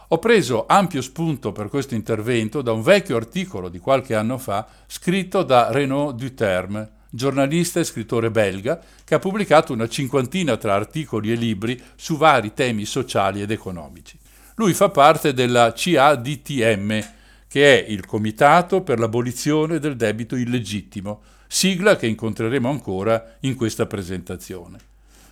Ho 0.10 0.20
preso 0.20 0.66
ampio 0.68 1.02
spunto 1.02 1.52
per 1.52 1.68
questo 1.68 1.96
intervento 1.96 2.62
da 2.62 2.72
un 2.72 2.82
vecchio 2.82 3.18
articolo 3.18 3.68
di 3.68 3.80
qualche 3.80 4.16
anno 4.16 4.38
fa 4.38 4.66
scritto 4.88 5.44
da 5.44 5.70
Renaud 5.70 6.16
Duterme, 6.16 6.92
giornalista 7.10 7.82
e 7.82 7.84
scrittore 7.84 8.32
belga, 8.32 8.80
che 9.04 9.16
ha 9.16 9.20
pubblicato 9.20 9.74
una 9.74 9.90
cinquantina 9.90 10.56
tra 10.56 10.76
articoli 10.76 11.32
e 11.32 11.36
libri 11.36 11.82
su 11.96 12.16
vari 12.16 12.54
temi 12.54 12.86
sociali 12.86 13.42
ed 13.42 13.52
economici. 13.52 14.18
Lui 14.56 14.74
fa 14.74 14.88
parte 14.88 15.34
della 15.34 15.74
CADTM, 15.76 17.15
che 17.56 17.86
è 17.86 17.90
il 17.90 18.06
Comitato 18.06 18.82
per 18.82 19.00
l'abolizione 19.00 19.80
del 19.80 19.96
debito 19.96 20.36
illegittimo, 20.36 21.22
sigla 21.48 21.96
che 21.96 22.06
incontreremo 22.06 22.70
ancora 22.70 23.38
in 23.44 23.56
questa 23.56 23.86
presentazione. 23.86 24.78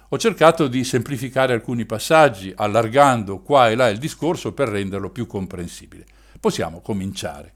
Ho 0.07 0.17
cercato 0.17 0.69
di 0.69 0.85
semplificare 0.85 1.51
alcuni 1.51 1.85
passaggi, 1.85 2.53
allargando 2.55 3.39
qua 3.39 3.69
e 3.69 3.75
là 3.75 3.89
il 3.89 3.97
discorso 3.97 4.53
per 4.53 4.69
renderlo 4.69 5.09
più 5.09 5.27
comprensibile. 5.27 6.05
Possiamo 6.39 6.79
cominciare. 6.79 7.55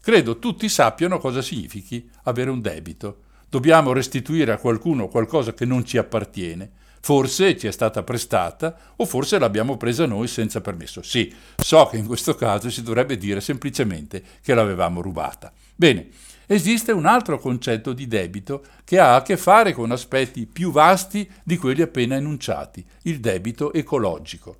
Credo 0.00 0.38
tutti 0.38 0.68
sappiano 0.68 1.18
cosa 1.18 1.42
significhi 1.42 2.08
avere 2.22 2.50
un 2.50 2.60
debito. 2.60 3.22
Dobbiamo 3.48 3.92
restituire 3.92 4.52
a 4.52 4.58
qualcuno 4.58 5.08
qualcosa 5.08 5.54
che 5.54 5.64
non 5.64 5.84
ci 5.84 5.98
appartiene. 5.98 6.70
Forse 7.04 7.58
ci 7.58 7.66
è 7.66 7.70
stata 7.70 8.02
prestata 8.02 8.74
o 8.96 9.04
forse 9.04 9.38
l'abbiamo 9.38 9.76
presa 9.76 10.06
noi 10.06 10.26
senza 10.26 10.62
permesso. 10.62 11.02
Sì, 11.02 11.30
so 11.54 11.86
che 11.90 11.98
in 11.98 12.06
questo 12.06 12.34
caso 12.34 12.70
si 12.70 12.82
dovrebbe 12.82 13.18
dire 13.18 13.42
semplicemente 13.42 14.22
che 14.40 14.54
l'avevamo 14.54 15.02
rubata. 15.02 15.52
Bene, 15.76 16.08
esiste 16.46 16.92
un 16.92 17.04
altro 17.04 17.38
concetto 17.38 17.92
di 17.92 18.06
debito 18.06 18.64
che 18.84 18.98
ha 18.98 19.16
a 19.16 19.22
che 19.22 19.36
fare 19.36 19.74
con 19.74 19.90
aspetti 19.90 20.46
più 20.46 20.72
vasti 20.72 21.30
di 21.42 21.58
quelli 21.58 21.82
appena 21.82 22.16
enunciati, 22.16 22.82
il 23.02 23.20
debito 23.20 23.74
ecologico. 23.74 24.56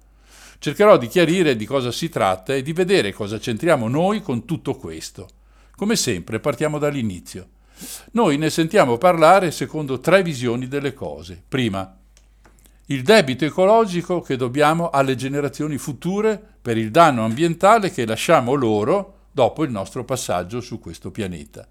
Cercherò 0.59 0.99
di 0.99 1.07
chiarire 1.07 1.57
di 1.57 1.65
cosa 1.65 1.91
si 1.91 2.11
tratta 2.11 2.55
e 2.55 2.61
di 2.61 2.75
vedere 2.75 3.15
cosa 3.15 3.39
c'entriamo 3.39 3.89
noi 3.89 4.21
con 4.21 4.45
tutto 4.45 4.75
questo. 4.75 5.29
Come 5.75 5.97
sempre 5.97 6.41
partiamo 6.41 6.77
dall'inizio. 6.77 7.49
Noi 8.11 8.37
ne 8.37 8.51
sentiamo 8.51 8.99
parlare 8.99 9.51
secondo 9.51 9.99
tre 9.99 10.23
visioni 10.23 10.69
delle 10.69 10.93
cose. 10.93 11.43
Prima, 11.49 12.01
il 12.89 13.03
debito 13.03 13.47
ecologico 13.47 14.21
che 14.21 14.37
dobbiamo 14.37 14.91
alle 14.91 15.15
generazioni 15.15 15.79
future 15.79 16.39
per 16.61 16.77
il 16.77 16.91
danno 16.91 17.25
ambientale 17.25 17.91
che 17.91 18.05
lasciamo 18.05 18.53
loro 18.53 19.29
dopo 19.31 19.65
il 19.65 19.71
nostro 19.71 20.05
passaggio 20.05 20.61
su 20.61 20.79
questo 20.79 21.11
pianeta. 21.11 21.67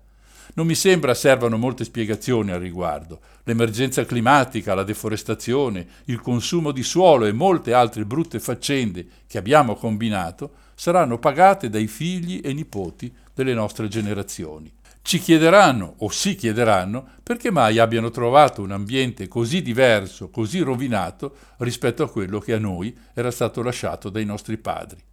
Non 0.55 0.65
mi 0.65 0.73
sembra 0.73 1.13
servano 1.13 1.57
molte 1.57 1.83
spiegazioni 1.83 2.51
al 2.51 2.59
riguardo. 2.59 3.19
L'emergenza 3.43 4.05
climatica, 4.05 4.73
la 4.73 4.83
deforestazione, 4.83 5.85
il 6.05 6.19
consumo 6.19 6.71
di 6.71 6.83
suolo 6.83 7.25
e 7.25 7.31
molte 7.31 7.73
altre 7.73 8.05
brutte 8.05 8.39
faccende 8.39 9.05
che 9.27 9.37
abbiamo 9.37 9.75
combinato 9.75 10.51
saranno 10.73 11.19
pagate 11.19 11.69
dai 11.69 11.85
figli 11.85 12.41
e 12.43 12.53
nipoti 12.53 13.13
delle 13.35 13.53
nostre 13.53 13.87
generazioni. 13.87 14.71
Ci 15.05 15.19
chiederanno 15.19 15.95
o 15.97 16.09
si 16.09 16.33
chiederanno 16.33 17.05
perché 17.21 17.51
mai 17.51 17.77
abbiano 17.77 18.09
trovato 18.09 18.61
un 18.61 18.71
ambiente 18.71 19.27
così 19.27 19.61
diverso, 19.61 20.29
così 20.29 20.61
rovinato 20.61 21.35
rispetto 21.57 22.03
a 22.03 22.09
quello 22.09 22.39
che 22.39 22.53
a 22.53 22.57
noi 22.57 22.97
era 23.13 23.29
stato 23.29 23.61
lasciato 23.61 24.09
dai 24.09 24.23
nostri 24.23 24.57
padri. 24.57 25.03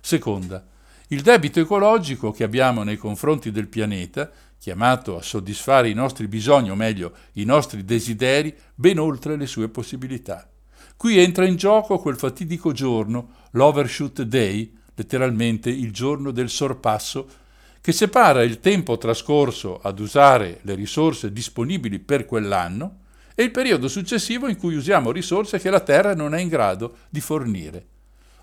Seconda, 0.00 0.64
il 1.08 1.22
debito 1.22 1.58
ecologico 1.58 2.30
che 2.30 2.44
abbiamo 2.44 2.84
nei 2.84 2.96
confronti 2.96 3.50
del 3.50 3.66
pianeta, 3.66 4.30
chiamato 4.56 5.18
a 5.18 5.22
soddisfare 5.22 5.90
i 5.90 5.94
nostri 5.94 6.28
bisogni, 6.28 6.70
o 6.70 6.76
meglio 6.76 7.12
i 7.32 7.44
nostri 7.44 7.84
desideri, 7.84 8.54
ben 8.72 9.00
oltre 9.00 9.36
le 9.36 9.46
sue 9.46 9.68
possibilità. 9.68 10.48
Qui 10.96 11.18
entra 11.18 11.44
in 11.44 11.56
gioco 11.56 11.98
quel 11.98 12.16
fatidico 12.16 12.70
giorno, 12.70 13.30
l'Overshoot 13.50 14.22
Day, 14.22 14.72
letteralmente 14.94 15.70
il 15.70 15.92
giorno 15.92 16.30
del 16.30 16.48
sorpasso, 16.48 17.42
che 17.84 17.92
separa 17.92 18.42
il 18.42 18.60
tempo 18.60 18.96
trascorso 18.96 19.78
ad 19.78 19.98
usare 19.98 20.60
le 20.62 20.74
risorse 20.74 21.30
disponibili 21.30 21.98
per 21.98 22.24
quell'anno 22.24 23.00
e 23.34 23.42
il 23.42 23.50
periodo 23.50 23.88
successivo 23.88 24.48
in 24.48 24.56
cui 24.56 24.74
usiamo 24.74 25.12
risorse 25.12 25.58
che 25.58 25.68
la 25.68 25.80
Terra 25.80 26.14
non 26.14 26.34
è 26.34 26.40
in 26.40 26.48
grado 26.48 26.96
di 27.10 27.20
fornire. 27.20 27.86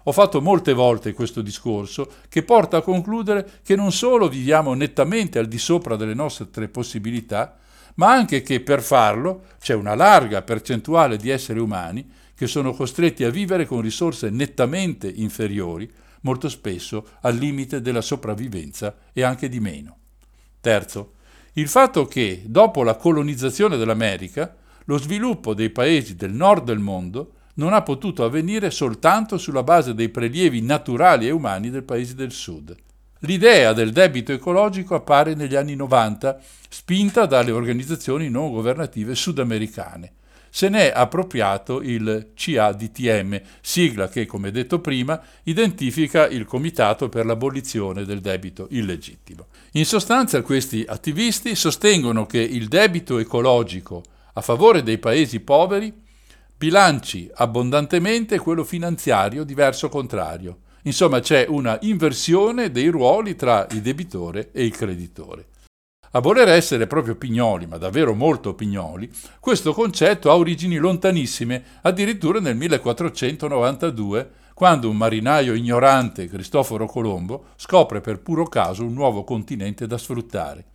Ho 0.03 0.11
fatto 0.11 0.43
molte 0.43 0.73
volte 0.73 1.13
questo 1.13 1.41
discorso 1.41 2.07
che 2.29 2.43
porta 2.43 2.77
a 2.77 2.81
concludere 2.83 3.49
che 3.63 3.75
non 3.75 3.91
solo 3.91 4.29
viviamo 4.29 4.75
nettamente 4.75 5.39
al 5.39 5.47
di 5.47 5.57
sopra 5.57 5.95
delle 5.95 6.13
nostre 6.13 6.67
possibilità, 6.67 7.57
ma 7.95 8.11
anche 8.11 8.43
che 8.43 8.59
per 8.59 8.83
farlo 8.83 9.45
c'è 9.59 9.73
una 9.73 9.95
larga 9.95 10.43
percentuale 10.43 11.17
di 11.17 11.31
esseri 11.31 11.57
umani 11.57 12.07
che 12.35 12.45
sono 12.45 12.73
costretti 12.73 13.23
a 13.23 13.31
vivere 13.31 13.65
con 13.65 13.81
risorse 13.81 14.29
nettamente 14.29 15.11
inferiori, 15.11 15.91
molto 16.21 16.49
spesso 16.49 17.07
al 17.21 17.35
limite 17.35 17.81
della 17.81 18.01
sopravvivenza 18.01 18.95
e 19.13 19.23
anche 19.23 19.49
di 19.49 19.59
meno. 19.59 19.97
Terzo, 20.59 21.13
il 21.53 21.67
fatto 21.67 22.05
che 22.05 22.43
dopo 22.45 22.83
la 22.83 22.95
colonizzazione 22.95 23.77
dell'America, 23.77 24.55
lo 24.85 24.97
sviluppo 24.97 25.53
dei 25.53 25.69
paesi 25.69 26.15
del 26.15 26.31
nord 26.31 26.63
del 26.63 26.79
mondo 26.79 27.33
non 27.55 27.73
ha 27.73 27.81
potuto 27.81 28.23
avvenire 28.23 28.71
soltanto 28.71 29.37
sulla 29.37 29.63
base 29.63 29.93
dei 29.93 30.09
prelievi 30.09 30.61
naturali 30.61 31.27
e 31.27 31.31
umani 31.31 31.69
dei 31.69 31.81
paesi 31.81 32.15
del 32.15 32.31
sud. 32.31 32.75
L'idea 33.19 33.73
del 33.73 33.91
debito 33.91 34.31
ecologico 34.31 34.95
appare 34.95 35.35
negli 35.35 35.55
anni 35.55 35.75
90, 35.75 36.39
spinta 36.69 37.25
dalle 37.25 37.51
organizzazioni 37.51 38.29
non 38.29 38.51
governative 38.51 39.13
sudamericane. 39.13 40.13
Se 40.53 40.67
n'è 40.67 40.91
appropriato 40.93 41.81
il 41.81 42.33
CADTM, 42.35 43.41
sigla 43.61 44.09
che, 44.09 44.25
come 44.25 44.51
detto 44.51 44.81
prima, 44.81 45.19
identifica 45.43 46.27
il 46.27 46.43
Comitato 46.43 47.07
per 47.07 47.25
l'abolizione 47.25 48.03
del 48.03 48.19
debito 48.19 48.67
illegittimo. 48.71 49.47
In 49.71 49.85
sostanza 49.85 50.41
questi 50.41 50.83
attivisti 50.85 51.55
sostengono 51.55 52.25
che 52.25 52.39
il 52.41 52.67
debito 52.67 53.17
ecologico 53.17 54.03
a 54.33 54.41
favore 54.41 54.83
dei 54.83 54.97
paesi 54.97 55.39
poveri 55.39 55.93
bilanci 56.57 57.31
abbondantemente 57.33 58.37
quello 58.37 58.65
finanziario 58.65 59.45
di 59.45 59.53
verso 59.53 59.87
contrario. 59.87 60.57
Insomma 60.83 61.21
c'è 61.21 61.45
una 61.47 61.77
inversione 61.83 62.71
dei 62.71 62.89
ruoli 62.89 63.37
tra 63.37 63.65
il 63.71 63.81
debitore 63.81 64.49
e 64.51 64.65
il 64.65 64.75
creditore. 64.75 65.45
A 66.13 66.19
voler 66.19 66.49
essere 66.49 66.87
proprio 66.87 67.15
pignoli, 67.15 67.67
ma 67.67 67.77
davvero 67.77 68.13
molto 68.13 68.53
pignoli, 68.53 69.09
questo 69.39 69.71
concetto 69.71 70.29
ha 70.29 70.35
origini 70.35 70.75
lontanissime, 70.75 71.63
addirittura 71.83 72.41
nel 72.41 72.57
1492, 72.57 74.29
quando 74.53 74.89
un 74.89 74.97
marinaio 74.97 75.53
ignorante, 75.53 76.27
Cristoforo 76.27 76.85
Colombo, 76.85 77.45
scopre 77.55 78.01
per 78.01 78.19
puro 78.19 78.45
caso 78.45 78.83
un 78.83 78.91
nuovo 78.91 79.23
continente 79.23 79.87
da 79.87 79.97
sfruttare. 79.97 80.65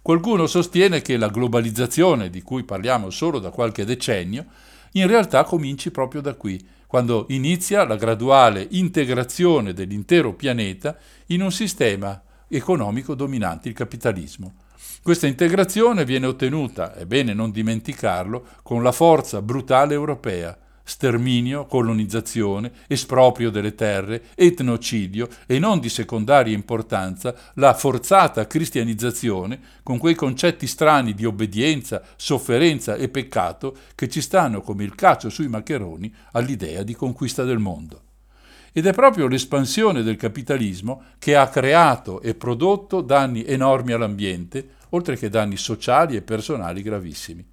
Qualcuno 0.00 0.46
sostiene 0.46 1.02
che 1.02 1.18
la 1.18 1.28
globalizzazione, 1.28 2.30
di 2.30 2.40
cui 2.40 2.64
parliamo 2.64 3.10
solo 3.10 3.40
da 3.40 3.50
qualche 3.50 3.84
decennio, 3.84 4.46
in 4.92 5.06
realtà 5.06 5.44
cominci 5.44 5.90
proprio 5.90 6.22
da 6.22 6.32
qui, 6.32 6.66
quando 6.86 7.26
inizia 7.28 7.84
la 7.84 7.96
graduale 7.96 8.66
integrazione 8.70 9.74
dell'intero 9.74 10.32
pianeta 10.32 10.96
in 11.26 11.42
un 11.42 11.52
sistema 11.52 12.22
economico 12.48 13.14
dominante, 13.14 13.68
il 13.68 13.74
capitalismo. 13.74 14.54
Questa 15.02 15.26
integrazione 15.26 16.04
viene 16.04 16.26
ottenuta, 16.26 16.94
è 16.94 17.06
bene 17.06 17.32
non 17.32 17.50
dimenticarlo, 17.50 18.44
con 18.62 18.82
la 18.82 18.92
forza 18.92 19.40
brutale 19.40 19.94
europea, 19.94 20.58
sterminio, 20.88 21.66
colonizzazione, 21.66 22.72
esproprio 22.88 23.50
delle 23.50 23.74
terre, 23.74 24.22
etnocidio 24.34 25.28
e 25.46 25.58
non 25.58 25.80
di 25.80 25.88
secondaria 25.88 26.54
importanza 26.54 27.34
la 27.54 27.74
forzata 27.74 28.46
cristianizzazione 28.46 29.60
con 29.82 29.98
quei 29.98 30.14
concetti 30.14 30.66
strani 30.66 31.14
di 31.14 31.26
obbedienza, 31.26 32.02
sofferenza 32.16 32.96
e 32.96 33.08
peccato 33.08 33.76
che 33.94 34.08
ci 34.08 34.22
stanno 34.22 34.62
come 34.62 34.84
il 34.84 34.94
caccio 34.94 35.28
sui 35.28 35.48
maccheroni 35.48 36.12
all'idea 36.32 36.82
di 36.82 36.94
conquista 36.94 37.44
del 37.44 37.58
mondo. 37.58 38.02
Ed 38.72 38.86
è 38.86 38.92
proprio 38.92 39.26
l'espansione 39.26 40.02
del 40.02 40.16
capitalismo 40.16 41.02
che 41.18 41.36
ha 41.36 41.48
creato 41.48 42.20
e 42.20 42.34
prodotto 42.34 43.00
danni 43.00 43.44
enormi 43.44 43.92
all'ambiente, 43.92 44.76
oltre 44.90 45.16
che 45.16 45.28
danni 45.28 45.56
sociali 45.56 46.16
e 46.16 46.22
personali 46.22 46.82
gravissimi. 46.82 47.46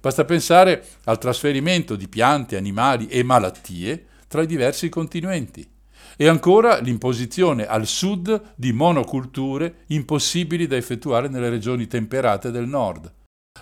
Basta 0.00 0.24
pensare 0.24 0.84
al 1.04 1.18
trasferimento 1.18 1.96
di 1.96 2.08
piante, 2.08 2.56
animali 2.56 3.08
e 3.08 3.22
malattie 3.22 4.06
tra 4.28 4.42
i 4.42 4.46
diversi 4.46 4.88
continenti. 4.88 5.68
E 6.16 6.26
ancora 6.26 6.78
l'imposizione 6.78 7.66
al 7.66 7.86
sud 7.86 8.54
di 8.54 8.72
monoculture 8.72 9.84
impossibili 9.88 10.66
da 10.66 10.76
effettuare 10.76 11.28
nelle 11.28 11.48
regioni 11.48 11.86
temperate 11.86 12.50
del 12.50 12.66
nord. 12.66 13.12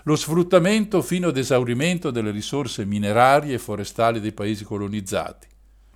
Lo 0.04 0.16
sfruttamento 0.16 1.02
fino 1.02 1.28
ad 1.28 1.36
esaurimento 1.36 2.10
delle 2.10 2.30
risorse 2.30 2.84
minerarie 2.84 3.54
e 3.54 3.58
forestali 3.58 4.20
dei 4.20 4.32
paesi 4.32 4.64
colonizzati. 4.64 5.46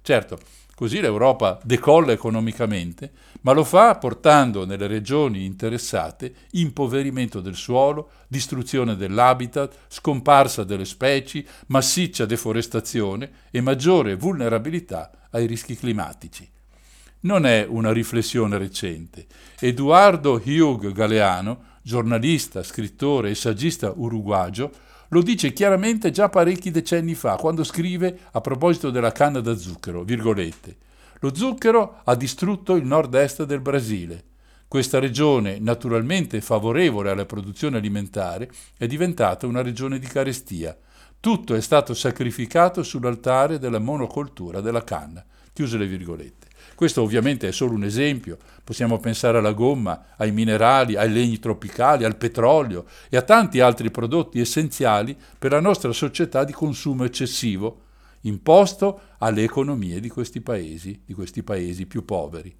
Certo, 0.03 0.39
Così 0.81 0.99
l'Europa 1.03 1.61
decolla 1.63 2.13
economicamente, 2.13 3.13
ma 3.43 3.53
lo 3.53 3.65
fa 3.65 3.97
portando 3.97 4.65
nelle 4.65 4.87
regioni 4.87 5.45
interessate 5.45 6.33
impoverimento 6.53 7.43
del 7.43 7.55
suolo, 7.55 8.13
distruzione 8.27 8.97
dell'habitat, 8.97 9.77
scomparsa 9.89 10.65
delle 10.65 10.87
specie, 10.87 11.45
massiccia 11.67 12.25
deforestazione 12.25 13.31
e 13.51 13.61
maggiore 13.61 14.15
vulnerabilità 14.15 15.11
ai 15.33 15.45
rischi 15.45 15.77
climatici. 15.77 16.49
Non 17.21 17.45
è 17.45 17.67
una 17.69 17.93
riflessione 17.93 18.57
recente. 18.57 19.27
Eduardo 19.59 20.41
Hugh 20.43 20.93
Galeano, 20.93 21.63
giornalista, 21.83 22.63
scrittore 22.63 23.29
e 23.29 23.35
saggista 23.35 23.93
uruguagio, 23.95 24.73
lo 25.11 25.23
dice 25.23 25.53
chiaramente 25.53 26.11
già 26.11 26.29
parecchi 26.29 26.71
decenni 26.71 27.15
fa, 27.15 27.37
quando 27.37 27.65
scrive 27.65 28.19
a 28.33 28.41
proposito 28.41 28.91
della 28.91 29.13
canna 29.13 29.41
da 29.41 29.57
zucchero, 29.57 30.03
virgolette, 30.03 30.77
lo 31.21 31.35
zucchero 31.35 32.01
ha 32.05 32.15
distrutto 32.15 32.77
il 32.77 32.87
nord-est 32.87 33.45
del 33.45 33.61
Brasile. 33.61 34.25
Questa 34.69 35.01
regione, 35.01 35.59
naturalmente 35.59 36.41
favorevole 36.41 37.11
alla 37.11 37.27
produzione 37.27 37.77
alimentare, 37.77 38.49
è 38.79 38.87
diventata 38.87 39.47
una 39.47 39.63
regione 39.63 39.99
di 39.99 40.07
carestia. 40.07 40.77
Tutto 41.19 41.55
è 41.55 41.61
stato 41.61 41.93
sacrificato 41.93 42.83
sull'altare 42.83 43.59
della 43.59 43.81
monocoltura 43.81 44.61
della 44.61 44.85
canna. 44.85 45.25
Chiuse 45.53 45.77
le 45.77 45.87
virgolette. 45.87 46.40
Questo 46.81 47.03
ovviamente 47.03 47.47
è 47.47 47.53
solo 47.53 47.75
un 47.75 47.85
esempio, 47.85 48.39
possiamo 48.65 48.99
pensare 48.99 49.37
alla 49.37 49.53
gomma, 49.53 50.15
ai 50.17 50.33
minerali, 50.33 50.97
ai 50.97 51.13
legni 51.13 51.39
tropicali, 51.39 52.05
al 52.05 52.17
petrolio 52.17 52.87
e 53.11 53.19
a 53.19 53.23
tanti 53.23 53.61
altri 53.61 53.91
prodotti 53.91 54.41
essenziali 54.41 55.15
per 55.39 55.51
la 55.51 55.61
nostra 55.61 55.93
società 55.93 56.43
di 56.43 56.55
consumo 56.55 57.05
eccessivo, 57.05 57.83
imposto 58.23 59.01
alle 59.19 59.43
economie 59.43 60.01
di 60.01 60.09
questi 60.09 60.41
paesi, 60.41 61.03
di 61.05 61.13
questi 61.13 61.43
paesi 61.43 61.85
più 61.85 62.07
poveri. 62.07 62.57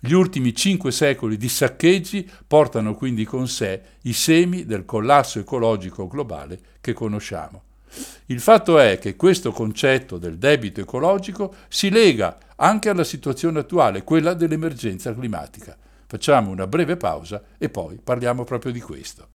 Gli 0.00 0.14
ultimi 0.14 0.52
cinque 0.52 0.90
secoli 0.90 1.36
di 1.36 1.48
saccheggi 1.48 2.28
portano 2.44 2.96
quindi 2.96 3.24
con 3.24 3.46
sé 3.46 3.82
i 4.02 4.12
semi 4.12 4.64
del 4.64 4.84
collasso 4.84 5.38
ecologico 5.38 6.08
globale 6.08 6.58
che 6.80 6.92
conosciamo. 6.92 7.62
Il 8.26 8.40
fatto 8.40 8.78
è 8.78 8.98
che 8.98 9.16
questo 9.16 9.52
concetto 9.52 10.18
del 10.18 10.38
debito 10.38 10.80
ecologico 10.80 11.54
si 11.68 11.90
lega 11.90 12.38
anche 12.56 12.88
alla 12.88 13.04
situazione 13.04 13.60
attuale, 13.60 14.04
quella 14.04 14.34
dell'emergenza 14.34 15.14
climatica. 15.14 15.76
Facciamo 16.06 16.50
una 16.50 16.66
breve 16.66 16.96
pausa 16.96 17.42
e 17.58 17.68
poi 17.68 18.00
parliamo 18.02 18.44
proprio 18.44 18.72
di 18.72 18.80
questo. 18.80 19.28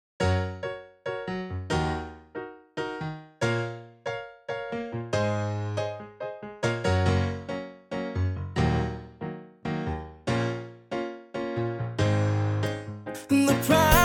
the 13.47 13.55
fall 13.63 14.02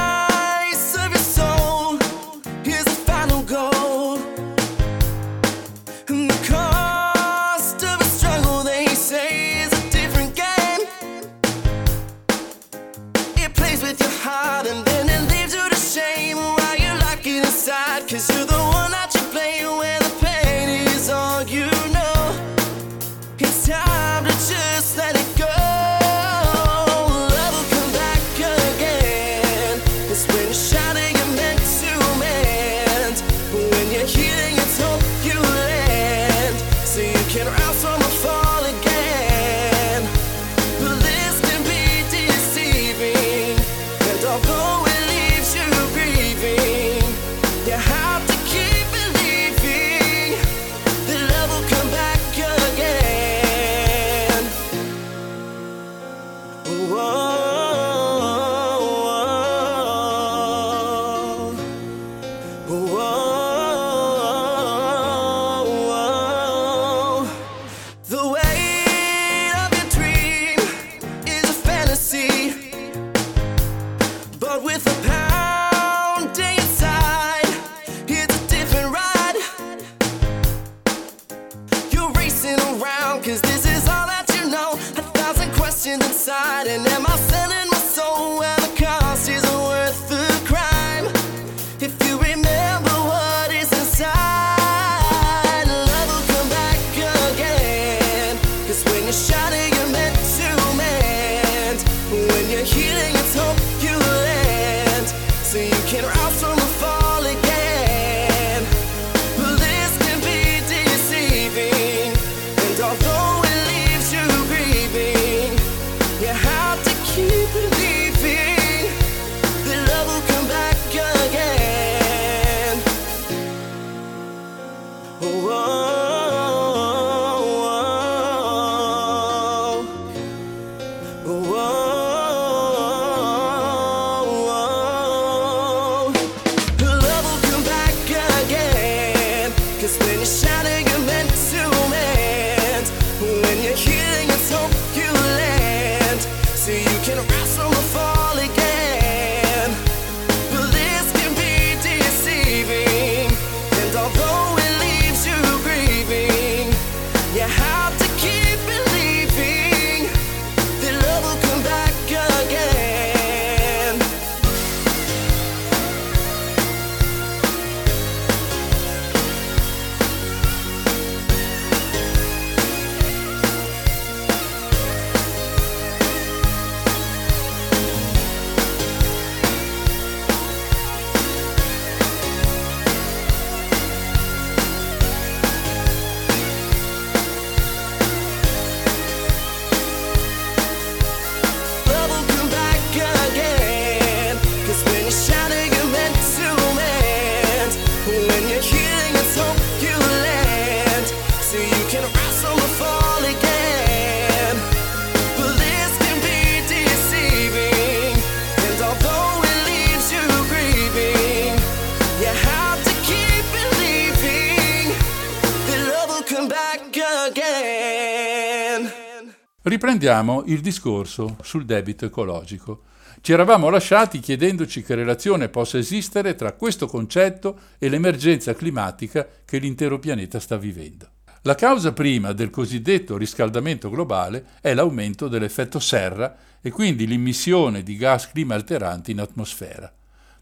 Riprendiamo 219.77 220.41
il 220.47 220.61
discorso 220.61 221.37
sul 221.43 221.63
debito 221.63 222.03
ecologico. 222.03 222.81
Ci 223.21 223.31
eravamo 223.31 223.69
lasciati 223.69 224.17
chiedendoci 224.17 224.81
che 224.81 224.95
relazione 224.95 225.49
possa 225.49 225.77
esistere 225.77 226.33
tra 226.33 226.53
questo 226.53 226.87
concetto 226.87 227.59
e 227.77 227.87
l'emergenza 227.87 228.55
climatica 228.55 229.27
che 229.45 229.59
l'intero 229.59 229.99
pianeta 229.99 230.39
sta 230.39 230.57
vivendo. 230.57 231.07
La 231.43 231.53
causa 231.53 231.93
prima 231.93 232.31
del 232.31 232.49
cosiddetto 232.49 233.17
riscaldamento 233.17 233.91
globale 233.91 234.45
è 234.61 234.73
l'aumento 234.73 235.27
dell'effetto 235.27 235.77
serra 235.77 236.35
e 236.59 236.71
quindi 236.71 237.05
l'immissione 237.05 237.83
di 237.83 237.97
gas 237.97 238.31
clima 238.31 238.55
alteranti 238.55 239.11
in 239.11 239.19
atmosfera. 239.19 239.93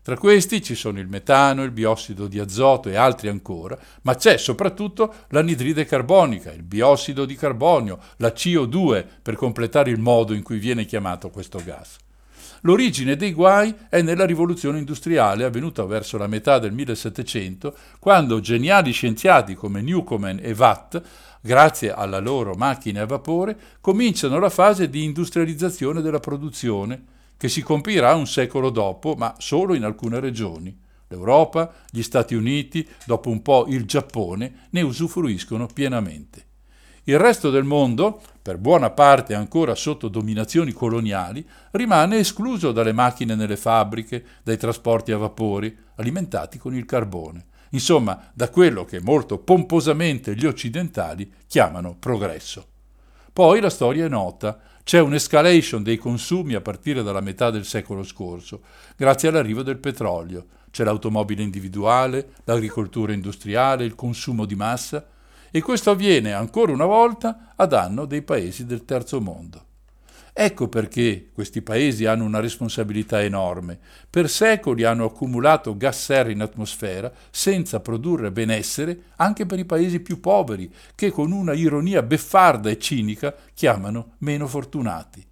Tra 0.05 0.17
questi 0.17 0.61
ci 0.61 0.75
sono 0.75 0.99
il 0.99 1.07
metano, 1.07 1.63
il 1.63 1.71
biossido 1.71 2.27
di 2.27 2.37
azoto 2.37 2.89
e 2.89 2.95
altri 2.95 3.27
ancora, 3.27 3.75
ma 4.03 4.13
c'è 4.13 4.37
soprattutto 4.37 5.11
l'anidride 5.29 5.83
carbonica, 5.83 6.51
il 6.51 6.61
biossido 6.61 7.25
di 7.25 7.35
carbonio, 7.35 7.97
la 8.17 8.27
CO2 8.27 9.03
per 9.23 9.35
completare 9.35 9.89
il 9.89 9.99
modo 9.99 10.35
in 10.35 10.43
cui 10.43 10.59
viene 10.59 10.85
chiamato 10.85 11.31
questo 11.31 11.59
gas. 11.65 11.97
L'origine 12.61 13.15
dei 13.15 13.33
guai 13.33 13.73
è 13.89 14.03
nella 14.03 14.27
rivoluzione 14.27 14.77
industriale 14.77 15.43
avvenuta 15.43 15.83
verso 15.85 16.19
la 16.19 16.27
metà 16.27 16.59
del 16.59 16.71
1700, 16.73 17.75
quando 17.97 18.39
geniali 18.39 18.91
scienziati 18.91 19.55
come 19.55 19.81
Newcomen 19.81 20.37
e 20.39 20.51
Watt, 20.51 21.01
grazie 21.41 21.91
alla 21.91 22.19
loro 22.19 22.53
macchina 22.53 23.01
a 23.01 23.07
vapore, 23.07 23.57
cominciano 23.81 24.37
la 24.37 24.51
fase 24.51 24.87
di 24.87 25.03
industrializzazione 25.03 26.01
della 26.01 26.19
produzione, 26.19 27.13
che 27.37 27.49
si 27.49 27.61
compirà 27.61 28.15
un 28.15 28.27
secolo 28.27 28.69
dopo, 28.69 29.15
ma 29.15 29.35
solo 29.37 29.73
in 29.73 29.83
alcune 29.83 30.19
regioni. 30.19 30.77
L'Europa, 31.07 31.71
gli 31.89 32.01
Stati 32.01 32.33
Uniti, 32.35 32.87
dopo 33.05 33.29
un 33.29 33.41
po' 33.41 33.65
il 33.67 33.85
Giappone, 33.85 34.67
ne 34.71 34.81
usufruiscono 34.81 35.67
pienamente. 35.67 36.45
Il 37.07 37.19
resto 37.19 37.51
del 37.51 37.63
mondo, 37.63 38.19
per 38.41 38.57
buona 38.57 38.89
parte 38.89 39.35
ancora 39.35 39.75
sotto 39.75 40.07
dominazioni 40.07 40.71
coloniali, 40.71 41.47
rimane 41.71 42.17
escluso 42.17 42.71
dalle 42.71 42.93
macchine 42.93 43.35
nelle 43.35 43.57
fabbriche, 43.57 44.25
dai 44.41 44.57
trasporti 44.57 45.11
a 45.11 45.17
vapori, 45.17 45.77
alimentati 45.97 46.57
con 46.57 46.75
il 46.75 46.85
carbone. 46.85 47.45
Insomma, 47.71 48.31
da 48.33 48.49
quello 48.49 48.85
che 48.85 49.01
molto 49.01 49.37
pomposamente 49.37 50.35
gli 50.35 50.45
occidentali 50.47 51.31
chiamano 51.45 51.95
progresso. 51.99 52.69
Poi 53.31 53.59
la 53.59 53.69
storia 53.69 54.05
è 54.05 54.09
nota, 54.09 54.59
c'è 54.85 54.99
un'escalation 54.99 55.81
dei 55.81 55.97
consumi 55.97 56.53
a 56.53 56.61
partire 56.61 57.01
dalla 57.01 57.19
metà 57.19 57.49
del 57.49 57.65
secolo 57.65 58.03
scorso, 58.03 58.61
grazie 58.95 59.29
all'arrivo 59.29 59.63
del 59.63 59.79
petrolio. 59.79 60.45
C'è 60.69 60.83
l'automobile 60.83 61.41
individuale, 61.41 62.33
l'agricoltura 62.43 63.11
industriale, 63.11 63.83
il 63.83 63.95
consumo 63.95 64.45
di 64.45 64.53
massa 64.53 65.03
e 65.49 65.59
questo 65.59 65.89
avviene 65.89 66.33
ancora 66.33 66.71
una 66.71 66.85
volta 66.85 67.53
a 67.55 67.65
danno 67.65 68.05
dei 68.05 68.21
paesi 68.21 68.67
del 68.67 68.85
terzo 68.85 69.19
mondo. 69.19 69.64
Ecco 70.37 70.67
perché 70.67 71.29
questi 71.33 71.61
paesi 71.61 72.03
hanno 72.03 72.25
una 72.25 72.41
responsabilità 72.41 73.23
enorme. 73.23 73.79
Per 74.09 74.29
secoli 74.29 74.83
hanno 74.83 75.05
accumulato 75.05 75.77
gas 75.77 76.03
serra 76.03 76.29
in 76.29 76.41
atmosfera 76.41 77.09
senza 77.31 77.79
produrre 77.79 78.33
benessere 78.33 79.03
anche 79.15 79.45
per 79.45 79.59
i 79.59 79.63
paesi 79.63 80.01
più 80.01 80.19
poveri, 80.19 80.69
che 80.93 81.09
con 81.09 81.31
una 81.31 81.53
ironia 81.53 82.01
beffarda 82.03 82.69
e 82.69 82.77
cinica 82.77 83.33
chiamano 83.53 84.15
meno 84.17 84.45
fortunati. 84.45 85.25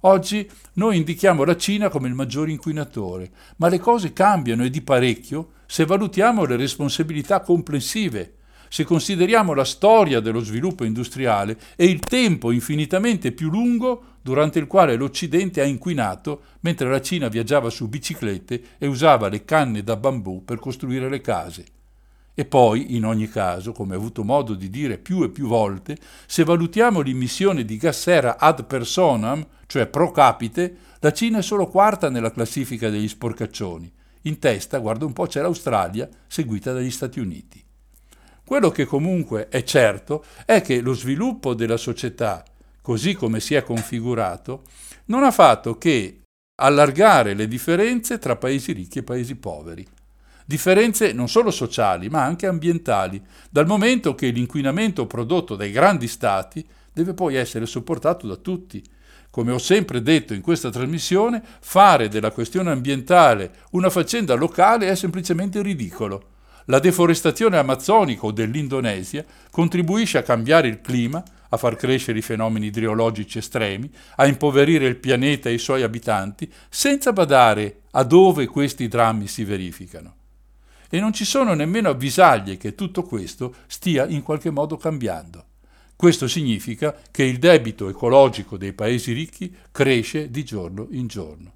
Oggi 0.00 0.50
noi 0.72 0.96
indichiamo 0.96 1.44
la 1.44 1.56
Cina 1.56 1.88
come 1.88 2.08
il 2.08 2.14
maggiore 2.14 2.50
inquinatore, 2.50 3.30
ma 3.58 3.68
le 3.68 3.78
cose 3.78 4.12
cambiano 4.12 4.64
e 4.64 4.70
di 4.70 4.82
parecchio 4.82 5.52
se 5.66 5.84
valutiamo 5.84 6.44
le 6.46 6.56
responsabilità 6.56 7.42
complessive 7.42 8.38
se 8.72 8.84
consideriamo 8.84 9.52
la 9.52 9.66
storia 9.66 10.20
dello 10.20 10.40
sviluppo 10.40 10.84
industriale 10.84 11.58
e 11.76 11.84
il 11.84 12.00
tempo 12.00 12.50
infinitamente 12.50 13.32
più 13.32 13.50
lungo 13.50 14.11
durante 14.22 14.58
il 14.58 14.66
quale 14.66 14.96
l'Occidente 14.96 15.60
ha 15.60 15.64
inquinato 15.64 16.42
mentre 16.60 16.88
la 16.88 17.00
Cina 17.00 17.28
viaggiava 17.28 17.68
su 17.68 17.88
biciclette 17.88 18.62
e 18.78 18.86
usava 18.86 19.28
le 19.28 19.44
canne 19.44 19.82
da 19.82 19.96
bambù 19.96 20.44
per 20.44 20.58
costruire 20.58 21.08
le 21.08 21.20
case. 21.20 21.64
E 22.34 22.46
poi, 22.46 22.96
in 22.96 23.04
ogni 23.04 23.28
caso, 23.28 23.72
come 23.72 23.94
ho 23.94 23.98
avuto 23.98 24.24
modo 24.24 24.54
di 24.54 24.70
dire 24.70 24.96
più 24.96 25.22
e 25.22 25.28
più 25.28 25.46
volte, 25.46 25.98
se 26.26 26.44
valutiamo 26.44 27.00
l'immissione 27.00 27.64
di 27.64 27.76
gas 27.76 28.00
serra 28.00 28.38
ad 28.38 28.64
personam, 28.64 29.46
cioè 29.66 29.86
pro 29.86 30.10
capite, 30.12 30.76
la 31.00 31.12
Cina 31.12 31.38
è 31.38 31.42
solo 31.42 31.66
quarta 31.66 32.08
nella 32.08 32.32
classifica 32.32 32.88
degli 32.88 33.08
sporcaccioni. 33.08 33.92
In 34.22 34.38
testa, 34.38 34.78
guarda 34.78 35.04
un 35.04 35.12
po', 35.12 35.26
c'è 35.26 35.42
l'Australia, 35.42 36.08
seguita 36.26 36.72
dagli 36.72 36.90
Stati 36.90 37.20
Uniti. 37.20 37.62
Quello 38.44 38.70
che 38.70 38.86
comunque 38.86 39.48
è 39.48 39.62
certo 39.62 40.24
è 40.44 40.62
che 40.62 40.80
lo 40.80 40.94
sviluppo 40.94 41.54
della 41.54 41.76
società, 41.76 42.44
così 42.82 43.14
come 43.14 43.40
si 43.40 43.54
è 43.54 43.62
configurato, 43.62 44.64
non 45.06 45.22
ha 45.24 45.30
fatto 45.30 45.78
che 45.78 46.22
allargare 46.60 47.34
le 47.34 47.48
differenze 47.48 48.18
tra 48.18 48.36
paesi 48.36 48.72
ricchi 48.72 48.98
e 48.98 49.02
paesi 49.02 49.36
poveri. 49.36 49.86
Differenze 50.44 51.12
non 51.12 51.28
solo 51.28 51.50
sociali, 51.50 52.08
ma 52.08 52.24
anche 52.24 52.46
ambientali, 52.46 53.22
dal 53.48 53.66
momento 53.66 54.14
che 54.14 54.28
l'inquinamento 54.28 55.06
prodotto 55.06 55.56
dai 55.56 55.70
grandi 55.70 56.08
stati 56.08 56.66
deve 56.92 57.14
poi 57.14 57.36
essere 57.36 57.64
sopportato 57.64 58.26
da 58.26 58.36
tutti. 58.36 58.84
Come 59.30 59.52
ho 59.52 59.58
sempre 59.58 60.02
detto 60.02 60.34
in 60.34 60.42
questa 60.42 60.68
trasmissione, 60.68 61.42
fare 61.60 62.08
della 62.08 62.32
questione 62.32 62.70
ambientale 62.70 63.54
una 63.70 63.88
faccenda 63.88 64.34
locale 64.34 64.88
è 64.88 64.94
semplicemente 64.94 65.62
ridicolo. 65.62 66.30
La 66.66 66.78
deforestazione 66.78 67.56
amazzonica 67.56 68.26
o 68.26 68.30
dell'Indonesia 68.30 69.24
contribuisce 69.50 70.18
a 70.18 70.22
cambiare 70.22 70.68
il 70.68 70.80
clima, 70.80 71.22
a 71.52 71.56
far 71.58 71.76
crescere 71.76 72.18
i 72.18 72.22
fenomeni 72.22 72.66
idrogeologici 72.66 73.38
estremi, 73.38 73.90
a 74.16 74.26
impoverire 74.26 74.86
il 74.86 74.96
pianeta 74.96 75.50
e 75.50 75.54
i 75.54 75.58
suoi 75.58 75.82
abitanti, 75.82 76.50
senza 76.70 77.12
badare 77.12 77.82
a 77.90 78.04
dove 78.04 78.46
questi 78.46 78.88
drammi 78.88 79.26
si 79.26 79.44
verificano. 79.44 80.14
E 80.88 80.98
non 80.98 81.12
ci 81.12 81.26
sono 81.26 81.52
nemmeno 81.52 81.90
avvisaglie 81.90 82.56
che 82.56 82.74
tutto 82.74 83.02
questo 83.02 83.54
stia 83.66 84.06
in 84.06 84.22
qualche 84.22 84.50
modo 84.50 84.76
cambiando. 84.76 85.44
Questo 85.94 86.26
significa 86.26 86.96
che 87.10 87.22
il 87.22 87.38
debito 87.38 87.88
ecologico 87.88 88.56
dei 88.56 88.72
paesi 88.72 89.12
ricchi 89.12 89.54
cresce 89.70 90.30
di 90.30 90.44
giorno 90.44 90.88
in 90.90 91.06
giorno. 91.06 91.52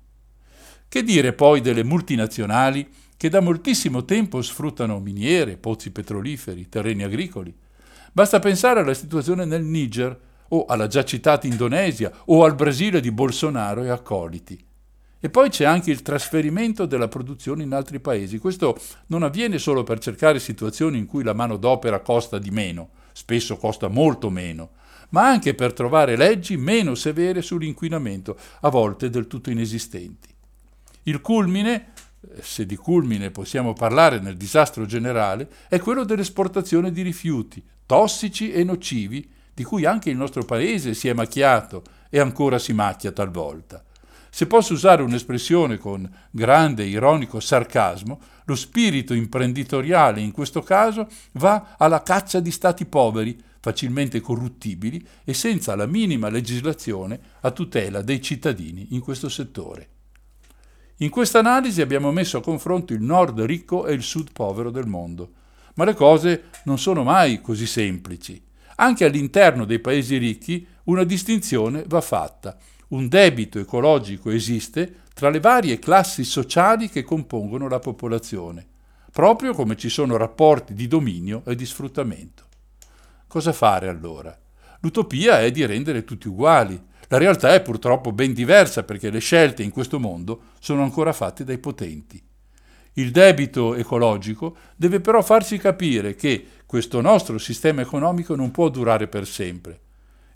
Che 0.88 1.02
dire 1.02 1.32
poi 1.32 1.60
delle 1.60 1.82
multinazionali 1.82 2.88
che 3.16 3.30
da 3.30 3.40
moltissimo 3.40 4.04
tempo 4.04 4.42
sfruttano 4.42 5.00
miniere, 5.00 5.56
pozzi 5.56 5.90
petroliferi, 5.90 6.68
terreni 6.68 7.02
agricoli. 7.02 7.54
Basta 8.16 8.38
pensare 8.38 8.80
alla 8.80 8.94
situazione 8.94 9.44
nel 9.44 9.62
Niger 9.62 10.18
o 10.48 10.64
alla 10.64 10.86
già 10.86 11.04
citata 11.04 11.46
Indonesia 11.46 12.10
o 12.24 12.44
al 12.44 12.54
Brasile 12.54 13.02
di 13.02 13.12
Bolsonaro 13.12 13.82
e 13.82 13.90
accoliti. 13.90 14.58
E 15.20 15.28
poi 15.28 15.50
c'è 15.50 15.66
anche 15.66 15.90
il 15.90 16.00
trasferimento 16.00 16.86
della 16.86 17.08
produzione 17.08 17.62
in 17.62 17.74
altri 17.74 18.00
paesi. 18.00 18.38
Questo 18.38 18.80
non 19.08 19.22
avviene 19.22 19.58
solo 19.58 19.82
per 19.82 19.98
cercare 19.98 20.38
situazioni 20.38 20.96
in 20.96 21.04
cui 21.04 21.24
la 21.24 21.34
manodopera 21.34 22.00
costa 22.00 22.38
di 22.38 22.50
meno, 22.50 22.88
spesso 23.12 23.58
costa 23.58 23.88
molto 23.88 24.30
meno, 24.30 24.70
ma 25.10 25.28
anche 25.28 25.54
per 25.54 25.74
trovare 25.74 26.16
leggi 26.16 26.56
meno 26.56 26.94
severe 26.94 27.42
sull'inquinamento, 27.42 28.38
a 28.62 28.70
volte 28.70 29.10
del 29.10 29.26
tutto 29.26 29.50
inesistenti. 29.50 30.34
Il 31.02 31.20
culmine 31.20 31.92
se 32.40 32.66
di 32.66 32.76
culmine 32.76 33.30
possiamo 33.30 33.72
parlare 33.72 34.18
nel 34.20 34.36
disastro 34.36 34.86
generale, 34.86 35.48
è 35.68 35.78
quello 35.78 36.04
dell'esportazione 36.04 36.90
di 36.90 37.02
rifiuti 37.02 37.62
tossici 37.86 38.52
e 38.52 38.64
nocivi, 38.64 39.30
di 39.54 39.64
cui 39.64 39.86
anche 39.86 40.10
il 40.10 40.16
nostro 40.16 40.44
paese 40.44 40.92
si 40.92 41.08
è 41.08 41.14
macchiato 41.14 41.82
e 42.10 42.18
ancora 42.18 42.58
si 42.58 42.72
macchia 42.72 43.12
talvolta. 43.12 43.82
Se 44.28 44.46
posso 44.46 44.74
usare 44.74 45.02
un'espressione 45.02 45.78
con 45.78 46.06
grande 46.30 46.84
ironico 46.84 47.40
sarcasmo, 47.40 48.20
lo 48.44 48.54
spirito 48.54 49.14
imprenditoriale 49.14 50.20
in 50.20 50.30
questo 50.30 50.60
caso 50.60 51.08
va 51.32 51.74
alla 51.78 52.02
caccia 52.02 52.40
di 52.40 52.50
stati 52.50 52.84
poveri, 52.84 53.40
facilmente 53.60 54.20
corruttibili 54.20 55.02
e 55.24 55.32
senza 55.32 55.74
la 55.74 55.86
minima 55.86 56.28
legislazione 56.28 57.18
a 57.40 57.50
tutela 57.50 58.02
dei 58.02 58.20
cittadini 58.20 58.88
in 58.90 59.00
questo 59.00 59.30
settore. 59.30 59.88
In 60.98 61.08
questa 61.08 61.38
analisi 61.38 61.80
abbiamo 61.80 62.12
messo 62.12 62.36
a 62.36 62.42
confronto 62.42 62.92
il 62.92 63.02
nord 63.02 63.40
ricco 63.40 63.86
e 63.86 63.94
il 63.94 64.02
sud 64.02 64.32
povero 64.32 64.70
del 64.70 64.86
mondo. 64.86 65.30
Ma 65.76 65.84
le 65.84 65.94
cose 65.94 66.50
non 66.64 66.78
sono 66.78 67.02
mai 67.02 67.40
così 67.40 67.66
semplici. 67.66 68.42
Anche 68.76 69.04
all'interno 69.04 69.64
dei 69.64 69.78
paesi 69.78 70.18
ricchi 70.18 70.66
una 70.84 71.04
distinzione 71.04 71.84
va 71.86 72.00
fatta. 72.00 72.56
Un 72.88 73.08
debito 73.08 73.58
ecologico 73.58 74.30
esiste 74.30 75.00
tra 75.12 75.30
le 75.30 75.40
varie 75.40 75.78
classi 75.78 76.24
sociali 76.24 76.88
che 76.88 77.02
compongono 77.02 77.68
la 77.68 77.78
popolazione, 77.78 78.66
proprio 79.10 79.54
come 79.54 79.76
ci 79.76 79.88
sono 79.88 80.16
rapporti 80.16 80.74
di 80.74 80.86
dominio 80.86 81.42
e 81.46 81.54
di 81.54 81.64
sfruttamento. 81.64 82.44
Cosa 83.26 83.52
fare 83.52 83.88
allora? 83.88 84.38
L'utopia 84.80 85.40
è 85.40 85.50
di 85.50 85.64
rendere 85.64 86.04
tutti 86.04 86.28
uguali, 86.28 86.80
la 87.08 87.18
realtà 87.18 87.54
è 87.54 87.62
purtroppo 87.62 88.12
ben 88.12 88.32
diversa 88.34 88.82
perché 88.82 89.10
le 89.10 89.20
scelte 89.20 89.62
in 89.62 89.70
questo 89.70 89.98
mondo 89.98 90.42
sono 90.60 90.82
ancora 90.82 91.12
fatte 91.12 91.44
dai 91.44 91.58
potenti. 91.58 92.22
Il 92.98 93.10
debito 93.10 93.74
ecologico 93.74 94.56
deve 94.76 95.00
però 95.00 95.22
farci 95.22 95.58
capire 95.58 96.14
che 96.14 96.44
questo 96.66 97.00
nostro 97.00 97.38
sistema 97.38 97.80
economico 97.80 98.34
non 98.34 98.50
può 98.50 98.68
durare 98.68 99.08
per 99.08 99.26
sempre 99.26 99.80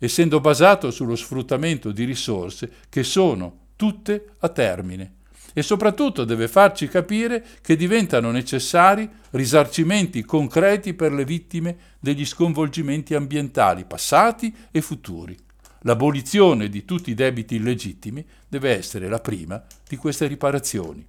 essendo 0.03 0.41
basato 0.41 0.91
sullo 0.91 1.15
sfruttamento 1.15 1.93
di 1.93 2.05
risorse 2.05 2.71
che 2.89 3.05
sono 3.05 3.69
tutte 3.77 4.33
a 4.39 4.49
termine. 4.49 5.17
E 5.53 5.63
soprattutto 5.63 6.25
deve 6.25 6.49
farci 6.49 6.89
capire 6.89 7.45
che 7.61 7.77
diventano 7.77 8.31
necessari 8.31 9.09
risarcimenti 9.31 10.25
concreti 10.25 10.95
per 10.95 11.13
le 11.13 11.25
vittime 11.25 11.77
degli 11.99 12.25
sconvolgimenti 12.25 13.15
ambientali 13.15 13.85
passati 13.85 14.55
e 14.71 14.81
futuri. 14.81 15.37
L'abolizione 15.81 16.69
di 16.69 16.85
tutti 16.85 17.11
i 17.11 17.15
debiti 17.15 17.57
illegittimi 17.57 18.25
deve 18.49 18.77
essere 18.77 19.09
la 19.09 19.19
prima 19.19 19.63
di 19.87 19.97
queste 19.97 20.27
riparazioni. 20.27 21.07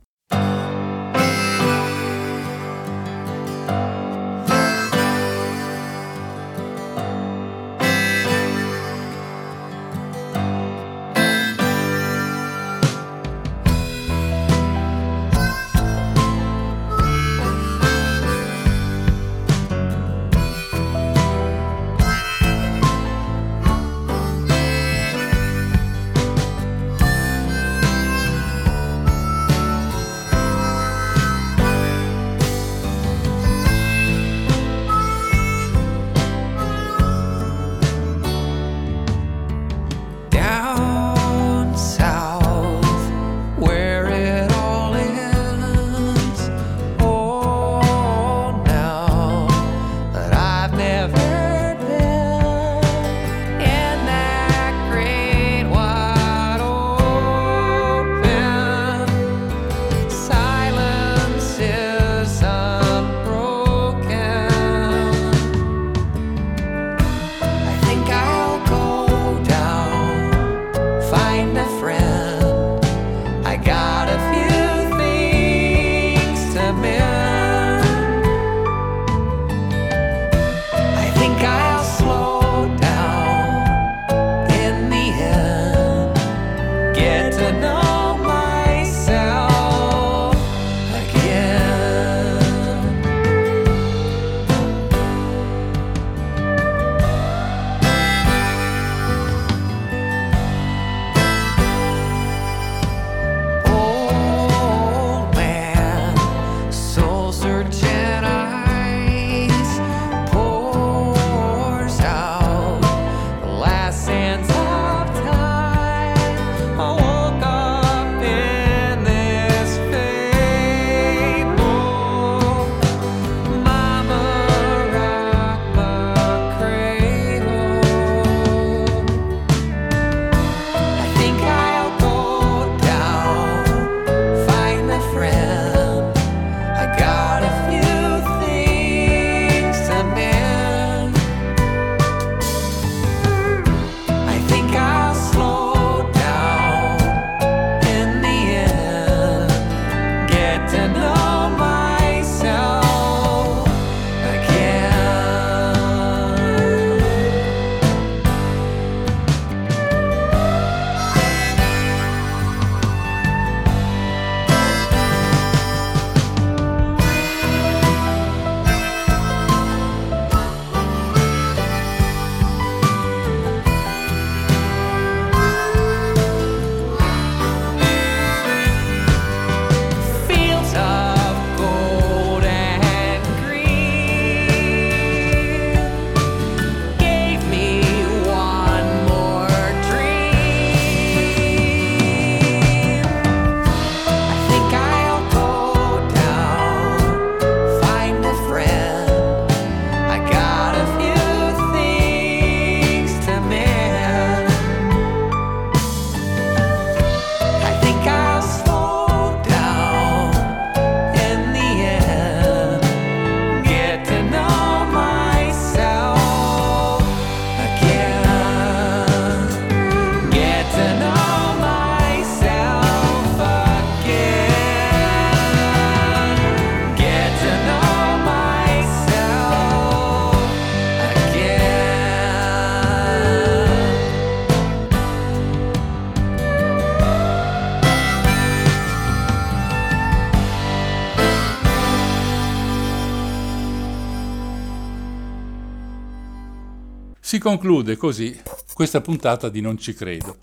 Conclude 247.42 247.98
così 247.98 248.40
questa 248.74 249.02
puntata 249.02 249.50
di 249.50 249.62
Non 249.62 249.78
ci 249.78 249.96
credo. 249.96 250.38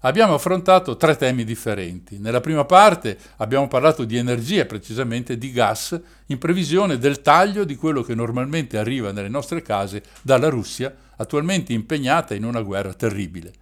Abbiamo 0.00 0.34
affrontato 0.34 0.96
tre 0.96 1.16
temi 1.16 1.44
differenti. 1.44 2.18
Nella 2.18 2.40
prima 2.40 2.64
parte 2.64 3.16
abbiamo 3.36 3.68
parlato 3.68 4.04
di 4.04 4.16
energia, 4.16 4.64
precisamente 4.64 5.38
di 5.38 5.52
gas, 5.52 5.98
in 6.26 6.38
previsione 6.38 6.98
del 6.98 7.22
taglio 7.22 7.64
di 7.64 7.76
quello 7.76 8.02
che 8.02 8.14
normalmente 8.14 8.78
arriva 8.78 9.12
nelle 9.12 9.28
nostre 9.28 9.62
case 9.62 10.02
dalla 10.22 10.48
Russia, 10.48 10.92
attualmente 11.16 11.72
impegnata 11.72 12.34
in 12.34 12.44
una 12.44 12.62
guerra 12.62 12.94
terribile. 12.94 13.52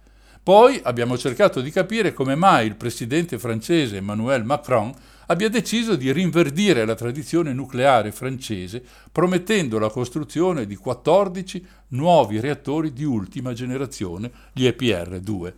Poi 0.41 0.79
abbiamo 0.83 1.17
cercato 1.17 1.61
di 1.61 1.69
capire 1.69 2.13
come 2.13 2.33
mai 2.33 2.65
il 2.65 2.75
presidente 2.75 3.37
francese 3.37 3.97
Emmanuel 3.97 4.43
Macron 4.43 4.91
abbia 5.31 5.49
deciso 5.49 5.95
di 5.95 6.11
rinverdire 6.11 6.85
la 6.85 6.95
tradizione 6.95 7.53
nucleare 7.53 8.11
francese 8.11 8.83
promettendo 9.11 9.77
la 9.77 9.89
costruzione 9.89 10.65
di 10.65 10.75
14 10.75 11.65
nuovi 11.89 12.39
reattori 12.39 12.93
di 12.93 13.03
ultima 13.03 13.53
generazione, 13.53 14.31
gli 14.53 14.65
EPR-2. 14.65 15.53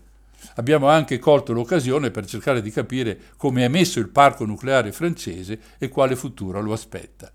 Abbiamo 0.56 0.88
anche 0.88 1.20
colto 1.20 1.54
l'occasione 1.54 2.12
per 2.12 2.26
cercare 2.26 2.62
di 2.62 2.72
capire 2.72 3.18
come 3.38 3.64
è 3.64 3.68
messo 3.68 4.00
il 4.00 4.10
parco 4.10 4.46
nucleare 4.46 4.92
francese 4.92 5.60
e 5.78 5.88
quale 5.88 6.16
futuro 6.16 6.62
lo 6.62 6.74
aspetta. 6.74 7.32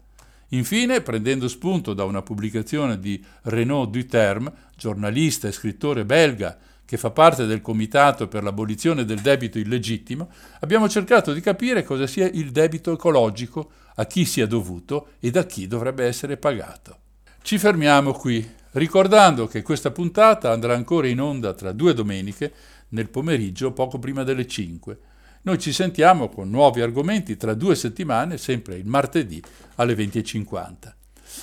Infine, 0.51 1.01
prendendo 1.01 1.49
spunto 1.49 1.95
da 1.95 2.05
una 2.05 2.23
pubblicazione 2.23 2.99
di 2.99 3.23
Renaud 3.43 3.91
Duterme, 3.91 4.53
giornalista 4.77 5.49
e 5.49 5.53
scrittore 5.53 6.05
belga 6.05 6.57
che 6.87 6.97
fa 6.97 7.11
parte 7.11 7.45
del 7.45 7.61
Comitato 7.61 8.29
per 8.29 8.43
l'abolizione 8.43 9.05
del 9.05 9.21
debito 9.21 9.59
illegittimo, 9.59 10.31
abbiamo 10.61 10.89
cercato 10.89 11.33
di 11.33 11.41
capire 11.41 11.83
cosa 11.83 12.07
sia 12.07 12.27
il 12.27 12.53
debito 12.53 12.93
ecologico, 12.93 13.71
a 13.97 14.07
chi 14.07 14.25
sia 14.25 14.47
dovuto 14.47 15.09
e 15.21 15.31
da 15.31 15.45
chi 15.45 15.67
dovrebbe 15.67 16.05
essere 16.05 16.37
pagato. 16.37 16.99
Ci 17.43 17.59
fermiamo 17.59 18.13
qui, 18.13 18.49
ricordando 18.73 19.47
che 19.47 19.63
questa 19.63 19.91
puntata 19.91 20.53
andrà 20.53 20.75
ancora 20.75 21.09
in 21.09 21.21
onda 21.21 21.55
tra 21.55 21.73
due 21.73 21.93
domeniche, 21.93 22.53
nel 22.91 23.11
pomeriggio 23.11 23.73
poco 23.73 23.99
prima 23.99 24.23
delle 24.23 24.47
5. 24.47 24.99
Noi 25.43 25.59
ci 25.59 25.73
sentiamo 25.73 26.29
con 26.29 26.51
nuovi 26.51 26.81
argomenti 26.81 27.37
tra 27.37 27.55
due 27.55 27.75
settimane, 27.75 28.39
sempre 28.39 28.77
il 28.77 28.87
martedì 28.87 29.43
alle 29.77 29.95
20.50. 29.95 30.95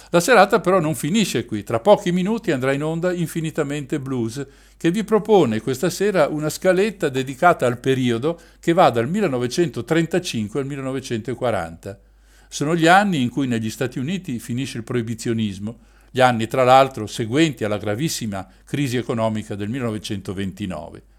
La 0.10 0.20
serata 0.20 0.60
però 0.60 0.80
non 0.80 0.95
finisce 0.95 1.45
qui, 1.45 1.64
tra 1.64 1.80
pochi 1.80 2.11
minuti 2.11 2.52
andrà 2.52 2.72
in 2.72 2.84
onda 2.84 3.11
Infinitamente 3.14 3.99
Blues, 3.99 4.45
che 4.78 4.91
vi 4.91 5.03
propone 5.03 5.61
questa 5.61 5.90
sera 5.90 6.28
una 6.28 6.49
scaletta 6.49 7.10
dedicata 7.10 7.65
al 7.65 7.80
periodo 7.80 8.40
che 8.60 8.74
va 8.74 8.90
dal 8.90 9.10
1935 9.10 10.60
al 10.60 10.65
1940. 10.65 11.99
Sono 12.48 12.76
gli 12.76 12.88
anni 12.88 13.22
in 13.22 13.30
cui 13.30 13.48
negli 13.48 13.70
Stati 13.70 13.98
Uniti 13.98 14.40
finisce 14.40 14.78
il 14.78 14.84
proibizionismo, 14.84 15.80
gli 16.11 16.22
anni 16.22 16.45
tra 16.48 16.64
l'altro 16.64 17.07
seguenti 17.07 17.64
alla 17.64 17.78
gravissima 17.78 18.48
crisi 18.64 18.98
economica 18.98 19.56
del 19.56 19.70
1929. 19.70 21.12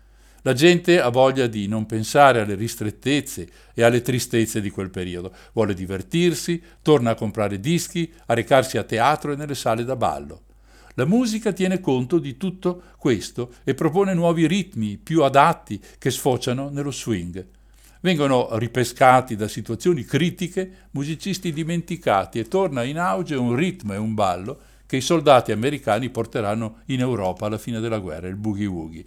La 0.46 0.52
gente 0.52 1.00
ha 1.00 1.08
voglia 1.08 1.46
di 1.46 1.66
non 1.68 1.86
pensare 1.86 2.42
alle 2.42 2.54
ristrettezze 2.54 3.48
e 3.72 3.82
alle 3.82 4.02
tristezze 4.02 4.60
di 4.60 4.68
quel 4.68 4.90
periodo, 4.90 5.32
vuole 5.54 5.72
divertirsi, 5.72 6.62
torna 6.82 7.12
a 7.12 7.14
comprare 7.14 7.60
dischi, 7.60 8.12
a 8.26 8.34
recarsi 8.34 8.76
a 8.76 8.82
teatro 8.82 9.32
e 9.32 9.36
nelle 9.36 9.54
sale 9.54 9.84
da 9.84 9.96
ballo. 9.96 10.42
La 10.96 11.06
musica 11.06 11.52
tiene 11.52 11.80
conto 11.80 12.18
di 12.18 12.36
tutto 12.36 12.82
questo 12.98 13.54
e 13.64 13.72
propone 13.72 14.12
nuovi 14.12 14.46
ritmi 14.46 14.98
più 14.98 15.22
adatti 15.22 15.80
che 15.96 16.10
sfociano 16.10 16.68
nello 16.68 16.92
swing. 16.92 17.42
Vengono 18.02 18.58
ripescati 18.58 19.36
da 19.36 19.48
situazioni 19.48 20.04
critiche 20.04 20.88
musicisti 20.90 21.54
dimenticati 21.54 22.38
e 22.38 22.48
torna 22.48 22.82
in 22.82 22.98
auge 22.98 23.34
un 23.34 23.56
ritmo 23.56 23.94
e 23.94 23.96
un 23.96 24.12
ballo 24.12 24.60
che 24.84 24.98
i 24.98 25.00
soldati 25.00 25.52
americani 25.52 26.10
porteranno 26.10 26.82
in 26.88 27.00
Europa 27.00 27.46
alla 27.46 27.56
fine 27.56 27.80
della 27.80 27.98
guerra, 27.98 28.28
il 28.28 28.36
boogie 28.36 28.66
woogie. 28.66 29.04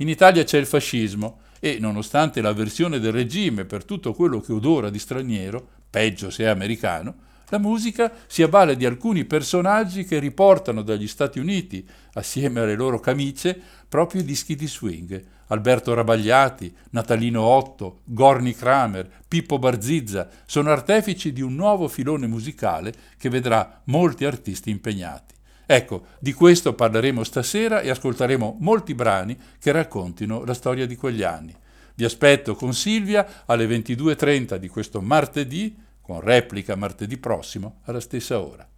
In 0.00 0.08
Italia 0.08 0.44
c'è 0.44 0.56
il 0.56 0.64
fascismo 0.64 1.40
e, 1.60 1.76
nonostante 1.78 2.40
l'avversione 2.40 3.00
del 3.00 3.12
regime 3.12 3.66
per 3.66 3.84
tutto 3.84 4.14
quello 4.14 4.40
che 4.40 4.52
odora 4.52 4.88
di 4.88 4.98
straniero, 4.98 5.62
peggio 5.90 6.30
se 6.30 6.44
è 6.44 6.46
americano, 6.46 7.28
la 7.48 7.58
musica 7.58 8.10
si 8.26 8.42
avvale 8.42 8.76
di 8.76 8.86
alcuni 8.86 9.26
personaggi 9.26 10.06
che 10.06 10.18
riportano 10.18 10.80
dagli 10.80 11.06
Stati 11.06 11.38
Uniti, 11.38 11.86
assieme 12.14 12.60
alle 12.60 12.76
loro 12.76 12.98
camicie, 12.98 13.60
proprio 13.86 14.22
i 14.22 14.24
dischi 14.24 14.56
di 14.56 14.66
swing. 14.66 15.22
Alberto 15.48 15.92
Rabagliati, 15.92 16.74
Natalino 16.90 17.42
Otto, 17.42 18.00
Gorni 18.04 18.54
Kramer, 18.54 19.06
Pippo 19.28 19.58
Barzizza 19.58 20.30
sono 20.46 20.70
artefici 20.70 21.30
di 21.32 21.42
un 21.42 21.54
nuovo 21.54 21.88
filone 21.88 22.26
musicale 22.26 22.94
che 23.18 23.28
vedrà 23.28 23.82
molti 23.84 24.24
artisti 24.24 24.70
impegnati. 24.70 25.34
Ecco, 25.72 26.06
di 26.18 26.32
questo 26.32 26.74
parleremo 26.74 27.22
stasera 27.22 27.80
e 27.80 27.90
ascolteremo 27.90 28.56
molti 28.58 28.92
brani 28.92 29.38
che 29.60 29.70
raccontino 29.70 30.44
la 30.44 30.52
storia 30.52 30.84
di 30.84 30.96
quegli 30.96 31.22
anni. 31.22 31.56
Vi 31.94 32.02
aspetto 32.02 32.56
con 32.56 32.74
Silvia 32.74 33.44
alle 33.46 33.66
22.30 33.66 34.56
di 34.56 34.66
questo 34.66 35.00
martedì, 35.00 35.78
con 36.00 36.18
replica 36.18 36.74
martedì 36.74 37.18
prossimo 37.18 37.82
alla 37.84 38.00
stessa 38.00 38.40
ora. 38.40 38.68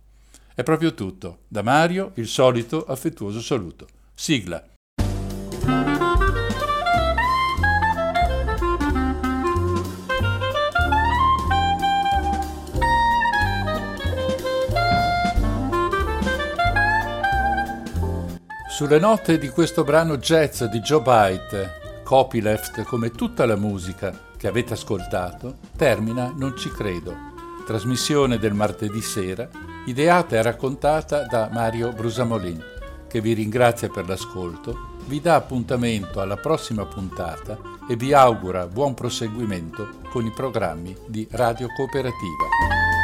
È 0.54 0.62
proprio 0.62 0.92
tutto. 0.92 1.44
Da 1.48 1.62
Mario 1.62 2.12
il 2.16 2.28
solito 2.28 2.84
affettuoso 2.84 3.40
saluto. 3.40 3.86
Sigla. 4.12 4.71
Sulle 18.82 18.98
note 18.98 19.38
di 19.38 19.48
questo 19.48 19.84
brano 19.84 20.16
jazz 20.16 20.64
di 20.64 20.80
Joe 20.80 21.02
Byte, 21.02 22.02
copyleft 22.02 22.82
come 22.82 23.12
tutta 23.12 23.46
la 23.46 23.54
musica 23.54 24.12
che 24.36 24.48
avete 24.48 24.72
ascoltato, 24.72 25.58
termina 25.76 26.34
Non 26.36 26.56
ci 26.56 26.68
credo, 26.68 27.14
trasmissione 27.64 28.38
del 28.38 28.54
martedì 28.54 29.00
sera, 29.00 29.48
ideata 29.86 30.34
e 30.34 30.42
raccontata 30.42 31.26
da 31.26 31.48
Mario 31.52 31.92
Brusamolin, 31.92 32.60
che 33.06 33.20
vi 33.20 33.34
ringrazia 33.34 33.88
per 33.88 34.08
l'ascolto, 34.08 34.96
vi 35.06 35.20
dà 35.20 35.36
appuntamento 35.36 36.20
alla 36.20 36.36
prossima 36.36 36.84
puntata 36.84 37.56
e 37.88 37.94
vi 37.94 38.12
augura 38.12 38.66
buon 38.66 38.94
proseguimento 38.94 40.00
con 40.10 40.26
i 40.26 40.32
programmi 40.32 40.96
di 41.06 41.24
Radio 41.30 41.68
Cooperativa. 41.76 43.01